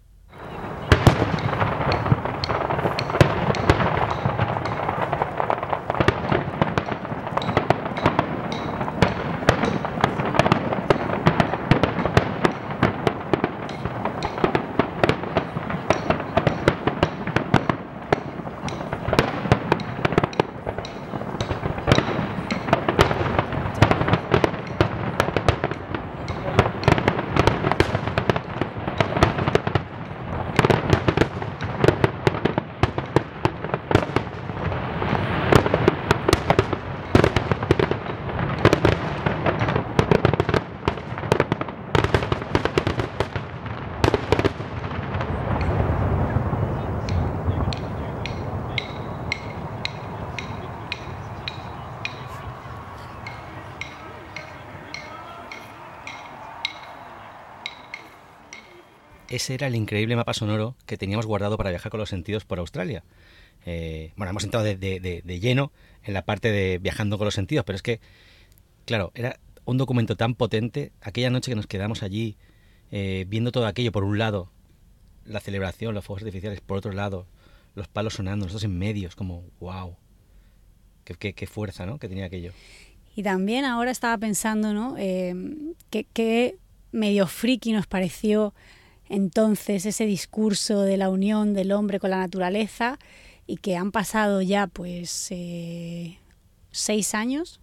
Ese 59.38 59.54
era 59.54 59.68
el 59.68 59.76
increíble 59.76 60.16
mapa 60.16 60.34
sonoro 60.34 60.76
que 60.86 60.98
teníamos 60.98 61.26
guardado 61.26 61.58
para 61.58 61.70
viajar 61.70 61.90
con 61.90 62.00
los 62.00 62.10
sentidos 62.10 62.46
por 62.46 62.60
Australia. 62.60 63.04
Eh, 63.66 64.12
bueno, 64.18 64.32
hemos 64.32 64.44
entrado 64.44 64.66
de, 64.66 65.40
lleno 65.42 65.72
en 66.04 66.14
la 66.14 66.24
parte 66.24 66.52
de 66.52 66.78
viajando 66.80 67.18
con 67.18 67.26
los 67.26 67.34
sentidos, 67.34 67.66
pero 67.66 67.76
es 67.76 67.82
que, 67.82 68.00
claro, 68.86 69.12
era 69.16 69.40
un 69.66 69.78
documento 69.78 70.16
tan 70.16 70.36
potente. 70.36 70.92
Aquella 71.02 71.30
noche 71.30 71.52
que 71.52 71.56
nos 71.56 71.68
quedamos 71.68 72.04
allí 72.04 72.38
eh, 72.92 73.26
viendo 73.28 73.52
todo 73.52 73.66
aquello, 73.66 73.92
por 73.92 74.04
un 74.04 74.18
lado, 74.18 74.50
la 75.26 75.40
celebración, 75.40 75.94
los 75.94 76.06
fuegos 76.06 76.24
artificiales, 76.24 76.62
por 76.62 76.78
otro 76.78 76.92
lado, 76.92 77.26
los 77.76 77.88
palos 77.88 78.16
sonando, 78.16 78.46
nosotros 78.46 78.64
en 78.64 78.78
medio, 78.78 79.08
es 79.08 79.16
como, 79.16 79.44
wow, 79.60 79.96
qué 81.04 81.48
fuerza, 81.48 81.86
¿no? 81.86 82.00
Que 82.00 82.10
tenía 82.10 82.26
aquello. 82.26 82.52
Y 83.16 83.24
también 83.24 83.66
ahora 83.66 83.92
estaba 83.92 84.18
pensando, 84.18 84.74
¿no? 84.74 84.96
Eh, 84.98 85.36
que, 85.90 86.04
que 86.06 86.58
medio 86.92 87.28
friki 87.28 87.74
nos 87.74 87.88
pareció 87.88 88.54
entonces 89.10 89.86
ese 89.86 90.06
discurso 90.06 90.82
de 90.82 90.98
la 90.98 91.10
unión 91.10 91.54
del 91.54 91.72
hombre 91.72 92.00
con 92.00 92.10
la 92.10 92.18
naturaleza 92.18 93.00
y 93.46 93.58
que 93.58 93.78
han 93.78 93.92
pasado 93.92 94.42
ya 94.42 94.68
pues 94.68 95.28
eh, 95.32 96.20
seis 96.72 97.16
años 97.16 97.62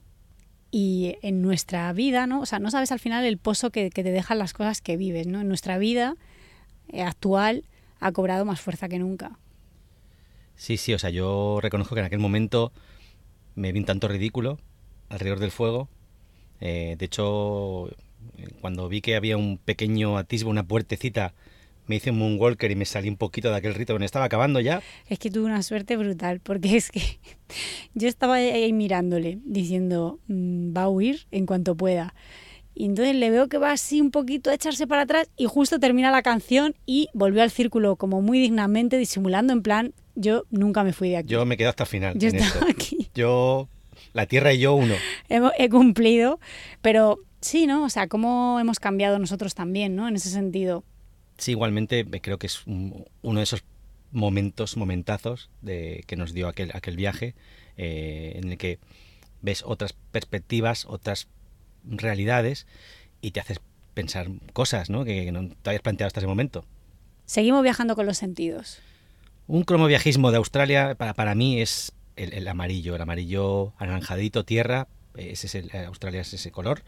y 0.70 1.16
en 1.22 1.42
nuestra 1.42 1.92
vida, 1.92 2.26
¿no? 2.26 2.40
O 2.40 2.46
sea, 2.46 2.58
no 2.58 2.70
sabes 2.70 2.90
al 2.90 2.98
final 2.98 3.24
el 3.24 3.38
pozo 3.38 3.70
que, 3.70 3.90
te 3.90 4.02
dejan 4.02 4.38
las 4.38 4.52
cosas 4.52 4.80
que 4.80 4.96
vives, 4.96 5.26
¿no? 5.26 5.40
En 5.40 5.46
nuestra 5.46 5.78
vida 5.78 6.16
eh, 6.88 7.02
actual 7.02 7.64
ha 8.00 8.10
cobrado 8.10 8.44
más 8.44 8.60
fuerza 8.60 8.88
que 8.88 8.98
nunca. 8.98 9.38
Sí, 10.56 10.76
sí, 10.76 10.94
o 10.94 10.98
sea, 10.98 11.10
yo 11.10 11.60
reconozco 11.60 11.94
que 11.94 12.00
en 12.00 12.06
aquel 12.06 12.18
momento 12.18 12.72
me 13.54 13.70
vi 13.72 13.78
un 13.78 13.84
tanto 13.84 14.08
ridículo 14.08 14.58
alrededor 15.10 15.38
del 15.38 15.50
fuego. 15.50 15.88
Eh, 16.60 16.96
de 16.98 17.04
hecho, 17.04 17.88
cuando 18.60 18.88
vi 18.88 19.00
que 19.00 19.16
había 19.16 19.36
un 19.36 19.58
pequeño 19.58 20.16
atisbo, 20.18 20.50
una 20.50 20.62
puertecita, 20.66 21.34
me 21.86 21.96
hice 21.96 22.10
un 22.12 22.18
moonwalker 22.18 22.70
y 22.70 22.76
me 22.76 22.84
salí 22.86 23.08
un 23.10 23.16
poquito 23.16 23.50
de 23.50 23.56
aquel 23.56 23.74
rito 23.74 23.92
donde 23.92 24.06
estaba 24.06 24.24
acabando 24.24 24.58
ya. 24.60 24.82
Es 25.08 25.18
que 25.18 25.30
tuve 25.30 25.44
una 25.44 25.62
suerte 25.62 25.96
brutal, 25.96 26.40
porque 26.40 26.76
es 26.76 26.90
que 26.90 27.02
yo 27.94 28.08
estaba 28.08 28.34
ahí 28.36 28.72
mirándole, 28.72 29.38
diciendo, 29.44 30.18
"Mm, 30.28 30.74
va 30.76 30.84
a 30.84 30.88
huir 30.88 31.26
en 31.30 31.46
cuanto 31.46 31.74
pueda. 31.76 32.14
Y 32.76 32.86
entonces 32.86 33.14
le 33.14 33.30
veo 33.30 33.48
que 33.48 33.58
va 33.58 33.70
así 33.70 34.00
un 34.00 34.10
poquito 34.10 34.50
a 34.50 34.54
echarse 34.54 34.86
para 34.88 35.02
atrás 35.02 35.28
y 35.36 35.44
justo 35.44 35.78
termina 35.78 36.10
la 36.10 36.22
canción 36.22 36.74
y 36.86 37.08
volvió 37.12 37.42
al 37.42 37.50
círculo 37.52 37.94
como 37.96 38.20
muy 38.20 38.40
dignamente, 38.40 38.98
disimulando 38.98 39.52
en 39.52 39.62
plan, 39.62 39.92
yo 40.16 40.44
nunca 40.50 40.82
me 40.82 40.92
fui 40.92 41.10
de 41.10 41.18
aquí. 41.18 41.28
Yo 41.28 41.44
me 41.46 41.56
quedo 41.56 41.68
hasta 41.68 41.84
el 41.84 41.88
final. 41.88 42.18
Yo 42.18 42.28
en 42.30 42.36
estaba 42.36 42.66
esto. 42.66 42.70
aquí. 42.82 43.08
Yo, 43.14 43.68
la 44.12 44.26
tierra 44.26 44.52
y 44.54 44.58
yo 44.58 44.74
uno. 44.74 44.94
Hemos- 45.28 45.52
he 45.56 45.68
cumplido, 45.68 46.40
pero 46.82 47.20
sí, 47.44 47.66
¿no? 47.66 47.84
O 47.84 47.88
sea, 47.90 48.08
cómo 48.08 48.58
hemos 48.60 48.80
cambiado 48.80 49.18
nosotros 49.18 49.54
también, 49.54 49.94
¿no? 49.96 50.08
En 50.08 50.16
ese 50.16 50.30
sentido. 50.30 50.84
Sí, 51.38 51.52
igualmente 51.52 52.00
eh, 52.00 52.20
creo 52.20 52.38
que 52.38 52.46
es 52.46 52.66
un- 52.66 53.04
uno 53.22 53.40
de 53.40 53.44
esos 53.44 53.62
momentos, 54.12 54.76
momentazos 54.76 55.50
de, 55.62 56.04
que 56.06 56.16
nos 56.16 56.32
dio 56.32 56.46
aquel, 56.48 56.70
aquel 56.74 56.96
viaje 56.96 57.34
eh, 57.76 58.34
en 58.36 58.52
el 58.52 58.58
que 58.58 58.78
ves 59.42 59.62
otras 59.66 59.92
perspectivas, 60.12 60.84
otras 60.86 61.26
realidades 61.84 62.66
y 63.20 63.32
te 63.32 63.40
haces 63.40 63.60
pensar 63.92 64.28
cosas 64.52 64.90
¿no? 64.90 65.04
que 65.04 65.30
no 65.32 65.48
te 65.48 65.70
habías 65.70 65.82
planteado 65.82 66.06
hasta 66.08 66.20
ese 66.20 66.26
momento. 66.26 66.64
Seguimos 67.26 67.62
viajando 67.62 67.94
con 67.96 68.06
los 68.06 68.18
sentidos. 68.18 68.78
Un 69.46 69.64
cromoviajismo 69.64 70.30
de 70.30 70.36
Australia 70.38 70.94
para, 70.94 71.14
para 71.14 71.34
mí 71.34 71.60
es 71.60 71.92
el, 72.16 72.32
el 72.32 72.46
amarillo, 72.48 72.94
el 72.96 73.02
amarillo 73.02 73.72
anaranjadito, 73.78 74.44
tierra, 74.44 74.86
ese 75.16 75.46
es 75.46 75.54
el, 75.56 75.70
eh, 75.74 75.84
Australia 75.86 76.20
es 76.22 76.32
ese 76.32 76.50
color 76.50 76.82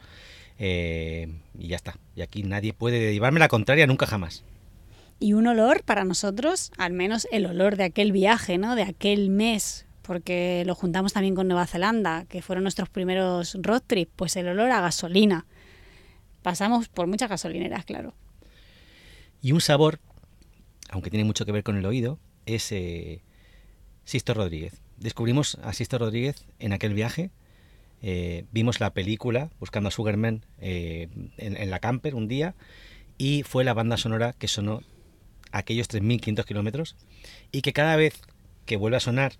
eh, 0.59 1.29
y 1.59 1.69
ya 1.69 1.77
está. 1.77 1.99
Y 2.15 2.23
aquí 2.23 2.43
nadie 2.43 2.73
puede 2.73 3.13
llevarme 3.13 3.41
la 3.41 3.49
contraria 3.49 3.87
nunca 3.87 4.07
jamás. 4.07 4.45
Y 5.19 5.33
un 5.33 5.47
olor 5.47 5.83
para 5.83 6.05
nosotros, 6.05 6.73
al 6.77 6.93
menos 6.93 7.27
el 7.33 7.47
olor 7.47 7.77
de 7.77 7.85
aquel 7.85 8.13
viaje, 8.13 8.59
¿no? 8.59 8.77
De 8.77 8.83
aquel 8.83 9.31
mes, 9.31 9.87
porque 10.03 10.63
lo 10.67 10.75
juntamos 10.75 11.15
también 11.15 11.35
con 11.35 11.49
Nueva 11.49 11.67
Zelanda, 11.67 12.27
que 12.29 12.43
fueron 12.43 12.65
nuestros 12.65 12.89
primeros 12.89 13.57
road 13.61 13.83
trip, 13.87 14.11
pues 14.15 14.37
el 14.37 14.49
olor 14.49 14.71
a 14.71 14.81
gasolina. 14.81 15.47
Pasamos 16.43 16.89
por 16.89 17.07
muchas 17.07 17.31
gasolineras, 17.31 17.85
claro. 17.87 18.15
Y 19.41 19.53
un 19.53 19.61
sabor, 19.61 20.01
aunque 20.91 21.11
tiene 21.11 21.25
mucho 21.25 21.47
que 21.47 21.53
ver 21.53 21.63
con 21.63 21.77
el 21.77 21.87
oído, 21.87 22.19
es 22.45 22.71
eh, 22.73 23.23
Sisto 24.05 24.35
Rodríguez. 24.35 24.81
Descubrimos 24.99 25.59
a 25.63 25.73
Sisto 25.73 25.99
Rodríguez 25.99 26.45
en 26.59 26.73
aquel 26.73 26.95
viaje. 26.95 27.31
Eh, 28.03 28.45
vimos 28.53 28.81
la 28.81 28.93
película 28.93 29.51
Buscando 29.59 29.89
a 29.89 29.91
Sugarman 29.91 30.45
eh, 30.59 31.09
en, 31.39 31.71
la 31.71 31.79
camper 31.81 32.15
un 32.15 32.29
día 32.29 32.55
y 33.19 33.43
fue 33.43 33.65
la 33.65 33.75
banda 33.75 33.97
sonora 33.97 34.35
que 34.35 34.49
sonó 34.49 34.83
aquellos 35.53 35.89
3.500 35.89 36.45
kilómetros 36.45 36.97
y 37.53 37.63
que 37.63 37.73
cada 37.73 37.97
vez 37.97 38.21
que 38.67 38.77
vuelve 38.77 38.99
a 38.99 39.01
sonar 39.01 39.35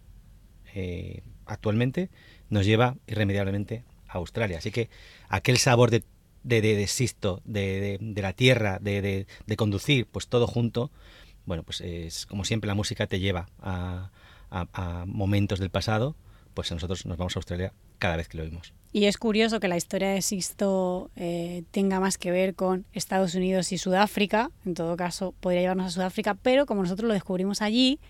eh, 0.75 1.23
actualmente 1.45 2.11
nos 2.49 2.65
lleva 2.65 2.97
irremediablemente 3.07 3.85
a 4.09 4.15
Australia. 4.19 4.59
Así 4.59 4.71
que 4.71 4.89
aquel 5.29 5.59
sabor 5.59 5.91
de, 5.91 6.05
de, 6.43 6.61
de, 6.63 6.77
de 6.77 6.87
Sisto, 6.87 7.43
de, 7.45 7.99
la 8.01 8.33
tierra, 8.33 8.79
de 8.81 9.27
conducir, 9.57 10.07
pues 10.07 10.29
todo 10.29 10.47
junto, 10.47 10.91
bueno, 11.45 11.63
pues 11.63 11.81
es 11.83 12.25
como 12.25 12.45
siempre 12.45 12.69
la 12.69 12.75
música 12.75 13.07
te 13.07 13.21
lleva 13.21 13.49
a, 13.61 14.11
a, 14.51 14.69
a 14.73 15.05
momentos 15.07 15.59
del 15.59 15.71
pasado, 15.71 16.17
pues 16.55 16.71
nosotros 16.73 17.05
nos 17.05 17.19
vamos 17.19 17.37
a 17.37 17.41
Australia 17.41 17.73
cada 17.99 18.17
vez 18.17 18.29
que 18.29 18.39
lo 18.39 18.45
oímos. 18.45 18.73
Y 18.93 19.05
es 19.05 19.19
curioso 19.19 19.61
que 19.61 19.69
la 19.69 19.77
historia 19.77 20.09
de 20.09 20.23
Sisto 20.23 21.11
eh, 21.17 21.65
tenga 21.71 22.01
más 22.01 22.17
que 22.17 22.31
ver 22.31 22.55
con 22.55 22.87
Estados 22.93 23.35
Unidos 23.35 23.73
y 23.73 23.79
Sudáfrica. 23.79 24.51
En 24.65 24.75
todo 24.75 24.97
caso, 24.97 25.35
podría 25.41 25.61
llevarnos 25.61 25.87
a 25.87 25.91
Sudáfrica, 25.91 26.35
pero 26.35 26.65
como 26.65 26.83
nosotros 26.83 27.07
lo 27.09 27.15
descubrimos 27.15 27.61
allí, 27.61 28.01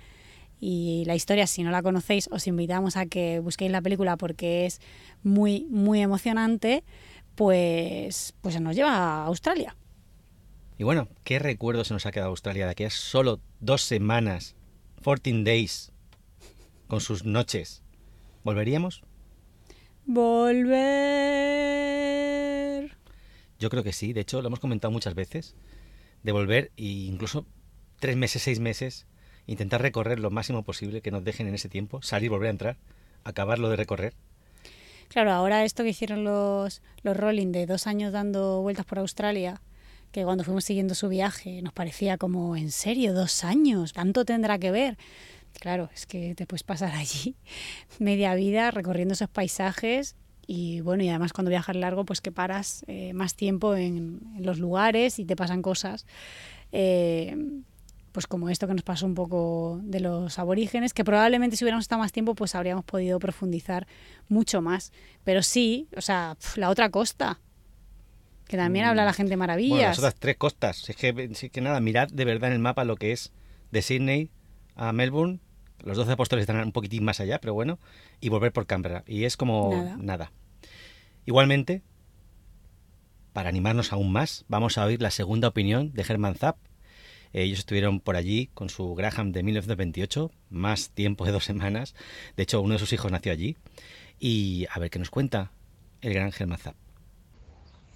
y 0.60 1.04
la 1.06 1.14
historia, 1.14 1.46
si 1.46 1.62
no 1.62 1.70
la 1.70 1.82
conocéis, 1.82 2.28
os 2.32 2.46
invitamos 2.46 2.96
a 2.96 3.06
que 3.06 3.40
busquéis 3.40 3.70
la 3.70 3.82
película 3.82 4.16
porque 4.16 4.66
es 4.66 4.80
muy, 5.22 5.66
muy 5.70 6.00
emocionante, 6.00 6.82
pues, 7.34 8.34
pues 8.40 8.54
se 8.54 8.60
nos 8.60 8.74
lleva 8.74 8.92
a 8.92 9.24
Australia. 9.26 9.76
Y 10.78 10.84
bueno, 10.84 11.08
¿qué 11.24 11.38
recuerdo 11.38 11.84
se 11.84 11.94
nos 11.94 12.06
ha 12.06 12.12
quedado 12.12 12.30
Australia 12.30 12.66
de 12.66 12.72
aquellas 12.72 12.94
solo 12.94 13.40
dos 13.60 13.82
semanas, 13.82 14.56
14 15.02 15.42
days, 15.42 15.92
con 16.86 17.00
sus 17.00 17.24
noches? 17.24 17.82
¿Volveríamos? 18.44 19.02
Volver. 20.08 20.86
Yo 23.58 23.70
creo 23.70 23.82
que 23.82 23.92
sí, 23.92 24.12
de 24.12 24.20
hecho 24.20 24.40
lo 24.40 24.46
hemos 24.46 24.60
comentado 24.60 24.92
muchas 24.92 25.16
veces, 25.16 25.56
de 26.22 26.30
volver 26.30 26.70
e 26.76 26.84
incluso 26.84 27.44
tres 27.98 28.16
meses, 28.16 28.42
seis 28.42 28.60
meses, 28.60 29.06
intentar 29.46 29.82
recorrer 29.82 30.20
lo 30.20 30.30
máximo 30.30 30.62
posible 30.62 31.00
que 31.00 31.10
nos 31.10 31.24
dejen 31.24 31.48
en 31.48 31.56
ese 31.56 31.68
tiempo, 31.68 32.02
salir, 32.02 32.30
volver 32.30 32.46
a 32.46 32.50
entrar, 32.50 32.76
acabarlo 33.24 33.68
de 33.68 33.74
recorrer. 33.74 34.14
Claro, 35.08 35.32
ahora 35.32 35.64
esto 35.64 35.82
que 35.82 35.90
hicieron 35.90 36.22
los, 36.22 36.82
los 37.02 37.16
Rolling 37.16 37.50
de 37.50 37.66
dos 37.66 37.88
años 37.88 38.12
dando 38.12 38.62
vueltas 38.62 38.86
por 38.86 39.00
Australia, 39.00 39.60
que 40.12 40.22
cuando 40.22 40.44
fuimos 40.44 40.64
siguiendo 40.64 40.94
su 40.94 41.08
viaje 41.08 41.62
nos 41.62 41.72
parecía 41.72 42.16
como, 42.16 42.54
¿en 42.56 42.70
serio? 42.70 43.12
¿Dos 43.12 43.42
años? 43.42 43.92
¿Tanto 43.92 44.24
tendrá 44.24 44.58
que 44.58 44.70
ver? 44.70 44.98
Claro, 45.60 45.90
es 45.94 46.06
que 46.06 46.34
te 46.34 46.46
puedes 46.46 46.62
pasar 46.62 46.92
allí 46.94 47.36
media 47.98 48.34
vida 48.34 48.70
recorriendo 48.70 49.14
esos 49.14 49.28
paisajes 49.28 50.16
y 50.46 50.80
bueno, 50.80 51.02
y 51.02 51.08
además 51.08 51.32
cuando 51.32 51.50
viajas 51.50 51.74
largo, 51.74 52.04
pues 52.04 52.20
que 52.20 52.30
paras 52.30 52.84
eh, 52.86 53.12
más 53.14 53.34
tiempo 53.34 53.74
en, 53.74 54.20
en, 54.36 54.46
los 54.46 54.58
lugares 54.58 55.18
y 55.18 55.24
te 55.24 55.34
pasan 55.34 55.60
cosas. 55.60 56.06
Eh, 56.70 57.36
pues 58.16 58.26
como 58.26 58.48
esto 58.48 58.66
que 58.66 58.72
nos 58.72 58.82
pasó 58.82 59.04
un 59.04 59.14
poco 59.14 59.78
de 59.82 60.00
los 60.00 60.38
aborígenes, 60.38 60.94
que 60.94 61.04
probablemente 61.04 61.54
si 61.54 61.64
hubiéramos 61.64 61.84
estado 61.84 61.98
más 62.00 62.12
tiempo, 62.12 62.34
pues 62.34 62.54
habríamos 62.54 62.82
podido 62.82 63.18
profundizar 63.18 63.86
mucho 64.28 64.62
más. 64.62 64.90
Pero 65.22 65.42
sí, 65.42 65.88
o 65.94 66.00
sea, 66.00 66.34
pf, 66.40 66.58
la 66.58 66.70
otra 66.70 66.88
costa, 66.88 67.40
que 68.48 68.56
también 68.56 68.86
mm. 68.86 68.88
habla 68.88 69.04
la 69.04 69.12
gente 69.12 69.36
maravillas. 69.36 69.76
Bueno, 69.76 69.88
las 69.88 69.98
otras 69.98 70.14
tres 70.14 70.36
costas. 70.38 70.88
Es 70.88 70.96
que, 70.96 71.28
es 71.30 71.50
que 71.50 71.60
nada, 71.60 71.78
mirad 71.80 72.08
de 72.08 72.24
verdad 72.24 72.48
en 72.48 72.54
el 72.54 72.58
mapa 72.58 72.84
lo 72.84 72.96
que 72.96 73.12
es 73.12 73.32
de 73.70 73.82
Sydney 73.82 74.30
a 74.76 74.94
Melbourne. 74.94 75.40
Los 75.84 75.96
12 75.96 76.12
apóstoles 76.12 76.42
están 76.42 76.58
un 76.58 76.72
poquitín 76.72 77.04
más 77.04 77.20
allá, 77.20 77.40
pero 77.40 77.54
bueno, 77.54 77.78
y 78.20 78.28
volver 78.28 78.52
por 78.52 78.66
Canberra. 78.66 79.04
Y 79.06 79.24
es 79.24 79.36
como 79.36 79.70
nada. 79.72 79.96
nada. 79.98 80.32
Igualmente, 81.26 81.82
para 83.32 83.48
animarnos 83.48 83.92
aún 83.92 84.12
más, 84.12 84.44
vamos 84.48 84.78
a 84.78 84.84
oír 84.84 85.02
la 85.02 85.10
segunda 85.10 85.48
opinión 85.48 85.92
de 85.92 86.04
Herman 86.08 86.36
Zapp. 86.36 86.56
Ellos 87.32 87.58
estuvieron 87.58 88.00
por 88.00 88.16
allí 88.16 88.48
con 88.54 88.70
su 88.70 88.94
Graham 88.94 89.32
de 89.32 89.42
1928, 89.42 90.30
más 90.48 90.90
tiempo 90.90 91.26
de 91.26 91.32
dos 91.32 91.44
semanas. 91.44 91.94
De 92.36 92.44
hecho, 92.44 92.62
uno 92.62 92.74
de 92.74 92.78
sus 92.78 92.92
hijos 92.92 93.12
nació 93.12 93.32
allí. 93.32 93.56
Y 94.18 94.66
a 94.70 94.78
ver 94.78 94.88
qué 94.88 94.98
nos 94.98 95.10
cuenta 95.10 95.50
el 96.00 96.14
gran 96.14 96.32
Herman 96.36 96.58
Zapp. 96.58 96.76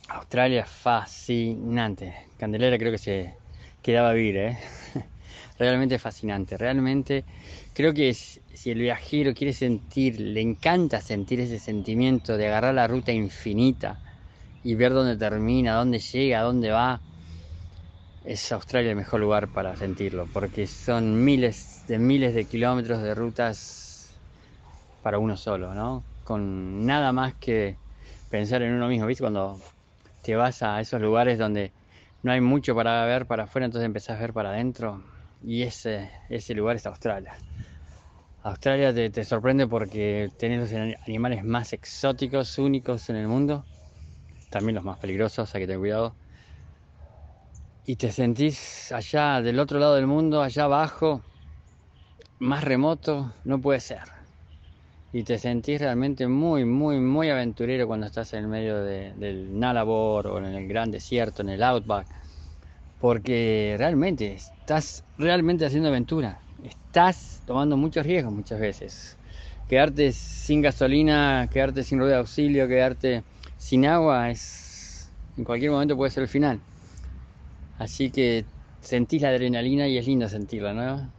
Australia 0.08 0.66
fascinante. 0.66 2.14
Candelera 2.36 2.76
creo 2.76 2.92
que 2.92 2.98
se 2.98 3.34
quedaba 3.80 4.10
a 4.10 4.12
vivir, 4.12 4.36
¿eh? 4.36 4.58
Realmente 5.60 5.98
fascinante. 5.98 6.56
Realmente 6.56 7.26
creo 7.74 7.92
que 7.92 8.14
si 8.14 8.70
el 8.70 8.78
viajero 8.78 9.34
quiere 9.34 9.52
sentir, 9.52 10.18
le 10.18 10.40
encanta 10.40 11.02
sentir 11.02 11.38
ese 11.40 11.58
sentimiento 11.58 12.38
de 12.38 12.46
agarrar 12.48 12.72
la 12.74 12.86
ruta 12.88 13.12
infinita 13.12 14.00
y 14.62 14.74
ver 14.74 14.94
dónde 14.94 15.18
termina, 15.18 15.74
dónde 15.74 15.98
llega, 15.98 16.40
dónde 16.40 16.70
va 16.70 17.02
es 18.22 18.52
Australia 18.52 18.90
el 18.90 18.96
mejor 18.96 19.20
lugar 19.20 19.50
para 19.50 19.76
sentirlo, 19.76 20.28
porque 20.28 20.66
son 20.66 21.24
miles 21.24 21.84
de 21.86 21.98
miles 21.98 22.34
de 22.34 22.46
kilómetros 22.46 23.02
de 23.02 23.14
rutas 23.14 24.22
para 25.02 25.18
uno 25.18 25.36
solo, 25.36 25.74
¿no? 25.74 26.06
Con 26.24 26.86
nada 26.86 27.12
más 27.12 27.34
que 27.36 27.80
pensar 28.30 28.62
en 28.62 28.74
uno 28.74 28.88
mismo, 28.88 29.06
¿viste? 29.06 29.22
Cuando 29.24 29.60
te 30.22 30.36
vas 30.36 30.62
a 30.62 30.80
esos 30.80 31.00
lugares 31.02 31.38
donde 31.38 31.74
no 32.22 32.32
hay 32.32 32.40
mucho 32.40 32.74
para 32.74 33.04
ver 33.06 33.26
para 33.26 33.44
afuera, 33.44 33.66
entonces 33.66 33.86
empezás 33.86 34.18
a 34.18 34.20
ver 34.22 34.32
para 34.34 34.50
adentro, 34.50 35.09
y 35.40 35.62
ese, 35.62 36.10
ese 36.28 36.54
lugar 36.54 36.76
es 36.76 36.86
Australia. 36.86 37.36
Australia 38.42 38.94
te, 38.94 39.10
te 39.10 39.24
sorprende 39.24 39.66
porque 39.66 40.30
tenés 40.38 40.72
los 40.72 40.98
animales 41.06 41.44
más 41.44 41.72
exóticos, 41.72 42.58
únicos 42.58 43.08
en 43.10 43.16
el 43.16 43.28
mundo, 43.28 43.66
también 44.50 44.76
los 44.76 44.84
más 44.84 44.98
peligrosos, 44.98 45.54
hay 45.54 45.62
que 45.62 45.66
tener 45.66 45.80
cuidado 45.80 46.16
y 47.84 47.96
te 47.96 48.12
sentís 48.12 48.92
allá 48.92 49.42
del 49.42 49.58
otro 49.58 49.78
lado 49.78 49.94
del 49.96 50.06
mundo, 50.06 50.42
allá 50.42 50.64
abajo, 50.64 51.24
más 52.40 52.64
remoto, 52.64 53.32
no 53.44 53.60
puede 53.60 53.78
ser. 53.78 54.02
Y 55.12 55.24
te 55.24 55.38
sentís 55.38 55.80
realmente 55.80 56.26
muy, 56.28 56.64
muy, 56.64 56.98
muy 57.00 57.30
aventurero 57.30 57.86
cuando 57.86 58.06
estás 58.06 58.32
en 58.32 58.40
el 58.40 58.48
medio 58.48 58.82
del 58.82 59.58
Nalabor 59.58 60.26
o 60.28 60.38
en 60.38 60.44
el 60.46 60.68
gran 60.68 60.90
desierto, 60.90 61.42
en 61.42 61.50
el 61.50 61.62
Outback. 61.62 62.08
Porque 63.00 63.76
realmente 63.78 64.34
estás 64.34 65.02
realmente 65.16 65.64
haciendo 65.64 65.88
aventura. 65.88 66.40
Estás 66.62 67.42
tomando 67.46 67.76
muchos 67.76 68.04
riesgos 68.04 68.32
muchas 68.32 68.60
veces. 68.60 69.16
Quedarte 69.68 70.12
sin 70.12 70.60
gasolina, 70.60 71.48
quedarte 71.50 71.82
sin 71.82 71.98
rueda 71.98 72.14
de 72.14 72.18
auxilio, 72.18 72.68
quedarte 72.68 73.24
sin 73.56 73.86
agua, 73.86 74.30
es 74.30 75.10
en 75.36 75.44
cualquier 75.44 75.70
momento 75.70 75.96
puede 75.96 76.10
ser 76.10 76.24
el 76.24 76.28
final. 76.28 76.60
Así 77.78 78.10
que 78.10 78.44
sentís 78.82 79.22
la 79.22 79.30
adrenalina 79.30 79.88
y 79.88 79.96
es 79.96 80.06
lindo 80.06 80.28
sentirla, 80.28 80.74
¿no? 80.74 81.10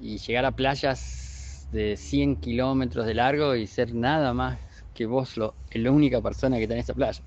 Y 0.00 0.16
llegar 0.16 0.46
a 0.46 0.52
playas 0.52 1.68
de 1.70 1.96
100 1.96 2.36
kilómetros 2.36 3.04
de 3.04 3.12
largo 3.12 3.54
y 3.54 3.66
ser 3.66 3.94
nada 3.94 4.32
más 4.32 4.58
que 4.94 5.04
vos 5.04 5.36
lo, 5.36 5.54
la 5.72 5.90
única 5.90 6.22
persona 6.22 6.56
que 6.56 6.62
está 6.62 6.74
en 6.74 6.80
esa 6.80 6.94
playa. 6.94 7.22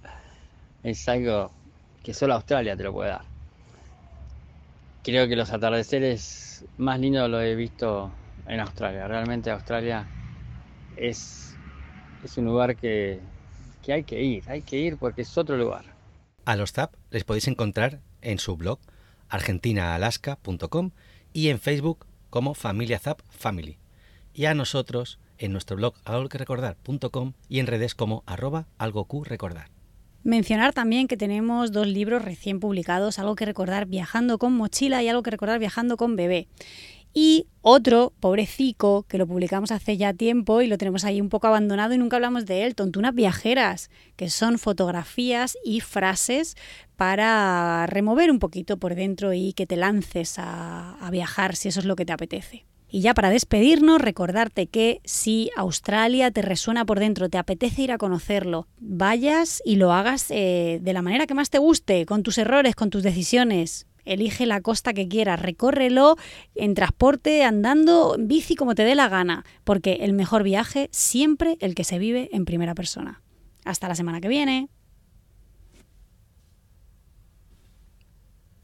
Es 0.82 1.08
algo 1.08 1.52
que 2.02 2.14
solo 2.16 2.34
Australia 2.34 2.76
te 2.76 2.84
lo 2.84 2.94
puede 2.94 3.10
dar. 3.10 3.29
Creo 5.04 5.28
que 5.28 5.36
los 5.36 5.52
atardeceres 5.52 6.66
más 6.78 7.00
lindos 7.00 7.30
los 7.30 7.42
he 7.42 7.56
visto 7.56 8.12
en 8.48 8.60
Australia. 8.60 9.08
Realmente 9.08 9.50
Australia 9.52 10.08
es, 10.98 11.56
es 12.24 12.38
un 12.38 12.46
lugar 12.46 12.76
que, 12.76 13.20
que 13.84 13.94
hay 13.94 14.04
que 14.04 14.22
ir, 14.22 14.44
hay 14.48 14.62
que 14.62 14.78
ir 14.78 14.98
porque 14.98 15.22
es 15.22 15.38
otro 15.38 15.58
lugar. 15.58 15.86
A 16.46 16.56
los 16.56 16.74
TAP 16.74 16.94
les 17.12 17.24
podéis 17.24 17.48
encontrar 17.48 18.00
en 18.22 18.40
su 18.40 18.58
blog 18.58 18.80
argentinaalaska.com 19.30 20.92
y 21.32 21.50
en 21.50 21.60
Facebook 21.60 22.06
como 22.30 22.54
Familia 22.54 23.00
Zap 23.00 23.22
Family. 23.30 23.78
Y 24.34 24.46
a 24.46 24.54
nosotros 24.54 25.20
en 25.38 25.52
nuestro 25.52 25.78
blog 25.78 25.96
algo 26.06 26.28
que 26.30 26.38
recordar.com 26.38 27.34
y 27.48 27.60
en 27.60 27.68
redes 27.68 27.96
como 27.96 28.24
arroba 28.26 28.68
algo 28.78 29.08
recordar. 29.24 29.79
Mencionar 30.24 30.74
también 30.74 31.08
que 31.08 31.16
tenemos 31.16 31.72
dos 31.72 31.88
libros 31.88 32.24
recién 32.24 32.60
publicados, 32.60 33.20
algo 33.20 33.36
que 33.36 33.46
recordar 33.46 33.86
viajando 33.86 34.38
con 34.38 34.54
mochila 34.54 35.02
y 35.02 35.08
algo 35.08 35.24
que 35.24 35.32
recordar 35.32 35.60
viajando 35.60 35.96
con 35.96 36.16
bebé. 36.16 36.48
Y 37.14 37.48
otro, 37.62 38.14
pobrecico, 38.20 39.04
que 39.04 39.18
lo 39.18 39.26
publicamos 39.26 39.72
hace 39.72 39.98
ya 39.98 40.14
tiempo 40.14 40.62
y 40.62 40.68
lo 40.68 40.78
tenemos 40.78 41.06
ahí 41.06 41.22
un 41.22 41.30
poco 41.30 41.48
abandonado 41.48 41.94
y 41.94 41.98
nunca 41.98 42.18
hablamos 42.18 42.46
de 42.46 42.66
él, 42.66 42.76
Tontunas 42.76 43.16
Viajeras, 43.16 43.90
que 44.16 44.30
son 44.30 44.60
fotografías 44.60 45.58
y 45.64 45.80
frases 45.80 46.56
para 46.98 47.88
remover 47.88 48.30
un 48.30 48.40
poquito 48.40 48.78
por 48.78 48.94
dentro 48.94 49.34
y 49.34 49.54
que 49.54 49.66
te 49.66 49.76
lances 49.76 50.38
a, 50.38 50.96
a 50.96 51.10
viajar 51.10 51.56
si 51.56 51.70
eso 51.70 51.80
es 51.80 51.86
lo 51.86 51.96
que 51.96 52.06
te 52.06 52.14
apetece. 52.14 52.69
Y 52.92 53.02
ya 53.02 53.14
para 53.14 53.30
despedirnos, 53.30 54.02
recordarte 54.02 54.68
que 54.68 55.02
si 55.06 55.52
Australia 55.56 56.32
te 56.32 56.42
resuena 56.42 56.86
por 56.86 57.00
dentro, 57.00 57.30
te 57.30 57.38
apetece 57.38 57.84
ir 57.84 57.92
a 57.92 58.00
conocerlo, 58.00 58.68
vayas 58.80 59.62
y 59.64 59.76
lo 59.76 59.94
hagas 59.94 60.32
eh, 60.32 60.80
de 60.82 60.94
la 60.94 61.04
manera 61.04 61.28
que 61.28 61.36
más 61.36 61.52
te 61.52 61.60
guste, 61.60 62.06
con 62.08 62.24
tus 62.24 62.40
errores, 62.40 62.76
con 62.76 62.90
tus 62.90 63.04
decisiones. 63.04 63.86
Elige 64.06 64.48
la 64.48 64.62
costa 64.62 64.94
que 64.94 65.08
quieras, 65.08 65.40
recórrelo 65.40 66.16
en 66.56 66.74
transporte, 66.74 67.44
andando, 67.44 68.16
en 68.16 68.28
bici, 68.28 68.56
como 68.56 68.74
te 68.74 68.84
dé 68.84 68.96
la 68.96 69.08
gana, 69.08 69.46
porque 69.64 70.00
el 70.02 70.14
mejor 70.14 70.42
viaje 70.42 70.90
siempre 70.92 71.58
el 71.60 71.76
que 71.76 71.84
se 71.84 72.00
vive 72.00 72.30
en 72.32 72.46
primera 72.46 72.74
persona. 72.74 73.22
Hasta 73.66 73.88
la 73.88 73.94
semana 73.94 74.20
que 74.20 74.30
viene. 74.30 74.70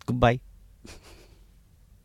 Goodbye. 0.07 0.44